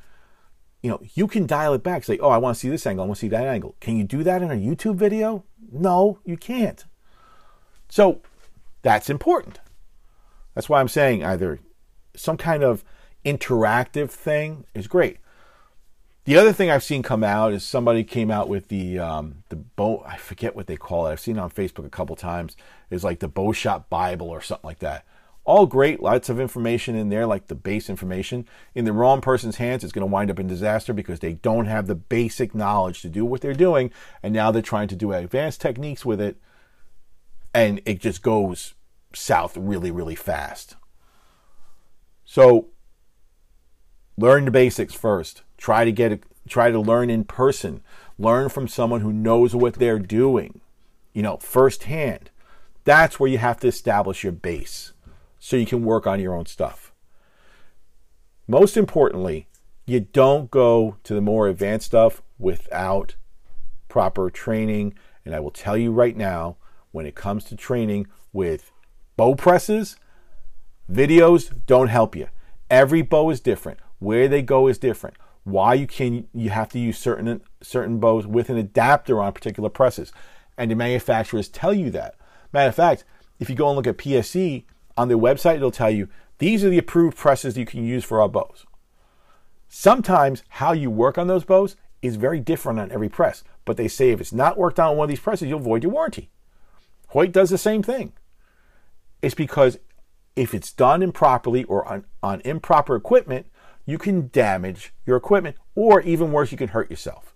you 0.82 0.90
know, 0.90 1.00
you 1.14 1.28
can 1.28 1.46
dial 1.46 1.74
it 1.74 1.82
back. 1.82 2.02
Say, 2.02 2.18
oh, 2.18 2.30
I 2.30 2.38
want 2.38 2.56
to 2.56 2.60
see 2.60 2.70
this 2.70 2.86
angle. 2.86 3.04
I 3.04 3.06
want 3.06 3.18
to 3.18 3.20
see 3.20 3.28
that 3.28 3.46
angle. 3.46 3.76
Can 3.78 3.96
you 3.96 4.04
do 4.04 4.24
that 4.24 4.42
in 4.42 4.50
a 4.50 4.54
YouTube 4.54 4.96
video? 4.96 5.44
No, 5.70 6.18
you 6.24 6.36
can't. 6.36 6.84
So 7.88 8.22
that's 8.80 9.10
important. 9.10 9.60
That's 10.54 10.68
why 10.68 10.80
I'm 10.80 10.88
saying 10.88 11.24
either 11.24 11.60
some 12.16 12.36
kind 12.36 12.64
of 12.64 12.82
interactive 13.24 14.10
thing 14.10 14.64
is 14.74 14.88
great. 14.88 15.18
The 16.24 16.36
other 16.36 16.52
thing 16.52 16.70
I've 16.70 16.84
seen 16.84 17.02
come 17.02 17.24
out 17.24 17.52
is 17.52 17.64
somebody 17.64 18.04
came 18.04 18.30
out 18.30 18.48
with 18.48 18.68
the 18.68 18.98
um, 18.98 19.42
the 19.48 19.56
bow. 19.56 20.04
I 20.06 20.16
forget 20.16 20.54
what 20.54 20.68
they 20.68 20.76
call 20.76 21.06
it. 21.06 21.12
I've 21.12 21.20
seen 21.20 21.36
it 21.36 21.40
on 21.40 21.50
Facebook 21.50 21.84
a 21.84 21.90
couple 21.90 22.14
times. 22.14 22.56
Is 22.90 23.02
like 23.02 23.18
the 23.18 23.28
bow 23.28 23.52
shop 23.52 23.90
Bible 23.90 24.28
or 24.28 24.40
something 24.40 24.66
like 24.66 24.78
that. 24.80 25.04
All 25.44 25.66
great, 25.66 26.00
lots 26.00 26.28
of 26.28 26.38
information 26.38 26.94
in 26.94 27.08
there, 27.08 27.26
like 27.26 27.48
the 27.48 27.56
base 27.56 27.90
information. 27.90 28.46
In 28.76 28.84
the 28.84 28.92
wrong 28.92 29.20
person's 29.20 29.56
hands, 29.56 29.82
it's 29.82 29.92
going 29.92 30.06
to 30.06 30.12
wind 30.12 30.30
up 30.30 30.38
in 30.38 30.46
disaster 30.46 30.92
because 30.92 31.18
they 31.18 31.32
don't 31.32 31.66
have 31.66 31.88
the 31.88 31.96
basic 31.96 32.54
knowledge 32.54 33.02
to 33.02 33.08
do 33.08 33.24
what 33.24 33.40
they're 33.40 33.52
doing, 33.52 33.90
and 34.22 34.32
now 34.32 34.52
they're 34.52 34.62
trying 34.62 34.86
to 34.86 34.94
do 34.94 35.12
advanced 35.12 35.60
techniques 35.60 36.04
with 36.04 36.20
it, 36.20 36.36
and 37.52 37.80
it 37.84 37.98
just 37.98 38.22
goes 38.22 38.74
south 39.12 39.56
really, 39.56 39.90
really 39.90 40.14
fast. 40.14 40.76
So, 42.24 42.68
learn 44.16 44.44
the 44.44 44.52
basics 44.52 44.94
first 44.94 45.42
Try 45.62 45.84
to 45.84 45.92
get 45.92 46.24
try 46.48 46.72
to 46.72 46.80
learn 46.80 47.08
in 47.08 47.22
person. 47.22 47.82
Learn 48.18 48.48
from 48.48 48.66
someone 48.66 49.00
who 49.00 49.12
knows 49.12 49.54
what 49.54 49.74
they're 49.74 50.00
doing, 50.00 50.60
you 51.12 51.22
know, 51.22 51.36
firsthand. 51.36 52.30
That's 52.82 53.20
where 53.20 53.30
you 53.30 53.38
have 53.38 53.60
to 53.60 53.68
establish 53.68 54.24
your 54.24 54.32
base 54.32 54.92
so 55.38 55.54
you 55.54 55.64
can 55.64 55.84
work 55.84 56.04
on 56.04 56.18
your 56.18 56.34
own 56.34 56.46
stuff. 56.46 56.92
Most 58.48 58.76
importantly, 58.76 59.46
you 59.86 60.00
don't 60.00 60.50
go 60.50 60.96
to 61.04 61.14
the 61.14 61.20
more 61.20 61.46
advanced 61.46 61.86
stuff 61.86 62.22
without 62.40 63.14
proper 63.88 64.30
training. 64.30 64.94
And 65.24 65.32
I 65.32 65.38
will 65.38 65.52
tell 65.52 65.76
you 65.76 65.92
right 65.92 66.16
now, 66.16 66.56
when 66.90 67.06
it 67.06 67.14
comes 67.14 67.44
to 67.44 67.54
training 67.54 68.08
with 68.32 68.72
bow 69.16 69.36
presses, 69.36 69.94
videos 70.90 71.54
don't 71.66 71.86
help 71.86 72.16
you. 72.16 72.26
Every 72.68 73.02
bow 73.02 73.30
is 73.30 73.38
different. 73.38 73.78
Where 74.00 74.26
they 74.26 74.42
go 74.42 74.66
is 74.66 74.78
different 74.78 75.14
why 75.44 75.74
you 75.74 75.86
can 75.86 76.28
you 76.32 76.50
have 76.50 76.68
to 76.70 76.78
use 76.78 76.98
certain 76.98 77.42
certain 77.60 77.98
bows 77.98 78.26
with 78.26 78.48
an 78.48 78.56
adapter 78.56 79.20
on 79.20 79.32
particular 79.32 79.68
presses, 79.68 80.12
and 80.56 80.70
the 80.70 80.74
manufacturers 80.74 81.48
tell 81.48 81.74
you 81.74 81.90
that. 81.90 82.14
Matter 82.52 82.68
of 82.68 82.74
fact, 82.74 83.04
if 83.40 83.50
you 83.50 83.56
go 83.56 83.68
and 83.68 83.76
look 83.76 83.86
at 83.86 83.98
PSE 83.98 84.64
on 84.96 85.08
their 85.08 85.18
website, 85.18 85.56
it'll 85.56 85.70
tell 85.70 85.90
you 85.90 86.08
these 86.38 86.64
are 86.64 86.70
the 86.70 86.78
approved 86.78 87.16
presses 87.16 87.56
you 87.56 87.66
can 87.66 87.84
use 87.84 88.04
for 88.04 88.20
our 88.20 88.28
bows. 88.28 88.66
Sometimes 89.68 90.42
how 90.48 90.72
you 90.72 90.90
work 90.90 91.16
on 91.16 91.28
those 91.28 91.44
bows 91.44 91.76
is 92.02 92.16
very 92.16 92.40
different 92.40 92.78
on 92.78 92.92
every 92.92 93.08
press, 93.08 93.42
but 93.64 93.76
they 93.76 93.88
say 93.88 94.10
if 94.10 94.20
it's 94.20 94.32
not 94.32 94.58
worked 94.58 94.78
on 94.78 94.96
one 94.96 95.06
of 95.06 95.08
these 95.08 95.20
presses, 95.20 95.48
you'll 95.48 95.60
void 95.60 95.82
your 95.82 95.92
warranty. 95.92 96.30
Hoyt 97.08 97.32
does 97.32 97.50
the 97.50 97.58
same 97.58 97.82
thing. 97.82 98.12
It's 99.22 99.34
because 99.34 99.78
if 100.34 100.54
it's 100.54 100.72
done 100.72 101.02
improperly 101.02 101.64
or 101.64 101.86
on, 101.86 102.04
on 102.22 102.40
improper 102.44 102.96
equipment, 102.96 103.46
you 103.84 103.98
can 103.98 104.28
damage 104.32 104.92
your 105.06 105.16
equipment, 105.16 105.56
or 105.74 106.00
even 106.02 106.32
worse, 106.32 106.52
you 106.52 106.58
can 106.58 106.68
hurt 106.68 106.90
yourself. 106.90 107.34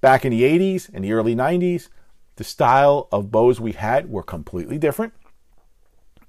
Back 0.00 0.24
in 0.24 0.30
the 0.30 0.42
80s 0.42 0.90
and 0.92 1.04
the 1.04 1.12
early 1.12 1.34
90s, 1.34 1.88
the 2.36 2.44
style 2.44 3.08
of 3.10 3.30
bows 3.30 3.60
we 3.60 3.72
had 3.72 4.10
were 4.10 4.22
completely 4.22 4.78
different. 4.78 5.12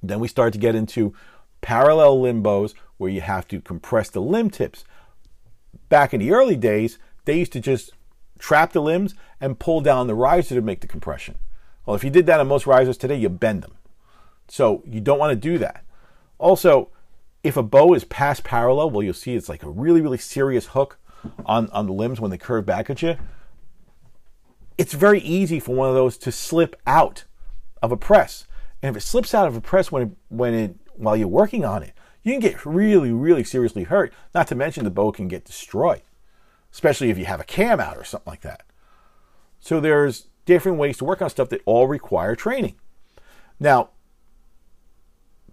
Then 0.02 0.20
we 0.20 0.28
started 0.28 0.54
to 0.54 0.60
get 0.60 0.76
into 0.76 1.14
parallel 1.62 2.22
limb 2.22 2.42
bows 2.42 2.74
where 2.98 3.12
you 3.12 3.22
have 3.22 3.48
to 3.50 3.62
compress 3.62 4.10
the 4.10 4.22
limb 4.22 4.50
tips. 4.50 4.86
Back 5.90 6.14
in 6.14 6.20
the 6.20 6.32
early 6.32 6.56
days, 6.56 6.98
they 7.26 7.40
used 7.40 7.54
to 7.54 7.60
just 7.60 7.92
trap 8.40 8.74
the 8.74 8.82
limbs 8.82 9.16
and 9.42 9.60
pull 9.60 9.82
down 9.82 10.08
the 10.08 10.16
riser 10.16 10.56
to 10.56 10.62
make 10.62 10.82
the 10.82 10.88
compression. 10.88 11.36
Well, 11.86 11.96
if 11.96 12.04
you 12.04 12.10
did 12.10 12.26
that 12.28 12.40
on 12.40 12.48
most 12.48 12.68
risers 12.68 12.98
today, 12.98 13.16
you 13.16 13.30
bend 13.30 13.64
them. 13.64 13.76
So 14.48 14.84
you 14.86 15.02
don't 15.02 15.20
want 15.20 15.32
to 15.32 15.36
do 15.36 15.58
that. 15.58 15.84
Also, 16.38 16.90
if 17.48 17.56
a 17.56 17.64
bow 17.64 17.94
is 17.94 18.04
past 18.04 18.44
parallel, 18.44 18.90
well, 18.90 19.02
you'll 19.02 19.14
see 19.14 19.34
it's 19.34 19.48
like 19.48 19.64
a 19.64 19.70
really, 19.70 20.02
really 20.02 20.18
serious 20.18 20.68
hook 20.68 21.00
on, 21.46 21.70
on 21.70 21.86
the 21.86 21.94
limbs 21.94 22.20
when 22.20 22.30
they 22.30 22.38
curve 22.38 22.66
back 22.66 22.90
at 22.90 23.02
you. 23.02 23.16
It's 24.78 24.94
very 24.94 25.22
easy 25.22 25.62
for 25.62 25.74
one 25.74 25.88
of 25.88 25.96
those 25.96 26.18
to 26.20 26.32
slip 26.32 26.76
out 26.86 27.24
of 27.82 27.94
a 27.94 27.98
press. 27.98 28.46
And 28.82 28.90
if 28.90 29.02
it 29.02 29.06
slips 29.06 29.34
out 29.34 29.48
of 29.48 29.56
a 29.56 29.62
press 29.62 29.92
when 29.94 30.04
it, 30.04 30.10
when 30.28 30.54
it 30.54 30.76
while 30.98 31.16
you're 31.16 31.30
working 31.30 31.64
on 31.64 31.84
it, 31.84 31.94
you 32.22 32.34
can 32.34 32.42
get 32.42 32.66
really, 32.66 33.14
really 33.14 33.46
seriously 33.46 33.84
hurt. 33.84 34.14
Not 34.36 34.48
to 34.48 34.56
mention 34.56 34.84
the 34.84 34.92
bow 34.92 35.14
can 35.14 35.30
get 35.30 35.46
destroyed, 35.46 36.02
especially 36.74 37.10
if 37.10 37.18
you 37.18 37.26
have 37.26 37.40
a 37.40 37.46
cam 37.46 37.80
out 37.80 37.96
or 37.96 38.04
something 38.04 38.30
like 38.30 38.42
that. 38.42 38.64
So 39.62 39.80
there's 39.80 40.28
different 40.46 40.80
ways 40.80 40.98
to 40.98 41.06
work 41.06 41.22
on 41.22 41.30
stuff 41.30 41.48
that 41.50 41.62
all 41.66 41.88
require 41.88 42.36
training. 42.36 42.76
Now, 43.58 43.92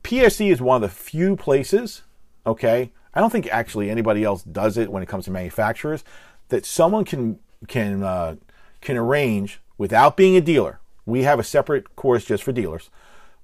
PSE 0.04 0.52
is 0.52 0.60
one 0.60 0.76
of 0.76 0.82
the 0.82 0.94
few 0.94 1.34
places, 1.34 2.02
okay, 2.46 2.92
I 3.14 3.20
don't 3.20 3.30
think 3.30 3.48
actually 3.48 3.90
anybody 3.90 4.22
else 4.22 4.42
does 4.42 4.76
it 4.76 4.90
when 4.92 5.02
it 5.02 5.08
comes 5.08 5.24
to 5.24 5.30
manufacturers, 5.30 6.04
that 6.48 6.66
someone 6.66 7.04
can 7.04 7.38
can 7.66 8.02
uh, 8.02 8.36
can 8.80 8.96
arrange 8.96 9.60
without 9.78 10.16
being 10.16 10.36
a 10.36 10.40
dealer. 10.40 10.80
We 11.06 11.22
have 11.22 11.38
a 11.38 11.44
separate 11.44 11.96
course 11.96 12.24
just 12.24 12.42
for 12.42 12.52
dealers, 12.52 12.90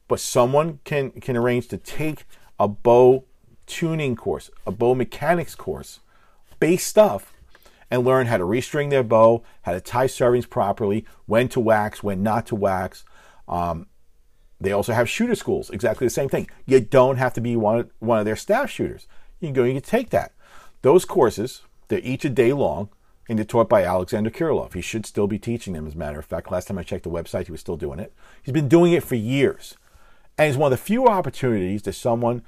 but 0.06 0.20
someone 0.20 0.80
can 0.84 1.10
can 1.12 1.36
arrange 1.36 1.68
to 1.68 1.78
take 1.78 2.24
a 2.58 2.68
bow 2.68 3.24
tuning 3.66 4.14
course, 4.14 4.50
a 4.66 4.70
bow 4.70 4.94
mechanics 4.94 5.54
course, 5.54 6.00
base 6.58 6.86
stuff, 6.86 7.32
and 7.90 8.04
learn 8.04 8.26
how 8.26 8.36
to 8.36 8.44
restring 8.44 8.90
their 8.90 9.02
bow, 9.02 9.42
how 9.62 9.72
to 9.72 9.80
tie 9.80 10.06
servings 10.06 10.48
properly, 10.48 11.06
when 11.26 11.48
to 11.48 11.60
wax, 11.60 12.02
when 12.02 12.22
not 12.22 12.46
to 12.46 12.54
wax, 12.54 13.04
um, 13.48 13.86
they 14.60 14.72
also 14.72 14.92
have 14.92 15.08
shooter 15.08 15.34
schools, 15.34 15.70
exactly 15.70 16.06
the 16.06 16.10
same 16.10 16.28
thing. 16.28 16.48
You 16.66 16.80
don't 16.80 17.16
have 17.16 17.32
to 17.34 17.40
be 17.40 17.56
one, 17.56 17.90
one 17.98 18.18
of 18.18 18.26
their 18.26 18.36
staff 18.36 18.70
shooters. 18.70 19.06
You 19.40 19.48
can 19.48 19.54
go, 19.54 19.64
you 19.64 19.72
can 19.72 19.82
take 19.82 20.10
that. 20.10 20.32
Those 20.82 21.04
courses, 21.04 21.62
they're 21.88 22.00
each 22.00 22.24
a 22.24 22.30
day 22.30 22.52
long, 22.52 22.90
and 23.28 23.38
they're 23.38 23.46
taught 23.46 23.68
by 23.68 23.84
Alexander 23.84 24.28
Kirilov. 24.28 24.74
He 24.74 24.80
should 24.80 25.06
still 25.06 25.26
be 25.26 25.38
teaching 25.38 25.72
them, 25.72 25.86
as 25.86 25.94
a 25.94 25.98
matter 25.98 26.18
of 26.18 26.26
fact. 26.26 26.50
Last 26.50 26.68
time 26.68 26.78
I 26.78 26.82
checked 26.82 27.04
the 27.04 27.10
website, 27.10 27.46
he 27.46 27.52
was 27.52 27.60
still 27.60 27.76
doing 27.76 28.00
it. 28.00 28.12
He's 28.42 28.52
been 28.52 28.68
doing 28.68 28.92
it 28.92 29.04
for 29.04 29.14
years. 29.14 29.76
And 30.36 30.48
it's 30.48 30.58
one 30.58 30.72
of 30.72 30.78
the 30.78 30.84
few 30.84 31.06
opportunities 31.06 31.82
that 31.82 31.94
someone, 31.94 32.42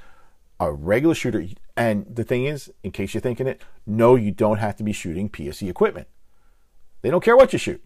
a 0.61 0.73
regular 0.73 1.15
shooter, 1.15 1.47
and 1.77 2.05
the 2.15 2.25
thing 2.25 2.45
is, 2.45 2.71
in 2.83 2.91
case 2.91 3.15
you're 3.15 3.21
thinking 3.21 3.47
it, 3.47 3.63
no, 3.87 4.17
you 4.17 4.33
don't 4.33 4.59
have 4.59 4.77
to 4.77 4.85
be 4.85 4.93
shooting 4.93 5.31
PSE 5.31 5.69
equipment. 5.69 6.09
They 7.01 7.11
don't 7.11 7.25
care 7.25 7.37
what 7.37 7.53
you 7.53 7.59
shoot. 7.59 7.83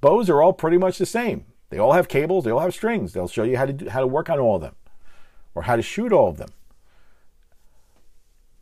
Bows 0.00 0.28
are 0.28 0.42
all 0.42 0.52
pretty 0.52 0.78
much 0.78 0.98
the 0.98 1.06
same. 1.06 1.46
They 1.70 1.78
all 1.78 1.92
have 1.92 2.08
cables, 2.08 2.44
they 2.44 2.50
all 2.50 2.60
have 2.60 2.74
strings. 2.74 3.12
They'll 3.12 3.28
show 3.28 3.42
you 3.42 3.56
how 3.56 3.66
to 3.66 3.72
do, 3.72 3.88
how 3.88 4.00
to 4.00 4.06
work 4.06 4.30
on 4.30 4.38
all 4.38 4.56
of 4.56 4.62
them 4.62 4.74
or 5.54 5.62
how 5.62 5.76
to 5.76 5.82
shoot 5.82 6.12
all 6.12 6.28
of 6.28 6.36
them. 6.36 6.50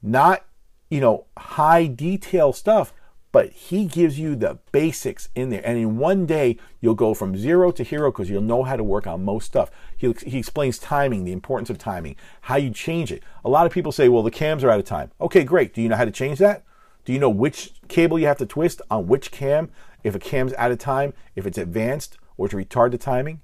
Not, 0.02 0.44
you 0.90 1.00
know, 1.00 1.26
high 1.36 1.86
detail 1.86 2.52
stuff, 2.52 2.92
but 3.30 3.50
he 3.50 3.86
gives 3.86 4.18
you 4.18 4.36
the 4.36 4.58
basics 4.72 5.30
in 5.34 5.48
there. 5.48 5.62
And 5.64 5.78
in 5.78 5.96
one 5.96 6.26
day, 6.26 6.58
you'll 6.80 6.94
go 6.94 7.14
from 7.14 7.36
zero 7.36 7.70
to 7.72 7.82
hero 7.82 8.12
because 8.12 8.28
you'll 8.28 8.42
know 8.42 8.62
how 8.62 8.76
to 8.76 8.84
work 8.84 9.06
on 9.06 9.24
most 9.24 9.46
stuff. 9.46 9.70
He, 9.96 10.14
he 10.26 10.38
explains 10.38 10.78
timing, 10.78 11.24
the 11.24 11.32
importance 11.32 11.70
of 11.70 11.78
timing, 11.78 12.16
how 12.42 12.56
you 12.56 12.70
change 12.70 13.10
it. 13.10 13.22
A 13.44 13.48
lot 13.48 13.64
of 13.64 13.72
people 13.72 13.90
say, 13.90 14.08
well, 14.08 14.22
the 14.22 14.30
cams 14.30 14.62
are 14.64 14.70
out 14.70 14.80
of 14.80 14.84
time. 14.84 15.12
Okay, 15.20 15.44
great. 15.44 15.72
Do 15.72 15.80
you 15.80 15.88
know 15.88 15.96
how 15.96 16.04
to 16.04 16.10
change 16.10 16.38
that? 16.40 16.62
Do 17.04 17.12
you 17.12 17.18
know 17.18 17.30
which 17.30 17.72
cable 17.88 18.18
you 18.18 18.26
have 18.26 18.38
to 18.38 18.46
twist 18.46 18.82
on 18.90 19.06
which 19.06 19.30
cam? 19.30 19.70
If 20.04 20.14
a 20.14 20.18
cam's 20.18 20.52
out 20.54 20.72
of 20.72 20.78
time, 20.78 21.14
if 21.34 21.46
it's 21.46 21.58
advanced, 21.58 22.18
or 22.42 22.48
to 22.48 22.56
retard 22.56 22.90
the 22.90 22.98
timing. 22.98 23.40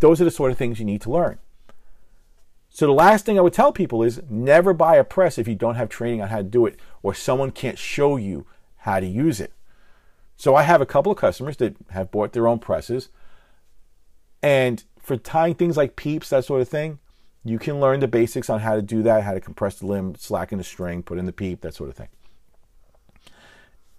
Those 0.00 0.20
are 0.20 0.24
the 0.24 0.30
sort 0.30 0.52
of 0.52 0.58
things 0.58 0.78
you 0.78 0.84
need 0.84 1.00
to 1.00 1.10
learn. 1.10 1.38
So 2.68 2.86
the 2.86 2.92
last 2.92 3.24
thing 3.24 3.38
I 3.38 3.42
would 3.42 3.54
tell 3.54 3.72
people 3.72 4.02
is 4.02 4.20
never 4.28 4.74
buy 4.74 4.96
a 4.96 5.04
press 5.04 5.38
if 5.38 5.48
you 5.48 5.54
don't 5.54 5.76
have 5.76 5.88
training 5.88 6.20
on 6.20 6.28
how 6.28 6.36
to 6.38 6.42
do 6.42 6.66
it 6.66 6.78
or 7.02 7.14
someone 7.14 7.52
can't 7.52 7.78
show 7.78 8.16
you 8.16 8.46
how 8.76 9.00
to 9.00 9.06
use 9.06 9.40
it. 9.40 9.54
So 10.36 10.54
I 10.54 10.62
have 10.64 10.82
a 10.82 10.86
couple 10.86 11.10
of 11.10 11.16
customers 11.16 11.56
that 11.56 11.74
have 11.90 12.10
bought 12.10 12.34
their 12.34 12.46
own 12.46 12.58
presses 12.58 13.08
and 14.42 14.84
for 14.98 15.16
tying 15.16 15.54
things 15.54 15.78
like 15.78 15.96
peeps, 15.96 16.28
that 16.28 16.44
sort 16.44 16.60
of 16.60 16.68
thing, 16.68 16.98
you 17.44 17.58
can 17.58 17.80
learn 17.80 18.00
the 18.00 18.08
basics 18.08 18.50
on 18.50 18.60
how 18.60 18.76
to 18.76 18.82
do 18.82 19.02
that, 19.04 19.22
how 19.22 19.32
to 19.32 19.40
compress 19.40 19.78
the 19.78 19.86
limb, 19.86 20.16
slacken 20.16 20.58
the 20.58 20.64
string, 20.64 21.02
put 21.02 21.16
in 21.16 21.24
the 21.24 21.32
peep, 21.32 21.62
that 21.62 21.74
sort 21.74 21.88
of 21.88 21.96
thing. 21.96 22.08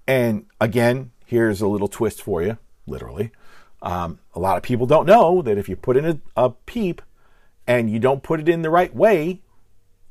And 0.08 0.46
again, 0.62 1.12
here's 1.26 1.62
a 1.62 1.68
little 1.68 1.88
twist 1.88 2.22
for 2.22 2.44
you, 2.44 2.58
literally. 2.86 3.32
Um, 3.84 4.20
a 4.34 4.40
lot 4.40 4.58
of 4.58 4.64
people 4.64 4.88
don't 4.88 5.06
know 5.06 5.42
that 5.42 5.58
if 5.58 5.70
you 5.70 5.76
put 5.76 5.98
in 5.98 6.06
a, 6.06 6.20
a 6.36 6.50
peep 6.52 7.02
and 7.68 7.92
you 7.92 8.00
don't 8.00 8.24
put 8.24 8.40
it 8.40 8.50
in 8.50 8.62
the 8.62 8.70
right 8.70 8.96
way, 8.96 9.42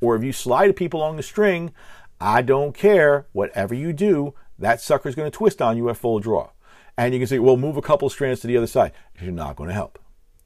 or 0.00 0.14
if 0.14 0.22
you 0.22 0.32
slide 0.32 0.70
a 0.70 0.74
peep 0.74 0.94
along 0.94 1.16
the 1.16 1.22
string, 1.22 1.72
I 2.20 2.42
don't 2.42 2.74
care. 2.74 3.26
Whatever 3.32 3.74
you 3.74 3.92
do, 3.92 4.34
that 4.58 4.80
sucker's 4.80 5.14
going 5.14 5.30
to 5.30 5.36
twist 5.36 5.60
on 5.60 5.76
you 5.76 5.88
at 5.88 5.96
full 5.96 6.20
draw. 6.20 6.50
And 6.96 7.14
you 7.14 7.20
can 7.20 7.26
say, 7.26 7.38
well, 7.38 7.56
move 7.56 7.76
a 7.76 7.82
couple 7.82 8.08
strands 8.10 8.40
to 8.40 8.46
the 8.46 8.56
other 8.56 8.66
side. 8.66 8.92
You're 9.18 9.32
not 9.32 9.56
going 9.56 9.68
to 9.68 9.74
help. 9.74 9.98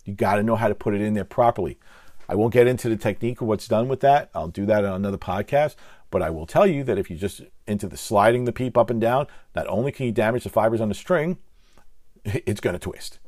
You 0.04 0.14
got 0.14 0.36
to 0.36 0.42
know 0.44 0.56
how 0.56 0.68
to 0.68 0.74
put 0.74 0.94
it 0.94 1.00
in 1.00 1.14
there 1.14 1.24
properly. 1.24 1.78
I 2.28 2.36
won't 2.36 2.52
get 2.52 2.66
into 2.66 2.88
the 2.88 2.96
technique 2.96 3.40
of 3.40 3.48
what's 3.48 3.68
done 3.68 3.88
with 3.88 4.00
that. 4.00 4.30
I'll 4.34 4.48
do 4.48 4.66
that 4.66 4.84
on 4.84 4.94
another 4.94 5.18
podcast. 5.18 5.74
But 6.10 6.22
I 6.22 6.30
will 6.30 6.46
tell 6.46 6.66
you 6.66 6.84
that 6.84 6.98
if 6.98 7.10
you 7.10 7.16
just 7.16 7.42
into 7.66 7.88
the 7.88 7.96
sliding 7.96 8.44
the 8.44 8.52
peep 8.52 8.78
up 8.78 8.90
and 8.90 9.00
down, 9.00 9.26
not 9.54 9.66
only 9.66 9.90
can 9.90 10.06
you 10.06 10.12
damage 10.12 10.44
the 10.44 10.50
fibers 10.50 10.80
on 10.80 10.88
the 10.88 10.94
string, 10.94 11.38
it's 12.26 12.60
going 12.60 12.74
to 12.74 12.80
twist. 12.80 13.18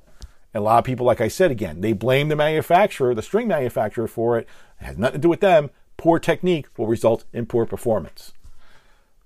A 0.55 0.61
lot 0.61 0.79
of 0.79 0.85
people, 0.85 1.07
like 1.07 1.21
I 1.21 1.29
said 1.29 1.51
again, 1.51 1.81
they 1.83 1.93
blame 1.93 2.29
the 2.29 2.37
manufacturer, 2.37 3.15
the 3.15 3.23
string 3.23 3.49
manufacturer 3.49 4.09
for 4.09 4.39
it. 4.39 4.49
It 4.81 4.85
has 4.85 4.99
nothing 4.99 5.21
to 5.21 5.23
do 5.23 5.29
with 5.29 5.41
them. 5.41 5.71
Poor 5.97 6.19
technique 6.19 6.67
will 6.77 6.87
result 6.87 7.25
in 7.33 7.47
poor 7.47 7.67
performance. 7.67 8.33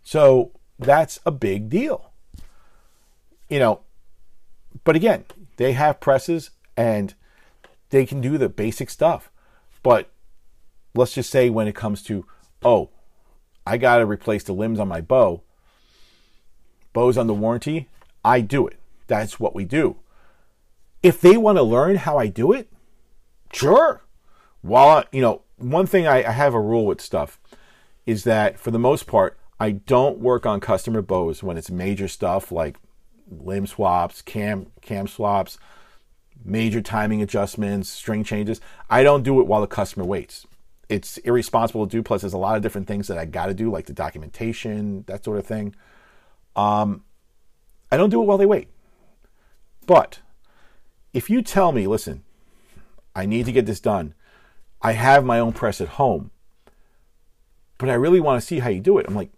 So 0.02 0.52
that's 0.78 1.20
a 1.24 1.30
big 1.30 1.68
deal. 1.68 2.11
You 3.48 3.61
know, 3.61 3.80
but 4.85 4.96
again, 4.96 5.24
they 5.56 5.72
have 5.72 6.00
presses 6.00 6.50
and 6.76 7.14
they 7.90 8.04
can 8.04 8.20
do 8.20 8.37
the 8.37 8.48
basic 8.48 8.90
stuff. 8.90 9.30
But 9.82 10.11
let's 10.94 11.14
just 11.14 11.30
say 11.30 11.50
when 11.50 11.68
it 11.68 11.74
comes 11.74 12.02
to, 12.04 12.26
oh, 12.62 12.90
I 13.66 13.76
got 13.76 13.98
to 13.98 14.06
replace 14.06 14.42
the 14.42 14.54
limbs 14.54 14.80
on 14.80 14.88
my 14.88 15.00
bow, 15.00 15.42
bow's 16.92 17.16
on 17.16 17.26
the 17.26 17.35
warranty, 17.35 17.88
I 18.24 18.40
do 18.40 18.66
it. 18.66 18.78
That's 19.12 19.38
what 19.38 19.55
we 19.55 19.67
do. 19.67 19.96
If 21.02 21.21
they 21.21 21.37
want 21.37 21.58
to 21.58 21.63
learn 21.63 21.96
how 21.96 22.17
I 22.17 22.29
do 22.29 22.50
it, 22.50 22.73
sure. 23.52 24.04
While, 24.63 25.04
you 25.13 25.21
know, 25.21 25.42
one 25.58 25.85
thing 25.85 26.06
I, 26.06 26.25
I 26.27 26.31
have 26.31 26.54
a 26.54 26.60
rule 26.60 26.87
with 26.87 27.02
stuff 27.02 27.38
is 28.06 28.25
that 28.25 28.58
for 28.58 28.71
the 28.71 28.79
most 28.79 29.06
part, 29.06 29.38
I 29.60 29.73
don't 29.73 30.21
work 30.21 30.46
on 30.46 30.60
customer 30.60 31.02
bows 31.02 31.42
when 31.42 31.58
it's 31.58 31.71
major 31.71 32.08
stuff 32.08 32.50
like 32.50 32.79
limb 33.31 33.67
swaps, 33.67 34.23
cam 34.23 34.69
cam 34.81 35.06
swaps, 35.06 35.58
major 36.42 36.81
timing 36.81 37.21
adjustments, 37.21 37.90
string 37.90 38.25
changes. 38.25 38.63
I 38.88 39.02
don't 39.02 39.25
do 39.25 39.42
it 39.42 39.46
while 39.46 39.60
the 39.60 39.67
customer 39.67 40.06
waits. 40.06 40.46
It's 40.88 41.19
irresponsible 41.19 41.87
to 41.87 41.90
do. 41.90 42.02
Plus, 42.02 42.23
there's 42.23 42.33
a 42.33 42.38
lot 42.38 42.56
of 42.56 42.63
different 42.63 42.87
things 42.87 43.08
that 43.08 43.19
I 43.19 43.27
got 43.27 43.48
to 43.48 43.54
do, 43.54 43.71
like 43.71 43.85
the 43.85 43.92
documentation, 43.92 45.04
that 45.06 45.23
sort 45.23 45.38
of 45.38 45.44
thing. 45.44 45.75
Um, 46.56 47.04
I 47.90 47.98
don't 47.98 48.08
do 48.08 48.23
it 48.23 48.25
while 48.25 48.38
they 48.38 48.46
wait. 48.46 48.69
But 49.87 50.20
if 51.12 51.28
you 51.28 51.42
tell 51.42 51.72
me, 51.72 51.87
listen, 51.87 52.22
I 53.14 53.26
need 53.26 53.46
to 53.46 53.52
get 53.52 53.66
this 53.66 53.80
done, 53.80 54.14
I 54.80 54.92
have 54.92 55.24
my 55.24 55.38
own 55.38 55.52
press 55.52 55.80
at 55.80 55.88
home, 55.88 56.30
but 57.78 57.88
I 57.88 57.94
really 57.94 58.20
want 58.20 58.40
to 58.40 58.46
see 58.46 58.60
how 58.60 58.68
you 58.70 58.80
do 58.80 58.98
it. 58.98 59.06
I'm 59.08 59.14
like, 59.14 59.30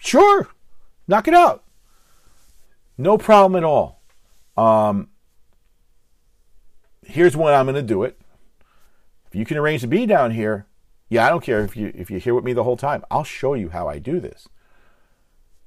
sure, 0.00 0.48
knock 1.06 1.28
it 1.28 1.34
out. 1.34 1.64
No 2.96 3.18
problem 3.18 3.56
at 3.56 3.64
all. 3.64 4.00
Um, 4.56 5.08
here's 7.04 7.36
when 7.36 7.54
I'm 7.54 7.66
going 7.66 7.74
to 7.74 7.82
do 7.82 8.04
it. 8.04 8.18
If 9.26 9.34
you 9.34 9.44
can 9.44 9.58
arrange 9.58 9.80
to 9.80 9.88
be 9.88 10.06
down 10.06 10.30
here, 10.30 10.66
yeah, 11.08 11.26
I 11.26 11.30
don't 11.30 11.42
care 11.42 11.60
if 11.60 11.76
you 11.76 11.92
if 11.94 12.10
you're 12.10 12.20
here 12.20 12.34
with 12.34 12.44
me 12.44 12.52
the 12.52 12.64
whole 12.64 12.76
time. 12.76 13.04
I'll 13.10 13.24
show 13.24 13.54
you 13.54 13.70
how 13.70 13.88
I 13.88 13.98
do 13.98 14.20
this. 14.20 14.48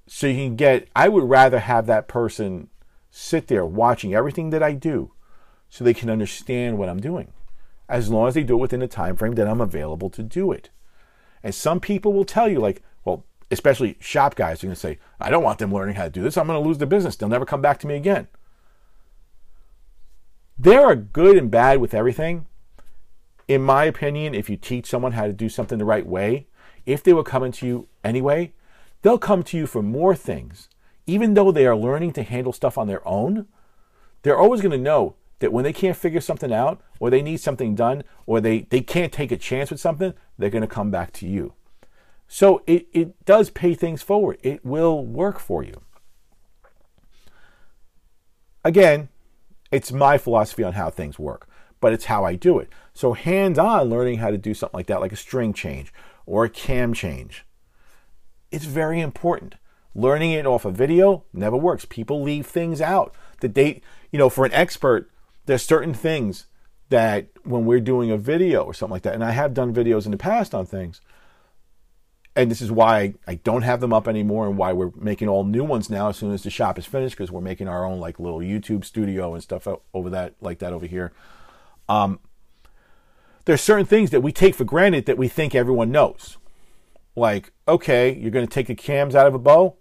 So 0.07 0.27
you 0.27 0.35
can 0.35 0.55
get, 0.55 0.87
I 0.95 1.09
would 1.09 1.25
rather 1.25 1.59
have 1.59 1.85
that 1.87 2.07
person 2.07 2.69
sit 3.09 3.47
there 3.47 3.65
watching 3.65 4.13
everything 4.13 4.49
that 4.51 4.63
I 4.63 4.73
do 4.73 5.11
so 5.69 5.83
they 5.83 5.93
can 5.93 6.09
understand 6.09 6.77
what 6.77 6.89
I'm 6.89 6.99
doing. 6.99 7.33
As 7.89 8.09
long 8.09 8.27
as 8.27 8.33
they 8.33 8.43
do 8.43 8.55
it 8.55 8.61
within 8.61 8.81
the 8.81 8.87
time 8.87 9.15
frame 9.15 9.35
that 9.35 9.47
I'm 9.47 9.61
available 9.61 10.09
to 10.11 10.23
do 10.23 10.51
it. 10.51 10.69
And 11.43 11.55
some 11.55 11.79
people 11.79 12.13
will 12.13 12.25
tell 12.25 12.49
you, 12.49 12.59
like, 12.59 12.81
well, 13.05 13.25
especially 13.49 13.97
shop 13.99 14.35
guys 14.35 14.61
are 14.61 14.67
going 14.67 14.75
to 14.75 14.79
say, 14.79 14.99
I 15.19 15.29
don't 15.29 15.43
want 15.43 15.59
them 15.59 15.73
learning 15.73 15.95
how 15.95 16.03
to 16.03 16.09
do 16.09 16.21
this. 16.21 16.37
I'm 16.37 16.47
going 16.47 16.61
to 16.61 16.67
lose 16.67 16.79
the 16.79 16.85
business. 16.85 17.15
They'll 17.15 17.29
never 17.29 17.45
come 17.45 17.61
back 17.61 17.79
to 17.79 17.87
me 17.87 17.95
again. 17.95 18.27
There 20.59 20.81
are 20.81 20.95
good 20.95 21.37
and 21.37 21.51
bad 21.51 21.79
with 21.79 21.93
everything. 21.93 22.47
In 23.47 23.61
my 23.61 23.85
opinion, 23.85 24.33
if 24.35 24.49
you 24.49 24.57
teach 24.57 24.87
someone 24.87 25.13
how 25.13 25.27
to 25.27 25.33
do 25.33 25.47
something 25.47 25.77
the 25.77 25.85
right 25.85 26.05
way, 26.05 26.47
if 26.85 27.03
they 27.03 27.13
were 27.13 27.23
coming 27.23 27.51
to 27.53 27.67
you 27.67 27.87
anyway, 28.03 28.53
they'll 29.01 29.17
come 29.17 29.43
to 29.43 29.57
you 29.57 29.67
for 29.67 29.81
more 29.81 30.15
things. 30.15 30.67
Even 31.07 31.33
though 31.33 31.51
they 31.51 31.65
are 31.65 31.75
learning 31.75 32.13
to 32.13 32.23
handle 32.23 32.53
stuff 32.53 32.77
on 32.77 32.87
their 32.87 33.05
own, 33.07 33.47
they're 34.21 34.37
always 34.37 34.61
going 34.61 34.71
to 34.71 34.77
know 34.77 35.15
that 35.39 35.53
when 35.53 35.63
they 35.63 35.73
can't 35.73 35.97
figure 35.97 36.21
something 36.21 36.51
out 36.51 36.81
or 36.99 37.09
they 37.09 37.21
need 37.21 37.37
something 37.37 37.75
done 37.75 38.03
or 38.25 38.41
they, 38.41 38.61
they 38.69 38.81
can't 38.81 39.13
take 39.13 39.31
a 39.31 39.37
chance 39.37 39.71
with 39.71 39.79
something, 39.79 40.13
they're 40.37 40.49
going 40.49 40.61
to 40.61 40.67
come 40.67 40.91
back 40.91 41.11
to 41.13 41.27
you. 41.27 41.53
So 42.27 42.61
it, 42.67 42.87
it 42.91 43.25
does 43.25 43.49
pay 43.49 43.73
things 43.73 44.01
forward. 44.01 44.37
It 44.43 44.65
will 44.65 45.05
work 45.05 45.39
for 45.39 45.63
you. 45.63 45.81
Again, 48.65 49.07
it's 49.71 49.91
my 49.91 50.17
philosophy 50.17 50.63
on 50.63 50.73
how 50.73 50.89
things 50.89 51.17
work, 51.17 51.47
but 51.79 51.93
it's 51.93 52.05
how 52.05 52.25
I 52.25 52.35
do 52.35 52.59
it. 52.59 52.69
So 52.93 53.13
hands 53.13 53.57
on 53.57 53.89
learning 53.89 54.17
how 54.17 54.31
to 54.31 54.37
do 54.37 54.53
something 54.53 54.77
like 54.77 54.87
that, 54.87 54.99
like 54.99 55.13
a 55.13 55.17
string 55.17 55.53
change 55.53 55.93
or 56.25 56.43
a 56.43 56.49
cam 56.49 56.93
change, 56.93 57.45
it's 58.51 58.65
very 58.65 58.99
important. 58.99 59.55
Learning 59.97 60.31
it 60.31 60.45
off 60.45 60.63
a 60.63 60.69
video 60.69 61.23
never 61.33 61.57
works. 61.57 61.83
People 61.83 62.21
leave 62.21 62.45
things 62.45 62.81
out. 62.81 63.15
The 63.41 63.47
date, 63.49 63.83
you 64.11 64.19
know, 64.19 64.29
for 64.29 64.45
an 64.45 64.53
expert, 64.53 65.09
there's 65.47 65.63
certain 65.63 65.95
things 65.95 66.45
that 66.89 67.29
when 67.43 67.65
we're 67.65 67.79
doing 67.79 68.11
a 68.11 68.17
video 68.17 68.61
or 68.61 68.75
something 68.75 68.93
like 68.93 69.01
that, 69.01 69.15
and 69.15 69.23
I 69.23 69.31
have 69.31 69.55
done 69.55 69.73
videos 69.73 70.05
in 70.05 70.11
the 70.11 70.17
past 70.17 70.53
on 70.53 70.67
things, 70.67 71.01
and 72.35 72.51
this 72.51 72.61
is 72.61 72.71
why 72.71 73.15
I 73.27 73.35
don't 73.35 73.63
have 73.63 73.81
them 73.81 73.91
up 73.91 74.07
anymore 74.07 74.45
and 74.45 74.55
why 74.55 74.71
we're 74.71 74.91
making 74.95 75.29
all 75.29 75.43
new 75.43 75.63
ones 75.63 75.89
now 75.89 76.09
as 76.09 76.17
soon 76.17 76.31
as 76.31 76.43
the 76.43 76.51
shop 76.51 76.77
is 76.77 76.85
finished 76.85 77.17
because 77.17 77.31
we're 77.31 77.41
making 77.41 77.67
our 77.67 77.83
own 77.83 77.99
like 77.99 78.19
little 78.19 78.39
YouTube 78.39 78.85
studio 78.85 79.33
and 79.33 79.41
stuff 79.41 79.67
over 79.95 80.11
that 80.11 80.35
like 80.41 80.59
that 80.59 80.73
over 80.73 80.85
here. 80.85 81.11
Um, 81.89 82.19
there's 83.45 83.61
certain 83.61 83.87
things 83.87 84.11
that 84.11 84.21
we 84.21 84.31
take 84.31 84.53
for 84.53 84.63
granted 84.63 85.07
that 85.07 85.17
we 85.17 85.27
think 85.27 85.55
everyone 85.55 85.89
knows. 85.89 86.37
Like, 87.15 87.51
okay, 87.67 88.13
you're 88.13 88.29
going 88.29 88.45
to 88.45 88.53
take 88.53 88.67
the 88.67 88.75
cams 88.75 89.15
out 89.15 89.25
of 89.25 89.33
a 89.33 89.39
bow. 89.39 89.75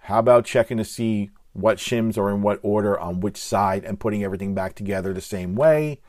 How 0.00 0.18
about 0.18 0.44
checking 0.44 0.76
to 0.78 0.84
see 0.84 1.30
what 1.52 1.78
shims 1.78 2.16
are 2.16 2.30
in 2.30 2.42
what 2.42 2.60
order 2.62 2.98
on 2.98 3.20
which 3.20 3.36
side 3.36 3.84
and 3.84 4.00
putting 4.00 4.24
everything 4.24 4.54
back 4.54 4.74
together 4.74 5.12
the 5.12 5.20
same 5.20 5.54
way? 5.54 6.00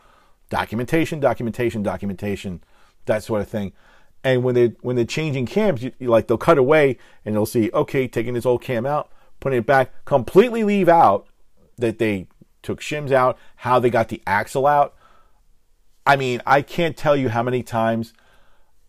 Documentation, 0.49 1.19
documentation, 1.19 1.83
documentation, 1.83 2.63
that 3.05 3.23
sort 3.23 3.41
of 3.41 3.47
thing. 3.47 3.73
And 4.23 4.43
when 4.43 4.55
they 4.55 4.67
when 4.81 4.95
they're 4.95 5.05
changing 5.05 5.45
cams, 5.47 5.83
you, 5.83 5.91
you, 5.99 6.09
like 6.09 6.27
they'll 6.27 6.37
cut 6.37 6.57
away 6.57 6.97
and 7.25 7.35
they'll 7.35 7.45
see, 7.45 7.71
okay, 7.73 8.07
taking 8.07 8.33
this 8.33 8.45
old 8.45 8.61
cam 8.61 8.85
out, 8.85 9.11
putting 9.39 9.59
it 9.59 9.65
back, 9.65 10.05
completely 10.05 10.63
leave 10.63 10.87
out 10.87 11.27
that 11.77 11.97
they 11.97 12.27
took 12.61 12.79
shims 12.79 13.11
out, 13.11 13.37
how 13.57 13.79
they 13.79 13.89
got 13.89 14.09
the 14.09 14.21
axle 14.27 14.67
out. 14.67 14.95
I 16.05 16.15
mean, 16.15 16.41
I 16.45 16.61
can't 16.61 16.95
tell 16.95 17.15
you 17.15 17.29
how 17.29 17.43
many 17.43 17.63
times 17.63 18.13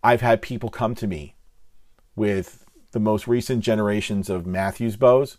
I've 0.03 0.21
had 0.21 0.41
people 0.41 0.69
come 0.69 0.95
to 0.95 1.07
me 1.07 1.35
with 2.15 2.62
the 2.93 2.99
most 2.99 3.27
recent 3.27 3.63
generations 3.63 4.29
of 4.29 4.45
Mathews 4.45 4.95
bows. 4.95 5.37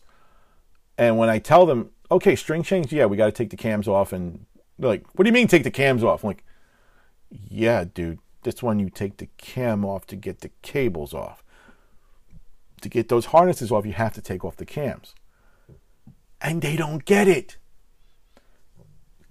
And 0.99 1.17
when 1.17 1.29
I 1.29 1.39
tell 1.39 1.67
them, 1.67 1.91
okay, 2.11 2.37
string 2.37 2.63
change, 2.63 2.93
yeah, 2.93 3.07
we 3.07 3.17
got 3.17 3.27
to 3.27 3.33
take 3.33 3.51
the 3.51 3.57
cams 3.57 3.89
off. 3.89 4.13
And 4.13 4.45
they're 4.79 4.91
like, 4.91 5.07
what 5.15 5.25
do 5.25 5.29
you 5.29 5.33
mean 5.33 5.49
take 5.49 5.65
the 5.65 5.71
cams 5.71 6.05
off? 6.05 6.23
I'm 6.23 6.29
like, 6.29 6.45
yeah, 7.31 7.85
dude, 7.85 8.19
this 8.43 8.63
one 8.63 8.79
you 8.79 8.91
take 8.91 9.17
the 9.17 9.29
cam 9.39 9.85
off 9.85 10.07
to 10.09 10.17
get 10.17 10.41
the 10.41 10.51
cables 10.63 11.15
off. 11.15 11.43
To 12.83 12.89
get 12.89 13.09
those 13.09 13.27
harnesses 13.27 13.73
off, 13.73 13.87
you 13.87 13.93
have 13.93 14.13
to 14.15 14.21
take 14.21 14.45
off 14.45 14.57
the 14.57 14.67
cams. 14.67 15.15
And 16.41 16.61
they 16.61 16.77
don't 16.77 17.05
get 17.05 17.29
it 17.29 17.57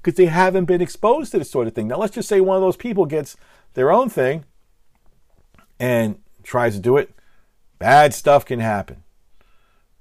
because 0.01 0.17
they 0.17 0.25
haven't 0.25 0.65
been 0.65 0.81
exposed 0.81 1.31
to 1.31 1.39
this 1.39 1.51
sort 1.51 1.67
of 1.67 1.75
thing. 1.75 1.87
Now, 1.87 1.97
let's 1.97 2.15
just 2.15 2.27
say 2.27 2.41
one 2.41 2.55
of 2.57 2.61
those 2.61 2.77
people 2.77 3.05
gets 3.05 3.37
their 3.73 3.91
own 3.91 4.09
thing 4.09 4.45
and 5.79 6.17
tries 6.43 6.73
to 6.75 6.81
do 6.81 6.97
it. 6.97 7.13
Bad 7.83 8.13
stuff 8.13 8.45
can 8.45 8.61
happen. 8.61 9.03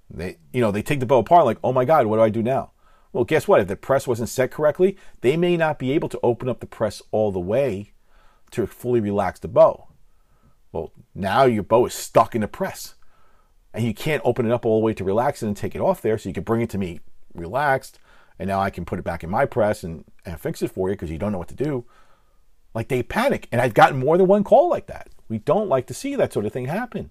They, 0.09 0.37
you 0.53 0.61
know, 0.61 0.71
they 0.71 0.83
take 0.83 1.01
the 1.01 1.07
bow 1.07 1.19
apart 1.19 1.47
like, 1.47 1.59
oh 1.65 1.73
my 1.73 1.85
God, 1.85 2.07
what 2.07 2.19
do 2.19 2.23
I 2.23 2.29
do 2.29 2.41
now? 2.41 2.71
Well, 3.13 3.25
guess 3.25 3.49
what? 3.49 3.61
If 3.61 3.67
the 3.67 3.75
press 3.75 4.07
wasn't 4.07 4.29
set 4.29 4.53
correctly, 4.53 4.97
they 5.21 5.37
may 5.37 5.57
not 5.57 5.81
be 5.81 5.91
able 5.91 6.09
to 6.11 6.21
open 6.23 6.49
up 6.49 6.61
the 6.61 6.67
press 6.67 7.03
all 7.11 7.33
the 7.33 7.41
way 7.41 7.91
to 8.53 8.69
fully 8.69 9.01
relax 9.01 9.41
the 9.41 9.49
bow. 9.49 9.89
Well, 10.71 10.93
now 11.13 11.43
your 11.43 11.65
bow 11.65 11.87
is 11.87 11.93
stuck 11.93 12.37
in 12.37 12.43
the 12.43 12.47
press 12.47 12.95
and 13.75 13.85
you 13.85 13.95
can't 13.95 14.23
open 14.25 14.47
it 14.47 14.53
up 14.53 14.65
all 14.65 14.79
the 14.79 14.85
way 14.85 14.95
to 14.95 15.03
relax 15.03 15.43
it 15.43 15.49
and 15.49 15.57
take 15.57 15.75
it 15.75 15.81
off 15.81 16.03
there. 16.03 16.17
So 16.19 16.29
you 16.29 16.35
can 16.35 16.45
bring 16.45 16.61
it 16.61 16.71
to 16.71 16.79
me 16.79 17.01
relaxed 17.35 17.99
and 18.39 18.47
now 18.47 18.61
I 18.61 18.71
can 18.71 18.85
put 18.85 19.01
it 19.01 19.05
back 19.05 19.25
in 19.25 19.31
my 19.31 19.45
press 19.45 19.83
and, 19.83 20.05
and 20.25 20.39
fix 20.39 20.63
it 20.63 20.71
for 20.71 20.89
you 20.89 20.95
because 20.95 21.11
you 21.11 21.19
don't 21.19 21.33
know 21.33 21.39
what 21.39 21.49
to 21.49 21.57
do. 21.57 21.85
Like 22.75 22.87
they 22.87 23.03
panic. 23.03 23.49
And 23.51 23.61
I've 23.61 23.75
gotten 23.75 23.99
more 23.99 24.17
than 24.17 24.29
one 24.29 24.45
call 24.45 24.71
like 24.71 24.87
that. 24.87 25.09
We 25.29 25.39
don't 25.39 25.69
like 25.69 25.89
to 25.89 25.95
see 25.95 26.15
that 26.15 26.33
sort 26.33 26.47
of 26.47 26.53
thing 26.53 26.67
happen. 26.67 27.11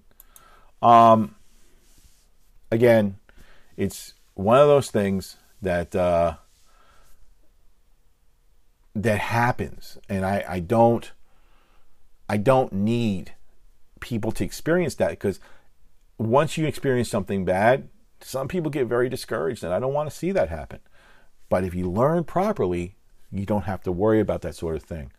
Um, 0.82 1.36
again, 2.70 3.16
it's 3.76 4.14
one 4.34 4.58
of 4.58 4.66
those 4.66 4.90
things 4.90 5.36
that 5.60 5.94
uh, 5.94 6.34
that 8.94 9.18
happens, 9.18 9.98
and 10.08 10.24
I, 10.24 10.44
I 10.48 10.60
don't 10.60 11.12
I 12.28 12.36
don't 12.36 12.72
need 12.72 13.34
people 14.00 14.32
to 14.32 14.44
experience 14.44 14.96
that 14.96 15.10
because 15.10 15.38
once 16.18 16.58
you 16.58 16.66
experience 16.66 17.08
something 17.08 17.44
bad, 17.44 17.88
some 18.20 18.48
people 18.48 18.70
get 18.70 18.86
very 18.86 19.08
discouraged, 19.08 19.62
and 19.62 19.72
I 19.72 19.78
don't 19.78 19.94
want 19.94 20.10
to 20.10 20.16
see 20.16 20.32
that 20.32 20.48
happen. 20.48 20.80
But 21.48 21.64
if 21.64 21.74
you 21.74 21.90
learn 21.90 22.24
properly, 22.24 22.96
you 23.30 23.46
don't 23.46 23.64
have 23.64 23.82
to 23.82 23.92
worry 23.92 24.20
about 24.20 24.42
that 24.42 24.54
sort 24.54 24.76
of 24.76 24.82
thing. 24.82 25.12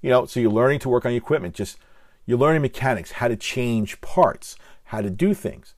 You 0.00 0.10
know, 0.10 0.26
so 0.26 0.40
you're 0.40 0.50
learning 0.50 0.80
to 0.80 0.88
work 0.88 1.04
on 1.04 1.12
your 1.12 1.18
equipment, 1.18 1.54
just 1.54 1.78
you're 2.26 2.38
learning 2.38 2.62
mechanics, 2.62 3.12
how 3.12 3.28
to 3.28 3.36
change 3.36 4.00
parts, 4.00 4.56
how 4.86 5.00
to 5.00 5.10
do 5.10 5.34
things. 5.34 5.74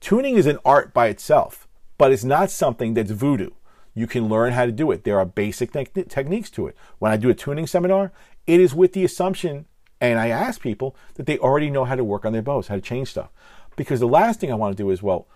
Tuning 0.00 0.36
is 0.36 0.46
an 0.46 0.58
art 0.64 0.92
by 0.92 1.08
itself, 1.08 1.68
but 1.98 2.12
it's 2.12 2.24
not 2.24 2.50
something 2.50 2.94
that's 2.94 3.10
voodoo. 3.10 3.50
You 3.94 4.06
can 4.06 4.28
learn 4.28 4.52
how 4.52 4.66
to 4.66 4.72
do 4.72 4.90
it. 4.90 5.04
There 5.04 5.18
are 5.18 5.24
basic 5.24 5.72
te- 5.72 6.04
techniques 6.04 6.50
to 6.52 6.66
it. 6.66 6.76
When 6.98 7.12
I 7.12 7.16
do 7.16 7.30
a 7.30 7.34
tuning 7.34 7.66
seminar, 7.66 8.12
it 8.46 8.58
is 8.58 8.74
with 8.74 8.94
the 8.94 9.04
assumption 9.04 9.66
and 10.02 10.18
I 10.18 10.28
ask 10.30 10.60
people 10.60 10.96
that 11.14 11.26
they 11.26 11.38
already 11.38 11.70
know 11.70 11.84
how 11.84 11.94
to 11.94 12.02
work 12.02 12.24
on 12.24 12.32
their 12.32 12.42
bows, 12.42 12.66
how 12.66 12.74
to 12.74 12.80
change 12.80 13.10
stuff. 13.10 13.30
Because 13.76 14.00
the 14.00 14.08
last 14.08 14.40
thing 14.40 14.50
I 14.50 14.56
want 14.56 14.76
to 14.76 14.82
do 14.82 14.90
is, 14.90 15.00
well, 15.00 15.28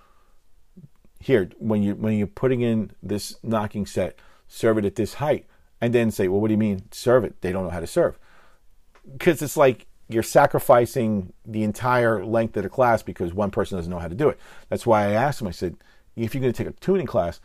here, 1.21 1.49
when 1.59 1.85
you 1.85 1.95
when 1.95 2.19
you're 2.19 2.27
putting 2.27 2.63
in 2.63 2.91
this 3.01 3.37
nocking 3.45 3.87
set, 3.87 4.19
serve 4.49 4.79
it 4.79 4.85
at 4.85 4.97
this 4.97 5.15
height, 5.15 5.47
and 5.81 5.95
then 5.95 6.11
say, 6.11 6.27
well, 6.27 6.41
what 6.41 6.49
do 6.49 6.55
you 6.55 6.59
mean 6.59 6.83
serve 6.91 7.23
it? 7.23 7.41
They 7.43 7.53
don't 7.53 7.63
know 7.63 7.71
how 7.71 7.81
to 7.81 7.87
serve. 7.87 8.19
Because 9.11 9.41
it's 9.41 9.57
like 9.57 9.87
you're 10.09 10.23
sacrificing 10.23 11.33
the 11.45 11.63
entire 11.63 12.25
length 12.25 12.57
of 12.57 12.63
the 12.63 12.69
class 12.69 13.03
because 13.03 13.35
one 13.35 13.51
person 13.51 13.77
doesn't 13.77 13.91
know 13.91 13.99
how 13.99 14.09
to 14.09 14.15
do 14.15 14.29
it. 14.29 14.39
That's 14.69 14.87
why 14.87 15.07
I 15.07 15.13
asked 15.13 15.41
them, 15.41 15.49
I 15.49 15.53
said, 15.53 15.77
if 16.15 16.35
you're 16.35 16.41
going 16.41 16.53
to 16.53 16.57
take 16.57 16.73
a 16.73 16.79
tuning 16.79 17.07
class, 17.07 17.41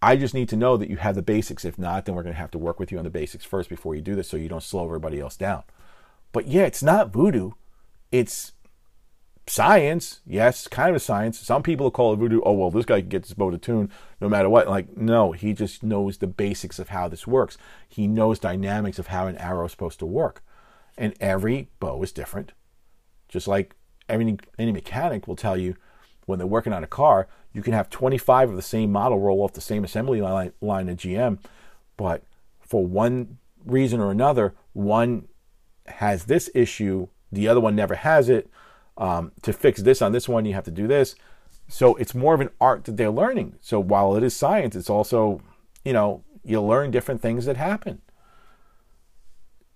I 0.00 0.16
just 0.16 0.34
need 0.34 0.48
to 0.50 0.56
know 0.56 0.76
that 0.76 0.88
you 0.88 0.96
have 0.96 1.16
the 1.16 1.22
basics. 1.22 1.64
If 1.64 1.78
not, 1.78 2.04
then 2.04 2.14
we're 2.14 2.22
going 2.22 2.34
to 2.34 2.40
have 2.40 2.52
to 2.52 2.58
work 2.58 2.78
with 2.78 2.92
you 2.92 2.98
on 2.98 3.04
the 3.04 3.10
basics 3.10 3.44
first 3.44 3.68
before 3.68 3.96
you 3.96 4.00
do 4.00 4.14
this 4.14 4.28
so 4.28 4.36
you 4.36 4.48
don't 4.48 4.62
slow 4.62 4.84
everybody 4.84 5.18
else 5.20 5.36
down. 5.36 5.64
But 6.30 6.46
yeah, 6.46 6.62
it's 6.62 6.82
not 6.82 7.12
voodoo. 7.12 7.52
It's 8.12 8.52
science. 9.48 10.20
Yes, 10.24 10.68
kind 10.68 10.90
of 10.90 10.96
a 10.96 11.00
science. 11.00 11.40
Some 11.40 11.64
people 11.64 11.90
call 11.90 12.12
it 12.12 12.18
voodoo. 12.18 12.40
Oh, 12.44 12.52
well, 12.52 12.70
this 12.70 12.84
guy 12.84 13.00
can 13.00 13.08
get 13.08 13.24
this 13.24 13.34
bow 13.34 13.50
to 13.50 13.58
tune 13.58 13.90
no 14.20 14.28
matter 14.28 14.48
what. 14.48 14.68
Like, 14.68 14.96
no, 14.96 15.32
he 15.32 15.52
just 15.52 15.82
knows 15.82 16.18
the 16.18 16.28
basics 16.28 16.78
of 16.78 16.90
how 16.90 17.08
this 17.08 17.26
works. 17.26 17.58
He 17.88 18.06
knows 18.06 18.38
dynamics 18.38 19.00
of 19.00 19.08
how 19.08 19.26
an 19.26 19.36
arrow 19.38 19.66
is 19.66 19.72
supposed 19.72 19.98
to 19.98 20.06
work. 20.06 20.44
And 20.98 21.14
every 21.20 21.68
bow 21.80 22.02
is 22.02 22.12
different. 22.12 22.52
Just 23.28 23.48
like 23.48 23.74
any, 24.08 24.36
any 24.58 24.72
mechanic 24.72 25.26
will 25.26 25.36
tell 25.36 25.56
you 25.56 25.76
when 26.26 26.38
they're 26.38 26.46
working 26.46 26.74
on 26.74 26.84
a 26.84 26.88
car, 26.88 27.28
you 27.52 27.62
can 27.62 27.72
have 27.72 27.88
25 27.88 28.50
of 28.50 28.56
the 28.56 28.62
same 28.62 28.92
model 28.92 29.18
roll 29.18 29.42
off 29.42 29.54
the 29.54 29.60
same 29.60 29.84
assembly 29.84 30.20
line, 30.20 30.52
line 30.60 30.88
at 30.88 30.98
GM, 30.98 31.38
but 31.96 32.22
for 32.60 32.84
one 32.86 33.38
reason 33.64 34.00
or 34.00 34.10
another, 34.10 34.54
one 34.74 35.28
has 35.86 36.24
this 36.24 36.50
issue, 36.54 37.08
the 37.32 37.48
other 37.48 37.60
one 37.60 37.74
never 37.74 37.94
has 37.94 38.28
it. 38.28 38.50
Um, 38.98 39.32
to 39.42 39.52
fix 39.52 39.80
this 39.80 40.02
on 40.02 40.12
this 40.12 40.28
one, 40.28 40.44
you 40.44 40.54
have 40.54 40.64
to 40.64 40.70
do 40.70 40.86
this. 40.86 41.14
So 41.68 41.94
it's 41.96 42.14
more 42.14 42.34
of 42.34 42.40
an 42.40 42.50
art 42.60 42.84
that 42.84 42.96
they're 42.96 43.10
learning. 43.10 43.56
So 43.60 43.80
while 43.80 44.16
it 44.16 44.22
is 44.22 44.34
science, 44.34 44.74
it's 44.74 44.90
also, 44.90 45.40
you 45.84 45.92
know, 45.92 46.24
you 46.44 46.60
learn 46.60 46.90
different 46.90 47.20
things 47.20 47.44
that 47.44 47.56
happen. 47.56 48.00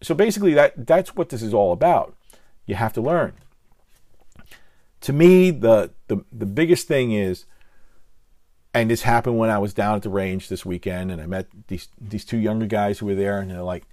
So 0.02 0.14
basically, 0.14 0.54
that 0.54 0.86
that's 0.86 1.14
what 1.14 1.28
this 1.28 1.42
is 1.42 1.54
all 1.54 1.72
about. 1.72 2.16
You 2.66 2.74
have 2.74 2.92
to 2.94 3.00
learn. 3.00 3.34
To 5.02 5.12
me, 5.12 5.50
the 5.50 5.92
the 6.08 6.24
the 6.32 6.46
biggest 6.46 6.88
thing 6.88 7.12
is, 7.12 7.46
and 8.74 8.90
this 8.90 9.02
happened 9.02 9.38
when 9.38 9.50
I 9.50 9.58
was 9.58 9.74
down 9.74 9.96
at 9.96 10.02
the 10.02 10.10
range 10.10 10.48
this 10.48 10.66
weekend, 10.66 11.10
and 11.10 11.20
I 11.20 11.26
met 11.26 11.46
these 11.68 11.88
these 12.00 12.24
two 12.24 12.38
younger 12.38 12.66
guys 12.66 12.98
who 12.98 13.06
were 13.06 13.14
there, 13.14 13.40
and 13.40 13.50
they're 13.50 13.62
like, 13.62 13.86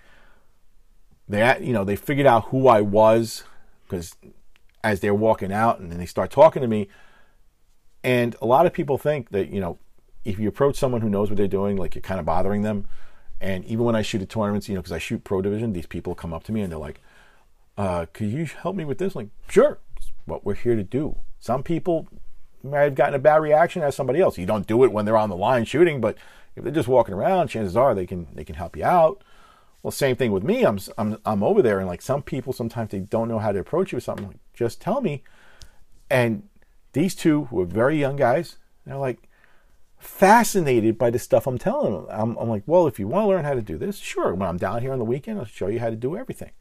they 1.28 1.60
you 1.62 1.74
know 1.74 1.84
they 1.84 1.96
figured 1.96 2.28
out 2.28 2.46
who 2.46 2.68
I 2.68 2.82
was 2.82 3.44
because 3.84 4.16
as 4.84 5.00
they're 5.00 5.14
walking 5.14 5.52
out, 5.52 5.80
and 5.80 5.92
then 5.92 6.00
they 6.00 6.06
start 6.06 6.32
talking 6.32 6.62
to 6.62 6.68
me, 6.68 6.90
and 8.04 8.36
a 8.42 8.46
lot 8.46 8.66
of 8.66 8.74
people 8.74 8.98
think 8.98 9.30
that 9.30 9.50
you 9.50 9.62
know 9.62 9.78
if 10.26 10.40
you 10.40 10.48
approach 10.48 10.76
someone 10.76 11.02
who 11.02 11.10
knows 11.10 11.30
what 11.30 11.38
they're 11.38 11.48
doing, 11.48 11.78
like 11.78 11.96
you're 11.96 12.02
kind 12.02 12.20
of 12.20 12.26
bothering 12.26 12.62
them. 12.62 12.88
And 13.42 13.64
even 13.66 13.86
when 13.86 13.96
I 13.96 14.02
shoot 14.02 14.22
at 14.22 14.30
tournaments, 14.30 14.68
you 14.68 14.76
know, 14.76 14.82
because 14.82 14.92
I 14.92 15.00
shoot 15.00 15.24
pro 15.24 15.42
division, 15.42 15.74
these 15.74 15.86
people 15.86 16.16
come 16.16 16.34
up 16.34 16.44
to 16.46 16.52
me 16.52 16.62
and 16.62 16.72
they're 16.72 16.80
like, 16.80 17.02
uh, 17.78 18.06
"Could 18.12 18.32
you 18.32 18.46
help 18.46 18.76
me 18.76 18.86
with 18.86 18.98
this?" 18.98 19.16
like, 19.16 19.30
sure, 19.50 19.80
it's 19.96 20.12
what 20.26 20.46
we're 20.46 20.56
here 20.56 20.76
to 20.76 20.84
do. 20.84 21.18
Some 21.40 21.64
people 21.64 22.08
might 22.64 22.82
have 22.82 22.96
gotten 22.96 23.16
a 23.16 23.20
bad 23.20 23.42
reaction 23.42 23.82
as 23.82 23.96
somebody 23.96 24.20
else. 24.20 24.38
You 24.38 24.46
don't 24.46 24.68
do 24.68 24.84
it 24.84 24.92
when 24.92 25.06
they're 25.06 25.18
on 25.18 25.30
the 25.30 25.38
line 25.38 25.64
shooting, 25.66 26.02
but 26.02 26.18
if 26.56 26.64
they're 26.64 26.74
just 26.74 26.90
walking 26.90 27.14
around, 27.14 27.48
chances 27.48 27.78
are 27.78 27.96
they 27.96 28.06
can 28.06 28.28
they 28.34 28.44
can 28.44 28.56
help 28.56 28.76
you 28.76 28.84
out. 28.84 29.24
Well, 29.82 29.92
same 29.92 30.18
thing 30.18 30.32
with 30.32 30.44
me. 30.44 30.64
I'm 30.64 30.80
I'm 30.98 31.18
I'm 31.26 31.44
over 31.44 31.62
there, 31.62 31.80
and 31.80 31.88
like 31.88 32.02
some 32.02 32.22
people, 32.22 32.52
sometimes 32.52 32.92
they 32.92 33.00
don't 33.00 33.30
know 33.30 33.40
how 33.40 33.54
to 33.54 33.60
approach 33.60 33.92
you 33.92 33.98
with 33.98 34.04
something. 34.04 34.28
Like, 34.28 34.40
just 34.54 34.82
tell 34.82 35.02
me. 35.02 35.24
And 36.12 36.50
these 36.94 37.16
two 37.16 37.48
were 37.52 37.66
very 37.66 37.98
young 37.98 38.16
guys, 38.16 38.58
they're 38.86 38.98
like 38.98 39.29
fascinated 40.00 40.98
by 40.98 41.10
the 41.10 41.20
stuff 41.20 41.46
I'm 41.46 41.58
telling 41.58 41.94
them. 41.94 42.08
I'm, 42.10 42.38
I'm 42.38 42.50
like, 42.50 42.64
well, 42.66 42.88
if 42.88 43.00
you 43.00 43.08
want 43.08 43.26
to 43.26 43.28
learn 43.28 43.46
how 43.46 43.54
to 43.54 43.62
do 43.62 43.78
this, 43.78 43.98
sure. 43.98 44.34
When 44.34 44.48
I'm 44.48 44.58
down 44.58 44.82
here 44.82 44.94
on 44.94 45.00
the 45.00 45.06
weekend, 45.06 45.40
I'll 45.40 45.46
show 45.46 45.68
you 45.68 45.80
how 45.80 45.90
to 45.90 45.96
do 45.96 46.18
everything. 46.18 46.52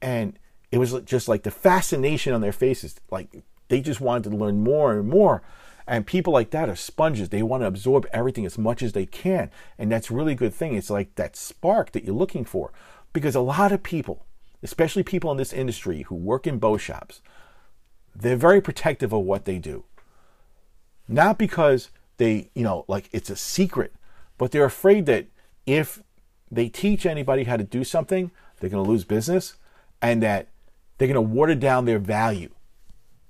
And 0.00 0.38
it 0.72 0.78
was 0.78 0.92
just 1.04 1.28
like 1.28 1.42
the 1.42 1.50
fascination 1.50 2.32
on 2.32 2.40
their 2.40 2.52
faces, 2.52 2.96
like 3.10 3.28
they 3.68 3.80
just 3.80 4.00
wanted 4.00 4.30
to 4.30 4.36
learn 4.36 4.64
more 4.64 4.98
and 4.98 5.08
more. 5.08 5.42
And 5.86 6.06
people 6.06 6.32
like 6.32 6.50
that 6.50 6.68
are 6.68 6.76
sponges. 6.76 7.28
They 7.28 7.42
want 7.42 7.62
to 7.62 7.68
absorb 7.68 8.06
everything 8.12 8.44
as 8.44 8.58
much 8.58 8.82
as 8.82 8.92
they 8.92 9.06
can. 9.06 9.50
And 9.78 9.92
that's 9.92 10.10
a 10.10 10.14
really 10.14 10.34
good 10.34 10.52
thing. 10.52 10.74
It's 10.74 10.90
like 10.90 11.14
that 11.14 11.36
spark 11.36 11.92
that 11.92 12.04
you're 12.04 12.14
looking 12.14 12.44
for. 12.44 12.72
Because 13.12 13.36
a 13.36 13.40
lot 13.40 13.70
of 13.70 13.82
people, 13.82 14.26
especially 14.62 15.04
people 15.04 15.30
in 15.30 15.36
this 15.36 15.52
industry 15.52 16.02
who 16.02 16.16
work 16.16 16.46
in 16.46 16.58
bow 16.58 16.76
shops, 16.76 17.20
they're 18.14 18.36
very 18.36 18.60
protective 18.60 19.12
of 19.12 19.22
what 19.22 19.44
they 19.44 19.58
do. 19.58 19.84
Not 21.06 21.38
because 21.38 21.90
they, 22.18 22.50
you 22.54 22.62
know, 22.62 22.84
like 22.88 23.08
it's 23.12 23.30
a 23.30 23.36
secret, 23.36 23.92
but 24.38 24.50
they're 24.50 24.64
afraid 24.64 25.06
that 25.06 25.26
if 25.66 26.02
they 26.50 26.68
teach 26.68 27.06
anybody 27.06 27.44
how 27.44 27.56
to 27.56 27.64
do 27.64 27.84
something, 27.84 28.30
they're 28.58 28.70
going 28.70 28.84
to 28.84 28.90
lose 28.90 29.04
business 29.04 29.56
and 30.00 30.22
that 30.22 30.48
they're 30.98 31.08
going 31.08 31.14
to 31.14 31.20
water 31.20 31.54
down 31.54 31.84
their 31.84 31.98
value. 31.98 32.50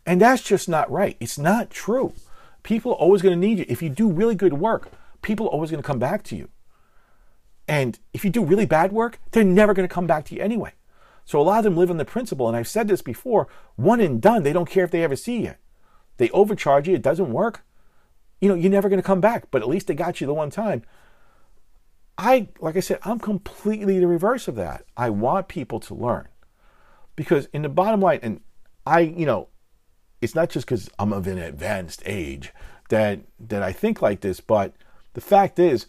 And 0.04 0.20
that's 0.20 0.42
just 0.42 0.68
not 0.68 0.90
right. 0.90 1.16
It's 1.18 1.38
not 1.38 1.70
true. 1.70 2.12
People 2.62 2.92
are 2.92 2.96
always 2.96 3.22
going 3.22 3.38
to 3.38 3.46
need 3.46 3.58
you. 3.58 3.64
If 3.68 3.82
you 3.82 3.88
do 3.88 4.10
really 4.10 4.34
good 4.34 4.54
work, 4.54 4.90
people 5.22 5.46
are 5.46 5.50
always 5.50 5.70
going 5.70 5.82
to 5.82 5.86
come 5.86 5.98
back 5.98 6.22
to 6.24 6.36
you. 6.36 6.48
And 7.68 7.98
if 8.12 8.24
you 8.24 8.30
do 8.30 8.44
really 8.44 8.66
bad 8.66 8.92
work, 8.92 9.18
they're 9.32 9.42
never 9.42 9.74
going 9.74 9.88
to 9.88 9.92
come 9.92 10.06
back 10.06 10.24
to 10.26 10.34
you 10.34 10.42
anyway. 10.42 10.72
So 11.24 11.40
a 11.40 11.42
lot 11.42 11.58
of 11.58 11.64
them 11.64 11.76
live 11.76 11.90
on 11.90 11.96
the 11.96 12.04
principle, 12.04 12.46
and 12.46 12.56
I've 12.56 12.68
said 12.68 12.86
this 12.86 13.02
before 13.02 13.48
one 13.74 14.00
and 14.00 14.22
done. 14.22 14.44
They 14.44 14.52
don't 14.52 14.70
care 14.70 14.84
if 14.84 14.92
they 14.92 15.02
ever 15.02 15.16
see 15.16 15.42
you. 15.42 15.54
They 16.18 16.30
overcharge 16.30 16.86
you, 16.86 16.94
it 16.94 17.02
doesn't 17.02 17.32
work. 17.32 17.64
You 18.40 18.48
know, 18.48 18.54
you're 18.54 18.70
never 18.70 18.88
going 18.88 19.00
to 19.00 19.06
come 19.06 19.20
back, 19.20 19.50
but 19.50 19.62
at 19.62 19.68
least 19.68 19.86
they 19.86 19.94
got 19.94 20.20
you 20.20 20.26
the 20.26 20.34
one 20.34 20.50
time. 20.50 20.82
I, 22.18 22.48
like 22.60 22.76
I 22.76 22.80
said, 22.80 22.98
I'm 23.02 23.18
completely 23.18 23.98
the 23.98 24.06
reverse 24.06 24.48
of 24.48 24.56
that. 24.56 24.84
I 24.96 25.10
want 25.10 25.48
people 25.48 25.80
to 25.80 25.94
learn 25.94 26.28
because 27.14 27.46
in 27.52 27.62
the 27.62 27.68
bottom 27.68 28.00
line, 28.00 28.20
and 28.22 28.40
I, 28.86 29.00
you 29.00 29.26
know, 29.26 29.48
it's 30.20 30.34
not 30.34 30.50
just 30.50 30.66
because 30.66 30.88
I'm 30.98 31.12
of 31.12 31.26
an 31.26 31.38
advanced 31.38 32.02
age 32.06 32.52
that 32.88 33.20
that 33.40 33.62
I 33.62 33.72
think 33.72 34.00
like 34.00 34.20
this, 34.20 34.40
but 34.40 34.74
the 35.14 35.20
fact 35.20 35.58
is, 35.58 35.86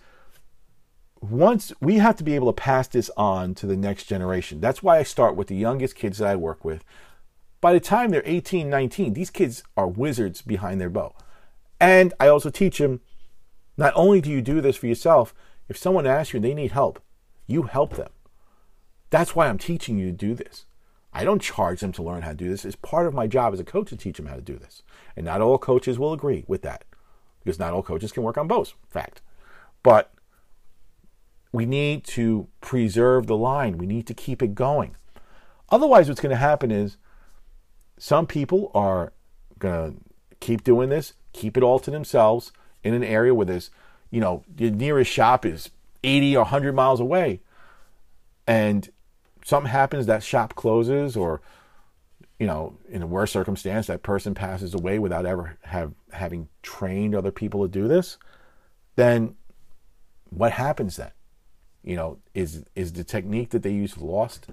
once 1.21 1.73
we 1.81 1.95
have 1.97 2.15
to 2.17 2.23
be 2.23 2.35
able 2.35 2.47
to 2.47 2.61
pass 2.61 2.87
this 2.87 3.09
on 3.17 3.55
to 3.55 3.65
the 3.65 3.77
next 3.77 4.05
generation. 4.05 4.59
That's 4.61 4.83
why 4.83 4.97
I 4.97 5.03
start 5.03 5.35
with 5.35 5.47
the 5.47 5.55
youngest 5.55 5.95
kids 5.95 6.19
that 6.19 6.27
I 6.27 6.35
work 6.35 6.63
with. 6.63 6.83
By 7.59 7.73
the 7.73 7.79
time 7.79 8.11
they're 8.11 8.21
18, 8.25 8.69
19, 8.69 9.13
these 9.13 9.31
kids 9.31 9.63
are 9.75 9.87
wizards 9.87 10.41
behind 10.41 10.79
their 10.79 10.89
bow. 10.89 11.15
And 11.80 12.13
I 12.19 12.28
also 12.28 12.49
teach 12.49 12.80
them 12.80 13.01
not 13.78 13.93
only 13.95 14.21
do 14.21 14.30
you 14.30 14.41
do 14.41 14.61
this 14.61 14.78
for 14.78 14.88
yourself, 14.88 15.34
if 15.69 15.78
someone 15.78 16.07
asks 16.07 16.34
you 16.34 16.38
and 16.38 16.45
they 16.45 16.53
need 16.53 16.71
help, 16.71 17.01
you 17.45 17.63
help 17.63 17.95
them. 17.95 18.09
That's 19.09 19.36
why 19.36 19.47
I'm 19.47 19.57
teaching 19.57 19.97
you 19.97 20.07
to 20.07 20.11
do 20.11 20.34
this. 20.34 20.65
I 21.13 21.23
don't 21.23 21.41
charge 21.41 21.80
them 21.80 21.91
to 21.93 22.03
learn 22.03 22.23
how 22.23 22.32
to 22.32 22.36
do 22.36 22.49
this. 22.49 22.65
It's 22.65 22.75
part 22.75 23.07
of 23.07 23.13
my 23.13 23.28
job 23.28 23.53
as 23.53 23.59
a 23.59 23.63
coach 23.63 23.89
to 23.89 23.97
teach 23.97 24.17
them 24.17 24.28
how 24.28 24.36
to 24.36 24.41
do 24.41 24.57
this. 24.57 24.84
And 25.15 25.25
not 25.25 25.41
all 25.41 25.57
coaches 25.57 25.97
will 25.97 26.13
agree 26.13 26.43
with 26.47 26.61
that 26.63 26.84
because 27.43 27.59
not 27.59 27.73
all 27.73 27.84
coaches 27.84 28.11
can 28.11 28.23
work 28.23 28.38
on 28.38 28.47
bows. 28.47 28.73
Fact. 28.89 29.21
But 29.84 30.11
we 31.51 31.65
need 31.65 32.03
to 32.05 32.47
preserve 32.61 33.28
the 33.28 33.38
line. 33.38 33.78
We 33.78 33.86
need 33.86 34.05
to 34.07 34.13
keep 34.13 34.41
it 34.41 34.53
going. 34.53 34.95
Otherwise, 35.69 36.07
what's 36.07 36.21
going 36.21 36.32
to 36.32 36.36
happen 36.36 36.71
is 36.71 36.97
some 37.97 38.28
people 38.28 38.71
are 38.73 39.13
going 39.59 39.93
to 39.93 39.99
keep 40.39 40.63
doing 40.63 40.89
this, 40.89 41.13
keep 41.38 41.55
it 41.55 41.63
all 41.63 41.79
to 41.79 41.91
themselves 41.91 42.51
in 42.83 42.93
an 42.93 43.03
area 43.03 43.33
where 43.33 43.45
there's, 43.45 43.69
you 44.11 44.19
know, 44.19 44.43
the 44.53 44.71
nearest 44.71 45.11
shop 45.11 45.45
is 45.45 45.69
80 46.03 46.35
or 46.35 46.43
100 46.43 46.73
miles 46.73 46.99
away. 46.99 47.41
And 48.45 48.89
something 49.43 49.71
happens, 49.71 50.05
that 50.05 50.23
shop 50.23 50.55
closes, 50.55 51.15
or, 51.15 51.41
you 52.39 52.47
know, 52.47 52.77
in 52.89 53.01
a 53.01 53.07
worse 53.07 53.31
circumstance, 53.31 53.88
that 53.88 54.03
person 54.03 54.33
passes 54.33 54.73
away 54.73 54.99
without 54.99 55.25
ever 55.25 55.57
have 55.63 55.93
having 56.11 56.47
trained 56.61 57.13
other 57.13 57.31
people 57.31 57.61
to 57.61 57.67
do 57.67 57.88
this, 57.88 58.17
then 58.95 59.35
what 60.29 60.53
happens 60.53 60.95
then? 60.97 61.11
You 61.83 61.95
know, 61.95 62.17
is 62.33 62.63
is 62.75 62.93
the 62.93 63.03
technique 63.03 63.51
that 63.51 63.63
they 63.63 63.71
used 63.71 63.97
lost? 63.97 64.47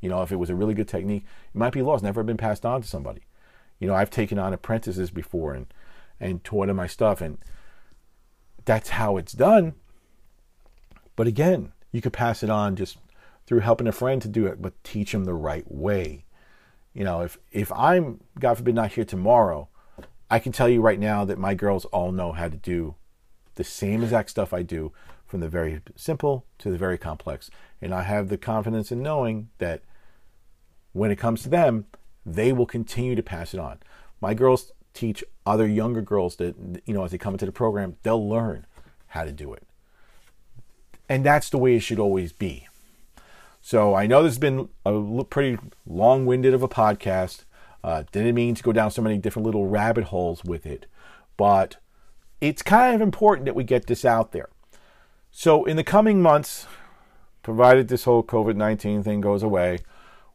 You 0.00 0.08
know, 0.08 0.22
if 0.22 0.32
it 0.32 0.36
was 0.36 0.50
a 0.50 0.54
really 0.54 0.74
good 0.74 0.88
technique, 0.88 1.24
it 1.54 1.58
might 1.58 1.72
be 1.72 1.82
lost, 1.82 2.04
never 2.04 2.22
been 2.22 2.36
passed 2.36 2.64
on 2.64 2.82
to 2.82 2.88
somebody. 2.88 3.22
You 3.78 3.88
know, 3.88 3.94
I've 3.94 4.10
taken 4.10 4.38
on 4.38 4.52
apprentices 4.52 5.10
before 5.10 5.54
and 5.54 5.66
and 6.20 6.42
taught 6.44 6.66
them 6.66 6.76
my 6.76 6.86
stuff, 6.86 7.20
and 7.20 7.38
that's 8.64 8.90
how 8.90 9.16
it's 9.16 9.32
done. 9.32 9.74
But 11.16 11.26
again, 11.26 11.72
you 11.92 12.00
could 12.00 12.12
pass 12.12 12.42
it 12.42 12.50
on 12.50 12.76
just 12.76 12.98
through 13.46 13.60
helping 13.60 13.86
a 13.86 13.92
friend 13.92 14.20
to 14.22 14.28
do 14.28 14.46
it, 14.46 14.60
but 14.60 14.82
teach 14.84 15.12
them 15.12 15.24
the 15.24 15.34
right 15.34 15.64
way. 15.70 16.24
You 16.92 17.04
know, 17.04 17.22
if 17.22 17.38
if 17.50 17.72
I'm 17.72 18.20
God 18.38 18.56
forbid 18.56 18.74
not 18.74 18.92
here 18.92 19.04
tomorrow, 19.04 19.68
I 20.30 20.38
can 20.38 20.52
tell 20.52 20.68
you 20.68 20.80
right 20.80 20.98
now 20.98 21.24
that 21.24 21.38
my 21.38 21.54
girls 21.54 21.84
all 21.86 22.12
know 22.12 22.32
how 22.32 22.48
to 22.48 22.56
do 22.56 22.96
the 23.54 23.64
same 23.64 24.02
exact 24.02 24.30
stuff 24.30 24.52
I 24.52 24.62
do, 24.62 24.92
from 25.26 25.40
the 25.40 25.48
very 25.48 25.80
simple 25.94 26.46
to 26.58 26.70
the 26.70 26.78
very 26.78 26.96
complex. 26.96 27.50
And 27.82 27.92
I 27.92 28.02
have 28.02 28.28
the 28.28 28.38
confidence 28.38 28.90
in 28.90 29.02
knowing 29.02 29.50
that 29.58 29.82
when 30.92 31.10
it 31.10 31.16
comes 31.18 31.42
to 31.42 31.48
them, 31.48 31.86
they 32.24 32.52
will 32.52 32.66
continue 32.66 33.14
to 33.14 33.22
pass 33.22 33.52
it 33.54 33.60
on. 33.60 33.78
My 34.20 34.34
girls 34.34 34.72
teach 34.98 35.22
other 35.46 35.66
younger 35.66 36.02
girls 36.02 36.36
that, 36.36 36.56
you 36.84 36.92
know, 36.92 37.04
as 37.04 37.12
they 37.12 37.18
come 37.18 37.34
into 37.34 37.46
the 37.46 37.52
program, 37.52 37.96
they'll 38.02 38.28
learn 38.28 38.66
how 39.08 39.24
to 39.24 39.32
do 39.32 39.52
it. 39.52 39.62
And 41.08 41.24
that's 41.24 41.48
the 41.50 41.58
way 41.58 41.76
it 41.76 41.80
should 41.80 42.00
always 42.00 42.32
be. 42.32 42.66
So 43.60 43.94
I 43.94 44.06
know 44.06 44.22
this 44.22 44.32
has 44.32 44.38
been 44.38 44.68
a 44.84 45.24
pretty 45.24 45.58
long 45.86 46.26
winded 46.26 46.52
of 46.52 46.62
a 46.62 46.68
podcast. 46.68 47.44
Uh, 47.84 48.02
didn't 48.10 48.34
mean 48.34 48.54
to 48.56 48.62
go 48.62 48.72
down 48.72 48.90
so 48.90 49.02
many 49.02 49.18
different 49.18 49.46
little 49.46 49.68
rabbit 49.68 50.04
holes 50.04 50.44
with 50.44 50.66
it, 50.66 50.86
but 51.36 51.76
it's 52.40 52.62
kind 52.62 52.94
of 52.94 53.00
important 53.00 53.46
that 53.46 53.54
we 53.54 53.64
get 53.64 53.86
this 53.86 54.04
out 54.04 54.32
there. 54.32 54.48
So, 55.30 55.64
in 55.64 55.76
the 55.76 55.84
coming 55.84 56.20
months, 56.20 56.66
provided 57.42 57.88
this 57.88 58.04
whole 58.04 58.24
COVID 58.24 58.56
19 58.56 59.02
thing 59.04 59.20
goes 59.20 59.42
away, 59.42 59.78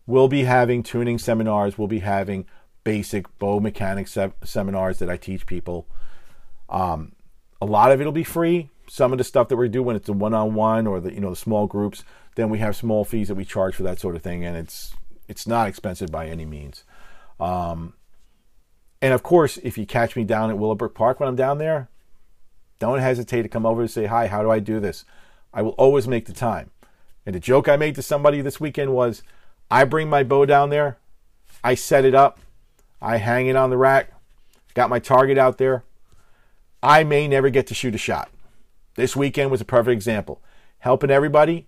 we'll 0.08 0.30
be 0.30 0.46
having 0.46 0.84
tuning 0.84 1.18
seminars, 1.18 1.78
we'll 1.78 1.88
be 1.88 2.00
having 2.00 2.46
basic 2.84 3.38
bow 3.40 3.60
mechanics 3.60 4.12
se- 4.12 4.34
seminars 4.44 5.00
that 5.00 5.10
I 5.10 5.18
teach 5.18 5.46
people. 5.46 5.88
Um, 6.70 7.14
a 7.62 7.66
lot 7.66 7.92
of 7.92 8.02
it'll 8.02 8.12
be 8.12 8.24
free. 8.24 8.70
Some 8.88 9.12
of 9.12 9.18
the 9.18 9.24
stuff 9.24 9.48
that 9.50 9.56
we 9.56 9.70
do 9.70 9.82
when 9.82 9.96
it's 9.96 10.10
a 10.10 10.14
one-on-one 10.14 10.88
or 10.88 11.00
the 11.00 11.14
you 11.14 11.22
know 11.22 11.30
the 11.30 11.36
small 11.36 11.68
groups, 11.68 12.04
then 12.36 12.50
we 12.50 12.60
have 12.60 12.76
small 12.76 13.06
fees 13.06 13.30
that 13.30 13.36
we 13.36 13.46
charge 13.46 13.76
for 13.76 13.84
that 13.84 14.00
sort 14.00 14.16
of 14.16 14.22
thing, 14.22 14.44
and 14.44 14.58
it's 14.58 14.94
it's 15.28 15.48
not 15.48 15.68
expensive 15.68 16.12
by 16.12 16.28
any 16.28 16.46
means. 16.46 16.84
Um, 17.40 17.94
and 19.02 19.14
of 19.14 19.24
course, 19.24 19.58
if 19.58 19.78
you 19.78 19.86
catch 19.86 20.16
me 20.16 20.24
down 20.24 20.50
at 20.50 20.58
Willowbrook 20.58 20.96
Park 20.96 21.20
when 21.20 21.28
I'm 21.28 21.36
down 21.36 21.58
there, 21.58 21.90
don't 22.80 23.00
hesitate 23.00 23.44
to 23.44 23.50
come 23.50 23.66
over 23.66 23.82
and 23.82 23.92
say, 23.92 24.06
Hi, 24.06 24.28
how 24.28 24.42
do 24.42 24.50
I 24.50 24.60
do 24.60 24.80
this? 24.80 25.06
I 25.54 25.62
will 25.62 25.72
always 25.72 26.08
make 26.08 26.26
the 26.26 26.34
time. 26.34 26.72
And 27.26 27.36
the 27.36 27.40
joke 27.40 27.68
I 27.68 27.78
made 27.78 27.96
to 27.96 28.02
somebody 28.02 28.42
this 28.42 28.60
weekend 28.60 28.94
was 28.94 29.24
I 29.70 29.86
bring 29.86 30.10
my 30.10 30.24
bow 30.24 30.46
down 30.46 30.70
there, 30.70 30.98
I 31.64 31.76
set 31.76 32.06
it 32.06 32.16
up, 32.16 32.40
I 33.04 33.18
hang 33.18 33.48
it 33.48 33.58
on 33.58 33.70
the 33.70 33.78
rack, 33.78 34.14
got 34.74 34.90
my 34.90 34.98
target 34.98 35.38
out 35.38 35.58
there. 35.58 35.84
I 36.82 37.04
may 37.04 37.28
never 37.28 37.50
get 37.50 37.68
to 37.68 37.74
shoot 37.74 37.94
a 37.94 37.98
shot. 37.98 38.32
This 38.96 39.14
weekend 39.14 39.52
was 39.52 39.60
a 39.60 39.66
perfect 39.66 39.92
example. 39.92 40.42
Helping 40.80 41.12
everybody. 41.12 41.68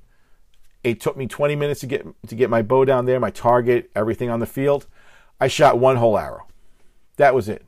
It 0.82 1.02
took 1.02 1.18
me 1.18 1.28
20 1.28 1.56
minutes 1.56 1.82
to 1.82 1.88
get 1.88 2.06
to 2.28 2.36
get 2.36 2.50
my 2.50 2.62
bow 2.62 2.86
down 2.86 3.06
there, 3.06 3.20
my 3.20 3.32
target, 3.32 3.92
everything 3.96 4.30
on 4.30 4.40
the 4.40 4.46
field. 4.46 4.88
I 5.40 5.48
shot 5.48 5.78
one 5.78 5.98
whole 5.98 6.18
arrow. 6.18 6.48
That 7.18 7.36
was 7.36 7.50
it. 7.50 7.66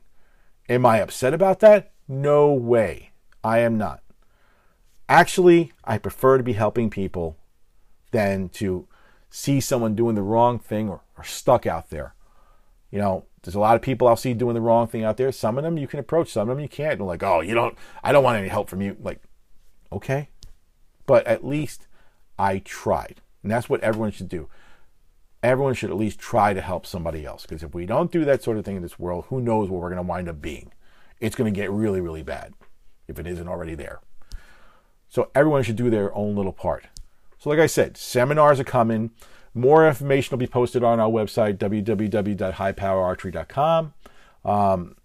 Am 0.68 0.86
I 0.86 0.98
upset 0.98 1.34
about 1.34 1.60
that? 1.60 1.92
No 2.06 2.52
way. 2.52 3.10
I 3.44 3.58
am 3.58 3.76
not. 3.76 4.02
Actually, 5.08 5.72
I 5.84 5.98
prefer 5.98 6.38
to 6.38 6.44
be 6.44 6.52
helping 6.54 6.88
people 6.88 7.36
than 8.12 8.48
to 8.50 8.86
see 9.30 9.60
someone 9.60 9.94
doing 9.94 10.14
the 10.14 10.22
wrong 10.22 10.58
thing 10.58 10.88
or, 10.88 11.02
or 11.18 11.24
stuck 11.24 11.66
out 11.66 11.90
there. 11.90 12.14
You 12.90 12.98
know, 12.98 13.24
there's 13.42 13.54
a 13.54 13.60
lot 13.60 13.76
of 13.76 13.82
people 13.82 14.08
I'll 14.08 14.16
see 14.16 14.34
doing 14.34 14.54
the 14.54 14.60
wrong 14.60 14.86
thing 14.86 15.04
out 15.04 15.16
there. 15.16 15.30
Some 15.32 15.58
of 15.58 15.64
them 15.64 15.78
you 15.78 15.86
can 15.86 16.00
approach, 16.00 16.30
some 16.30 16.48
of 16.48 16.56
them 16.56 16.62
you 16.62 16.68
can't. 16.68 16.98
And 16.98 17.06
like, 17.06 17.22
oh, 17.22 17.40
you 17.40 17.54
don't, 17.54 17.76
I 18.02 18.12
don't 18.12 18.24
want 18.24 18.38
any 18.38 18.48
help 18.48 18.68
from 18.68 18.82
you. 18.82 18.96
Like, 19.00 19.20
okay. 19.92 20.28
But 21.06 21.26
at 21.26 21.44
least 21.44 21.86
I 22.38 22.58
tried. 22.58 23.20
And 23.42 23.50
that's 23.50 23.68
what 23.68 23.80
everyone 23.80 24.10
should 24.10 24.28
do. 24.28 24.48
Everyone 25.42 25.74
should 25.74 25.90
at 25.90 25.96
least 25.96 26.18
try 26.18 26.52
to 26.52 26.60
help 26.60 26.84
somebody 26.84 27.24
else. 27.24 27.42
Because 27.42 27.62
if 27.62 27.74
we 27.74 27.86
don't 27.86 28.10
do 28.10 28.24
that 28.24 28.42
sort 28.42 28.58
of 28.58 28.64
thing 28.64 28.76
in 28.76 28.82
this 28.82 28.98
world, 28.98 29.26
who 29.28 29.40
knows 29.40 29.70
what 29.70 29.80
we're 29.80 29.90
going 29.90 29.96
to 29.96 30.02
wind 30.02 30.28
up 30.28 30.42
being? 30.42 30.72
It's 31.20 31.36
going 31.36 31.52
to 31.52 31.56
get 31.58 31.70
really, 31.70 32.00
really 32.00 32.22
bad 32.22 32.54
if 33.06 33.18
it 33.18 33.26
isn't 33.26 33.48
already 33.48 33.74
there. 33.74 34.00
So 35.08 35.30
everyone 35.34 35.62
should 35.62 35.76
do 35.76 35.90
their 35.90 36.14
own 36.14 36.36
little 36.36 36.52
part. 36.52 36.86
So, 37.38 37.50
like 37.50 37.60
I 37.60 37.66
said, 37.66 37.96
seminars 37.96 38.58
are 38.58 38.64
coming. 38.64 39.10
More 39.58 39.86
information 39.88 40.30
will 40.30 40.38
be 40.38 40.46
posted 40.46 40.84
on 40.84 41.00
our 41.00 41.10
website, 41.10 41.58
www.highpowerarchery.com. 41.58 43.94
Um, 44.44 44.96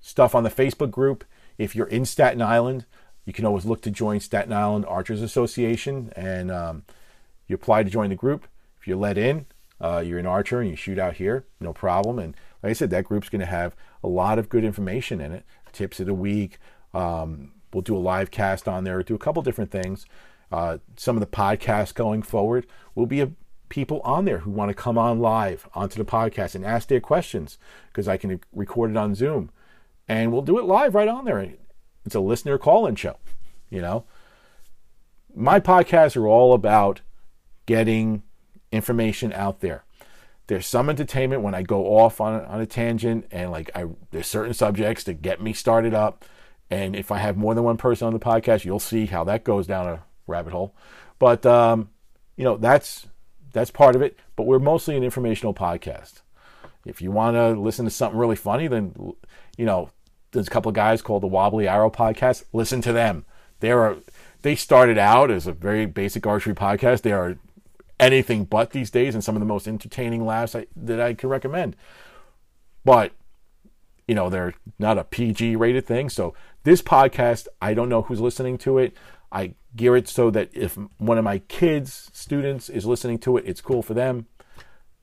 stuff 0.00 0.34
on 0.34 0.42
the 0.42 0.50
Facebook 0.50 0.90
group. 0.90 1.24
If 1.58 1.76
you're 1.76 1.86
in 1.86 2.04
Staten 2.04 2.42
Island, 2.42 2.86
you 3.24 3.32
can 3.32 3.44
always 3.44 3.64
look 3.64 3.82
to 3.82 3.92
join 3.92 4.18
Staten 4.18 4.52
Island 4.52 4.84
Archers 4.86 5.22
Association 5.22 6.12
and 6.16 6.50
um, 6.50 6.82
you 7.46 7.54
apply 7.54 7.84
to 7.84 7.90
join 7.90 8.10
the 8.10 8.16
group. 8.16 8.48
If 8.80 8.88
you're 8.88 8.96
let 8.96 9.16
in, 9.16 9.46
uh, 9.80 10.02
you're 10.04 10.18
an 10.18 10.26
archer 10.26 10.60
and 10.60 10.68
you 10.68 10.76
shoot 10.76 10.98
out 10.98 11.14
here, 11.14 11.44
no 11.60 11.72
problem. 11.72 12.18
And 12.18 12.34
like 12.64 12.70
I 12.70 12.72
said, 12.72 12.90
that 12.90 13.04
group's 13.04 13.28
going 13.28 13.40
to 13.40 13.46
have 13.46 13.76
a 14.02 14.08
lot 14.08 14.40
of 14.40 14.48
good 14.48 14.64
information 14.64 15.20
in 15.20 15.30
it 15.30 15.44
tips 15.72 16.00
of 16.00 16.06
the 16.06 16.14
week. 16.14 16.58
Um, 16.92 17.52
we'll 17.72 17.82
do 17.82 17.96
a 17.96 17.98
live 17.98 18.32
cast 18.32 18.66
on 18.66 18.82
there, 18.82 19.00
do 19.04 19.14
a 19.14 19.18
couple 19.18 19.40
different 19.42 19.70
things. 19.70 20.04
Uh, 20.50 20.78
some 20.96 21.16
of 21.16 21.20
the 21.20 21.26
podcasts 21.26 21.94
going 21.94 22.22
forward 22.22 22.66
will 22.94 23.06
be 23.06 23.20
a, 23.20 23.30
people 23.74 24.00
on 24.04 24.24
there 24.24 24.38
who 24.38 24.52
want 24.52 24.68
to 24.68 24.74
come 24.74 24.96
on 24.96 25.18
live 25.18 25.68
onto 25.74 25.98
the 25.98 26.08
podcast 26.08 26.54
and 26.54 26.64
ask 26.64 26.86
their 26.86 27.00
questions 27.00 27.58
because 27.88 28.06
I 28.06 28.16
can 28.16 28.38
record 28.52 28.92
it 28.92 28.96
on 28.96 29.16
Zoom. 29.16 29.50
And 30.06 30.32
we'll 30.32 30.42
do 30.42 30.60
it 30.60 30.64
live 30.64 30.94
right 30.94 31.08
on 31.08 31.24
there. 31.24 31.44
It's 32.06 32.14
a 32.14 32.20
listener 32.20 32.56
call 32.56 32.86
in 32.86 32.94
show, 32.94 33.16
you 33.70 33.80
know. 33.80 34.04
My 35.34 35.58
podcasts 35.58 36.16
are 36.16 36.28
all 36.28 36.54
about 36.54 37.00
getting 37.66 38.22
information 38.70 39.32
out 39.32 39.58
there. 39.58 39.82
There's 40.46 40.68
some 40.68 40.88
entertainment 40.88 41.42
when 41.42 41.56
I 41.56 41.62
go 41.62 41.98
off 41.98 42.20
on, 42.20 42.44
on 42.44 42.60
a 42.60 42.66
tangent 42.66 43.26
and 43.32 43.50
like 43.50 43.72
I 43.74 43.86
there's 44.12 44.28
certain 44.28 44.54
subjects 44.54 45.02
that 45.04 45.20
get 45.20 45.42
me 45.42 45.52
started 45.52 45.94
up. 45.94 46.24
And 46.70 46.94
if 46.94 47.10
I 47.10 47.18
have 47.18 47.36
more 47.36 47.56
than 47.56 47.64
one 47.64 47.76
person 47.76 48.06
on 48.06 48.12
the 48.12 48.20
podcast, 48.20 48.64
you'll 48.64 48.78
see 48.78 49.06
how 49.06 49.24
that 49.24 49.42
goes 49.42 49.66
down 49.66 49.88
a 49.88 50.04
rabbit 50.28 50.52
hole. 50.52 50.76
But 51.18 51.44
um, 51.44 51.88
you 52.36 52.44
know, 52.44 52.56
that's 52.56 53.08
that's 53.54 53.70
part 53.70 53.96
of 53.96 54.02
it. 54.02 54.18
But 54.36 54.42
we're 54.42 54.58
mostly 54.58 54.96
an 54.96 55.02
informational 55.02 55.54
podcast. 55.54 56.20
If 56.84 57.00
you 57.00 57.10
want 57.10 57.36
to 57.36 57.58
listen 57.58 57.86
to 57.86 57.90
something 57.90 58.18
really 58.18 58.36
funny, 58.36 58.66
then 58.66 59.14
you 59.56 59.64
know, 59.64 59.88
there's 60.32 60.48
a 60.48 60.50
couple 60.50 60.68
of 60.68 60.74
guys 60.74 61.00
called 61.00 61.22
the 61.22 61.28
Wobbly 61.28 61.66
Arrow 61.66 61.90
podcast. 61.90 62.44
Listen 62.52 62.82
to 62.82 62.92
them. 62.92 63.24
They're 63.60 63.96
they 64.42 64.54
started 64.54 64.98
out 64.98 65.30
as 65.30 65.46
a 65.46 65.52
very 65.52 65.86
basic 65.86 66.26
archery 66.26 66.54
podcast. 66.54 67.00
They 67.00 67.12
are 67.12 67.38
anything 67.98 68.44
but 68.44 68.72
these 68.72 68.90
days, 68.90 69.14
and 69.14 69.24
some 69.24 69.36
of 69.36 69.40
the 69.40 69.46
most 69.46 69.66
entertaining 69.66 70.26
laughs 70.26 70.54
I, 70.54 70.66
that 70.76 71.00
I 71.00 71.14
can 71.14 71.30
recommend. 71.30 71.76
But 72.84 73.12
you 74.06 74.14
know, 74.14 74.28
they're 74.28 74.52
not 74.78 74.98
a 74.98 75.04
PG 75.04 75.56
rated 75.56 75.86
thing. 75.86 76.10
So 76.10 76.34
this 76.64 76.82
podcast, 76.82 77.46
I 77.62 77.72
don't 77.72 77.88
know 77.88 78.02
who's 78.02 78.20
listening 78.20 78.58
to 78.58 78.78
it. 78.78 78.94
I 79.34 79.54
gear 79.74 79.96
it 79.96 80.08
so 80.08 80.30
that 80.30 80.50
if 80.52 80.78
one 80.98 81.18
of 81.18 81.24
my 81.24 81.38
kids, 81.38 82.10
students, 82.12 82.68
is 82.68 82.86
listening 82.86 83.18
to 83.20 83.36
it, 83.36 83.44
it's 83.46 83.60
cool 83.60 83.82
for 83.82 83.92
them. 83.92 84.26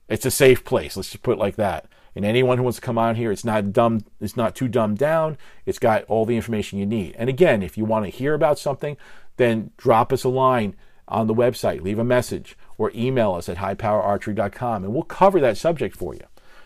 It's 0.08 0.26
a 0.26 0.32
safe 0.32 0.64
place. 0.64 0.96
Let's 0.96 1.12
just 1.12 1.24
put 1.24 1.34
it 1.34 1.40
like 1.40 1.58
that. 1.58 1.88
And 2.16 2.26
anyone 2.26 2.58
who 2.58 2.64
wants 2.64 2.78
to 2.78 2.86
come 2.86 2.98
on 2.98 3.16
here, 3.16 3.32
it's 3.32 3.46
not 3.46 3.72
dumb. 3.72 4.02
It's 4.20 4.36
not 4.36 4.56
too 4.56 4.68
dumbed 4.68 4.98
down. 4.98 5.38
It's 5.66 5.80
got 5.80 6.04
all 6.06 6.26
the 6.26 6.36
information 6.36 6.80
you 6.80 6.86
need. 6.86 7.16
And 7.18 7.30
again, 7.30 7.62
if 7.62 7.78
you 7.78 7.86
want 7.86 8.06
to 8.06 8.12
hear 8.12 8.34
about 8.34 8.60
something, 8.60 8.98
then 9.38 9.72
drop 9.78 10.12
us 10.12 10.24
a 10.24 10.30
line 10.30 10.76
on 11.08 11.28
the 11.28 11.34
website, 11.34 11.82
leave 11.82 12.00
a 12.00 12.04
message, 12.04 12.58
or 12.78 12.92
email 12.96 13.34
us 13.34 13.50
at 13.50 13.58
highpowerarchery.com, 13.58 14.84
and 14.84 14.94
we'll 14.94 15.04
cover 15.04 15.42
that 15.42 15.58
subject 15.58 15.96
for 15.96 16.14
you. 16.14 16.24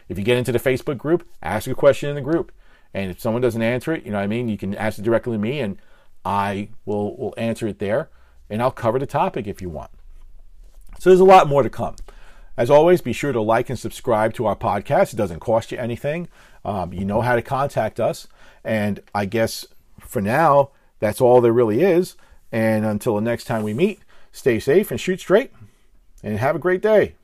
If 0.07 0.19
you 0.19 0.23
get 0.23 0.37
into 0.37 0.51
the 0.51 0.59
Facebook 0.59 0.97
group, 0.97 1.27
ask 1.41 1.67
a 1.67 1.73
question 1.73 2.09
in 2.09 2.15
the 2.15 2.21
group. 2.21 2.51
And 2.93 3.11
if 3.11 3.19
someone 3.19 3.41
doesn't 3.41 3.61
answer 3.61 3.91
it, 3.93 4.05
you 4.05 4.11
know 4.11 4.17
what 4.17 4.23
I 4.23 4.27
mean, 4.27 4.47
you 4.47 4.57
can 4.57 4.75
ask 4.75 4.99
it 4.99 5.03
directly 5.03 5.33
to 5.33 5.39
me 5.39 5.59
and 5.59 5.77
I 6.25 6.69
will, 6.85 7.15
will 7.15 7.33
answer 7.37 7.67
it 7.67 7.79
there 7.79 8.09
and 8.49 8.61
I'll 8.61 8.71
cover 8.71 8.99
the 8.99 9.05
topic 9.05 9.47
if 9.47 9.61
you 9.61 9.69
want. 9.69 9.91
So 10.99 11.09
there's 11.09 11.19
a 11.19 11.25
lot 11.25 11.47
more 11.47 11.63
to 11.63 11.69
come. 11.69 11.95
As 12.57 12.69
always, 12.69 13.01
be 13.01 13.13
sure 13.13 13.33
to 13.33 13.41
like 13.41 13.69
and 13.69 13.77
subscribe 13.77 14.33
to 14.35 14.45
our 14.45 14.55
podcast. 14.55 15.13
It 15.13 15.17
doesn't 15.17 15.41
cost 15.41 15.71
you 15.71 15.77
anything. 15.77 16.29
Um, 16.63 16.93
you 16.93 17.03
know 17.03 17.21
how 17.21 17.35
to 17.35 17.41
contact 17.41 17.99
us. 17.99 18.27
And 18.63 19.01
I 19.13 19.25
guess 19.25 19.67
for 19.99 20.21
now, 20.21 20.71
that's 20.99 21.19
all 21.19 21.41
there 21.41 21.51
really 21.51 21.81
is. 21.81 22.15
And 22.51 22.85
until 22.85 23.15
the 23.15 23.21
next 23.21 23.43
time 23.43 23.63
we 23.63 23.73
meet, 23.73 23.99
stay 24.31 24.59
safe 24.59 24.89
and 24.89 24.99
shoot 24.99 25.19
straight 25.19 25.51
and 26.23 26.39
have 26.39 26.55
a 26.55 26.59
great 26.59 26.81
day. 26.81 27.15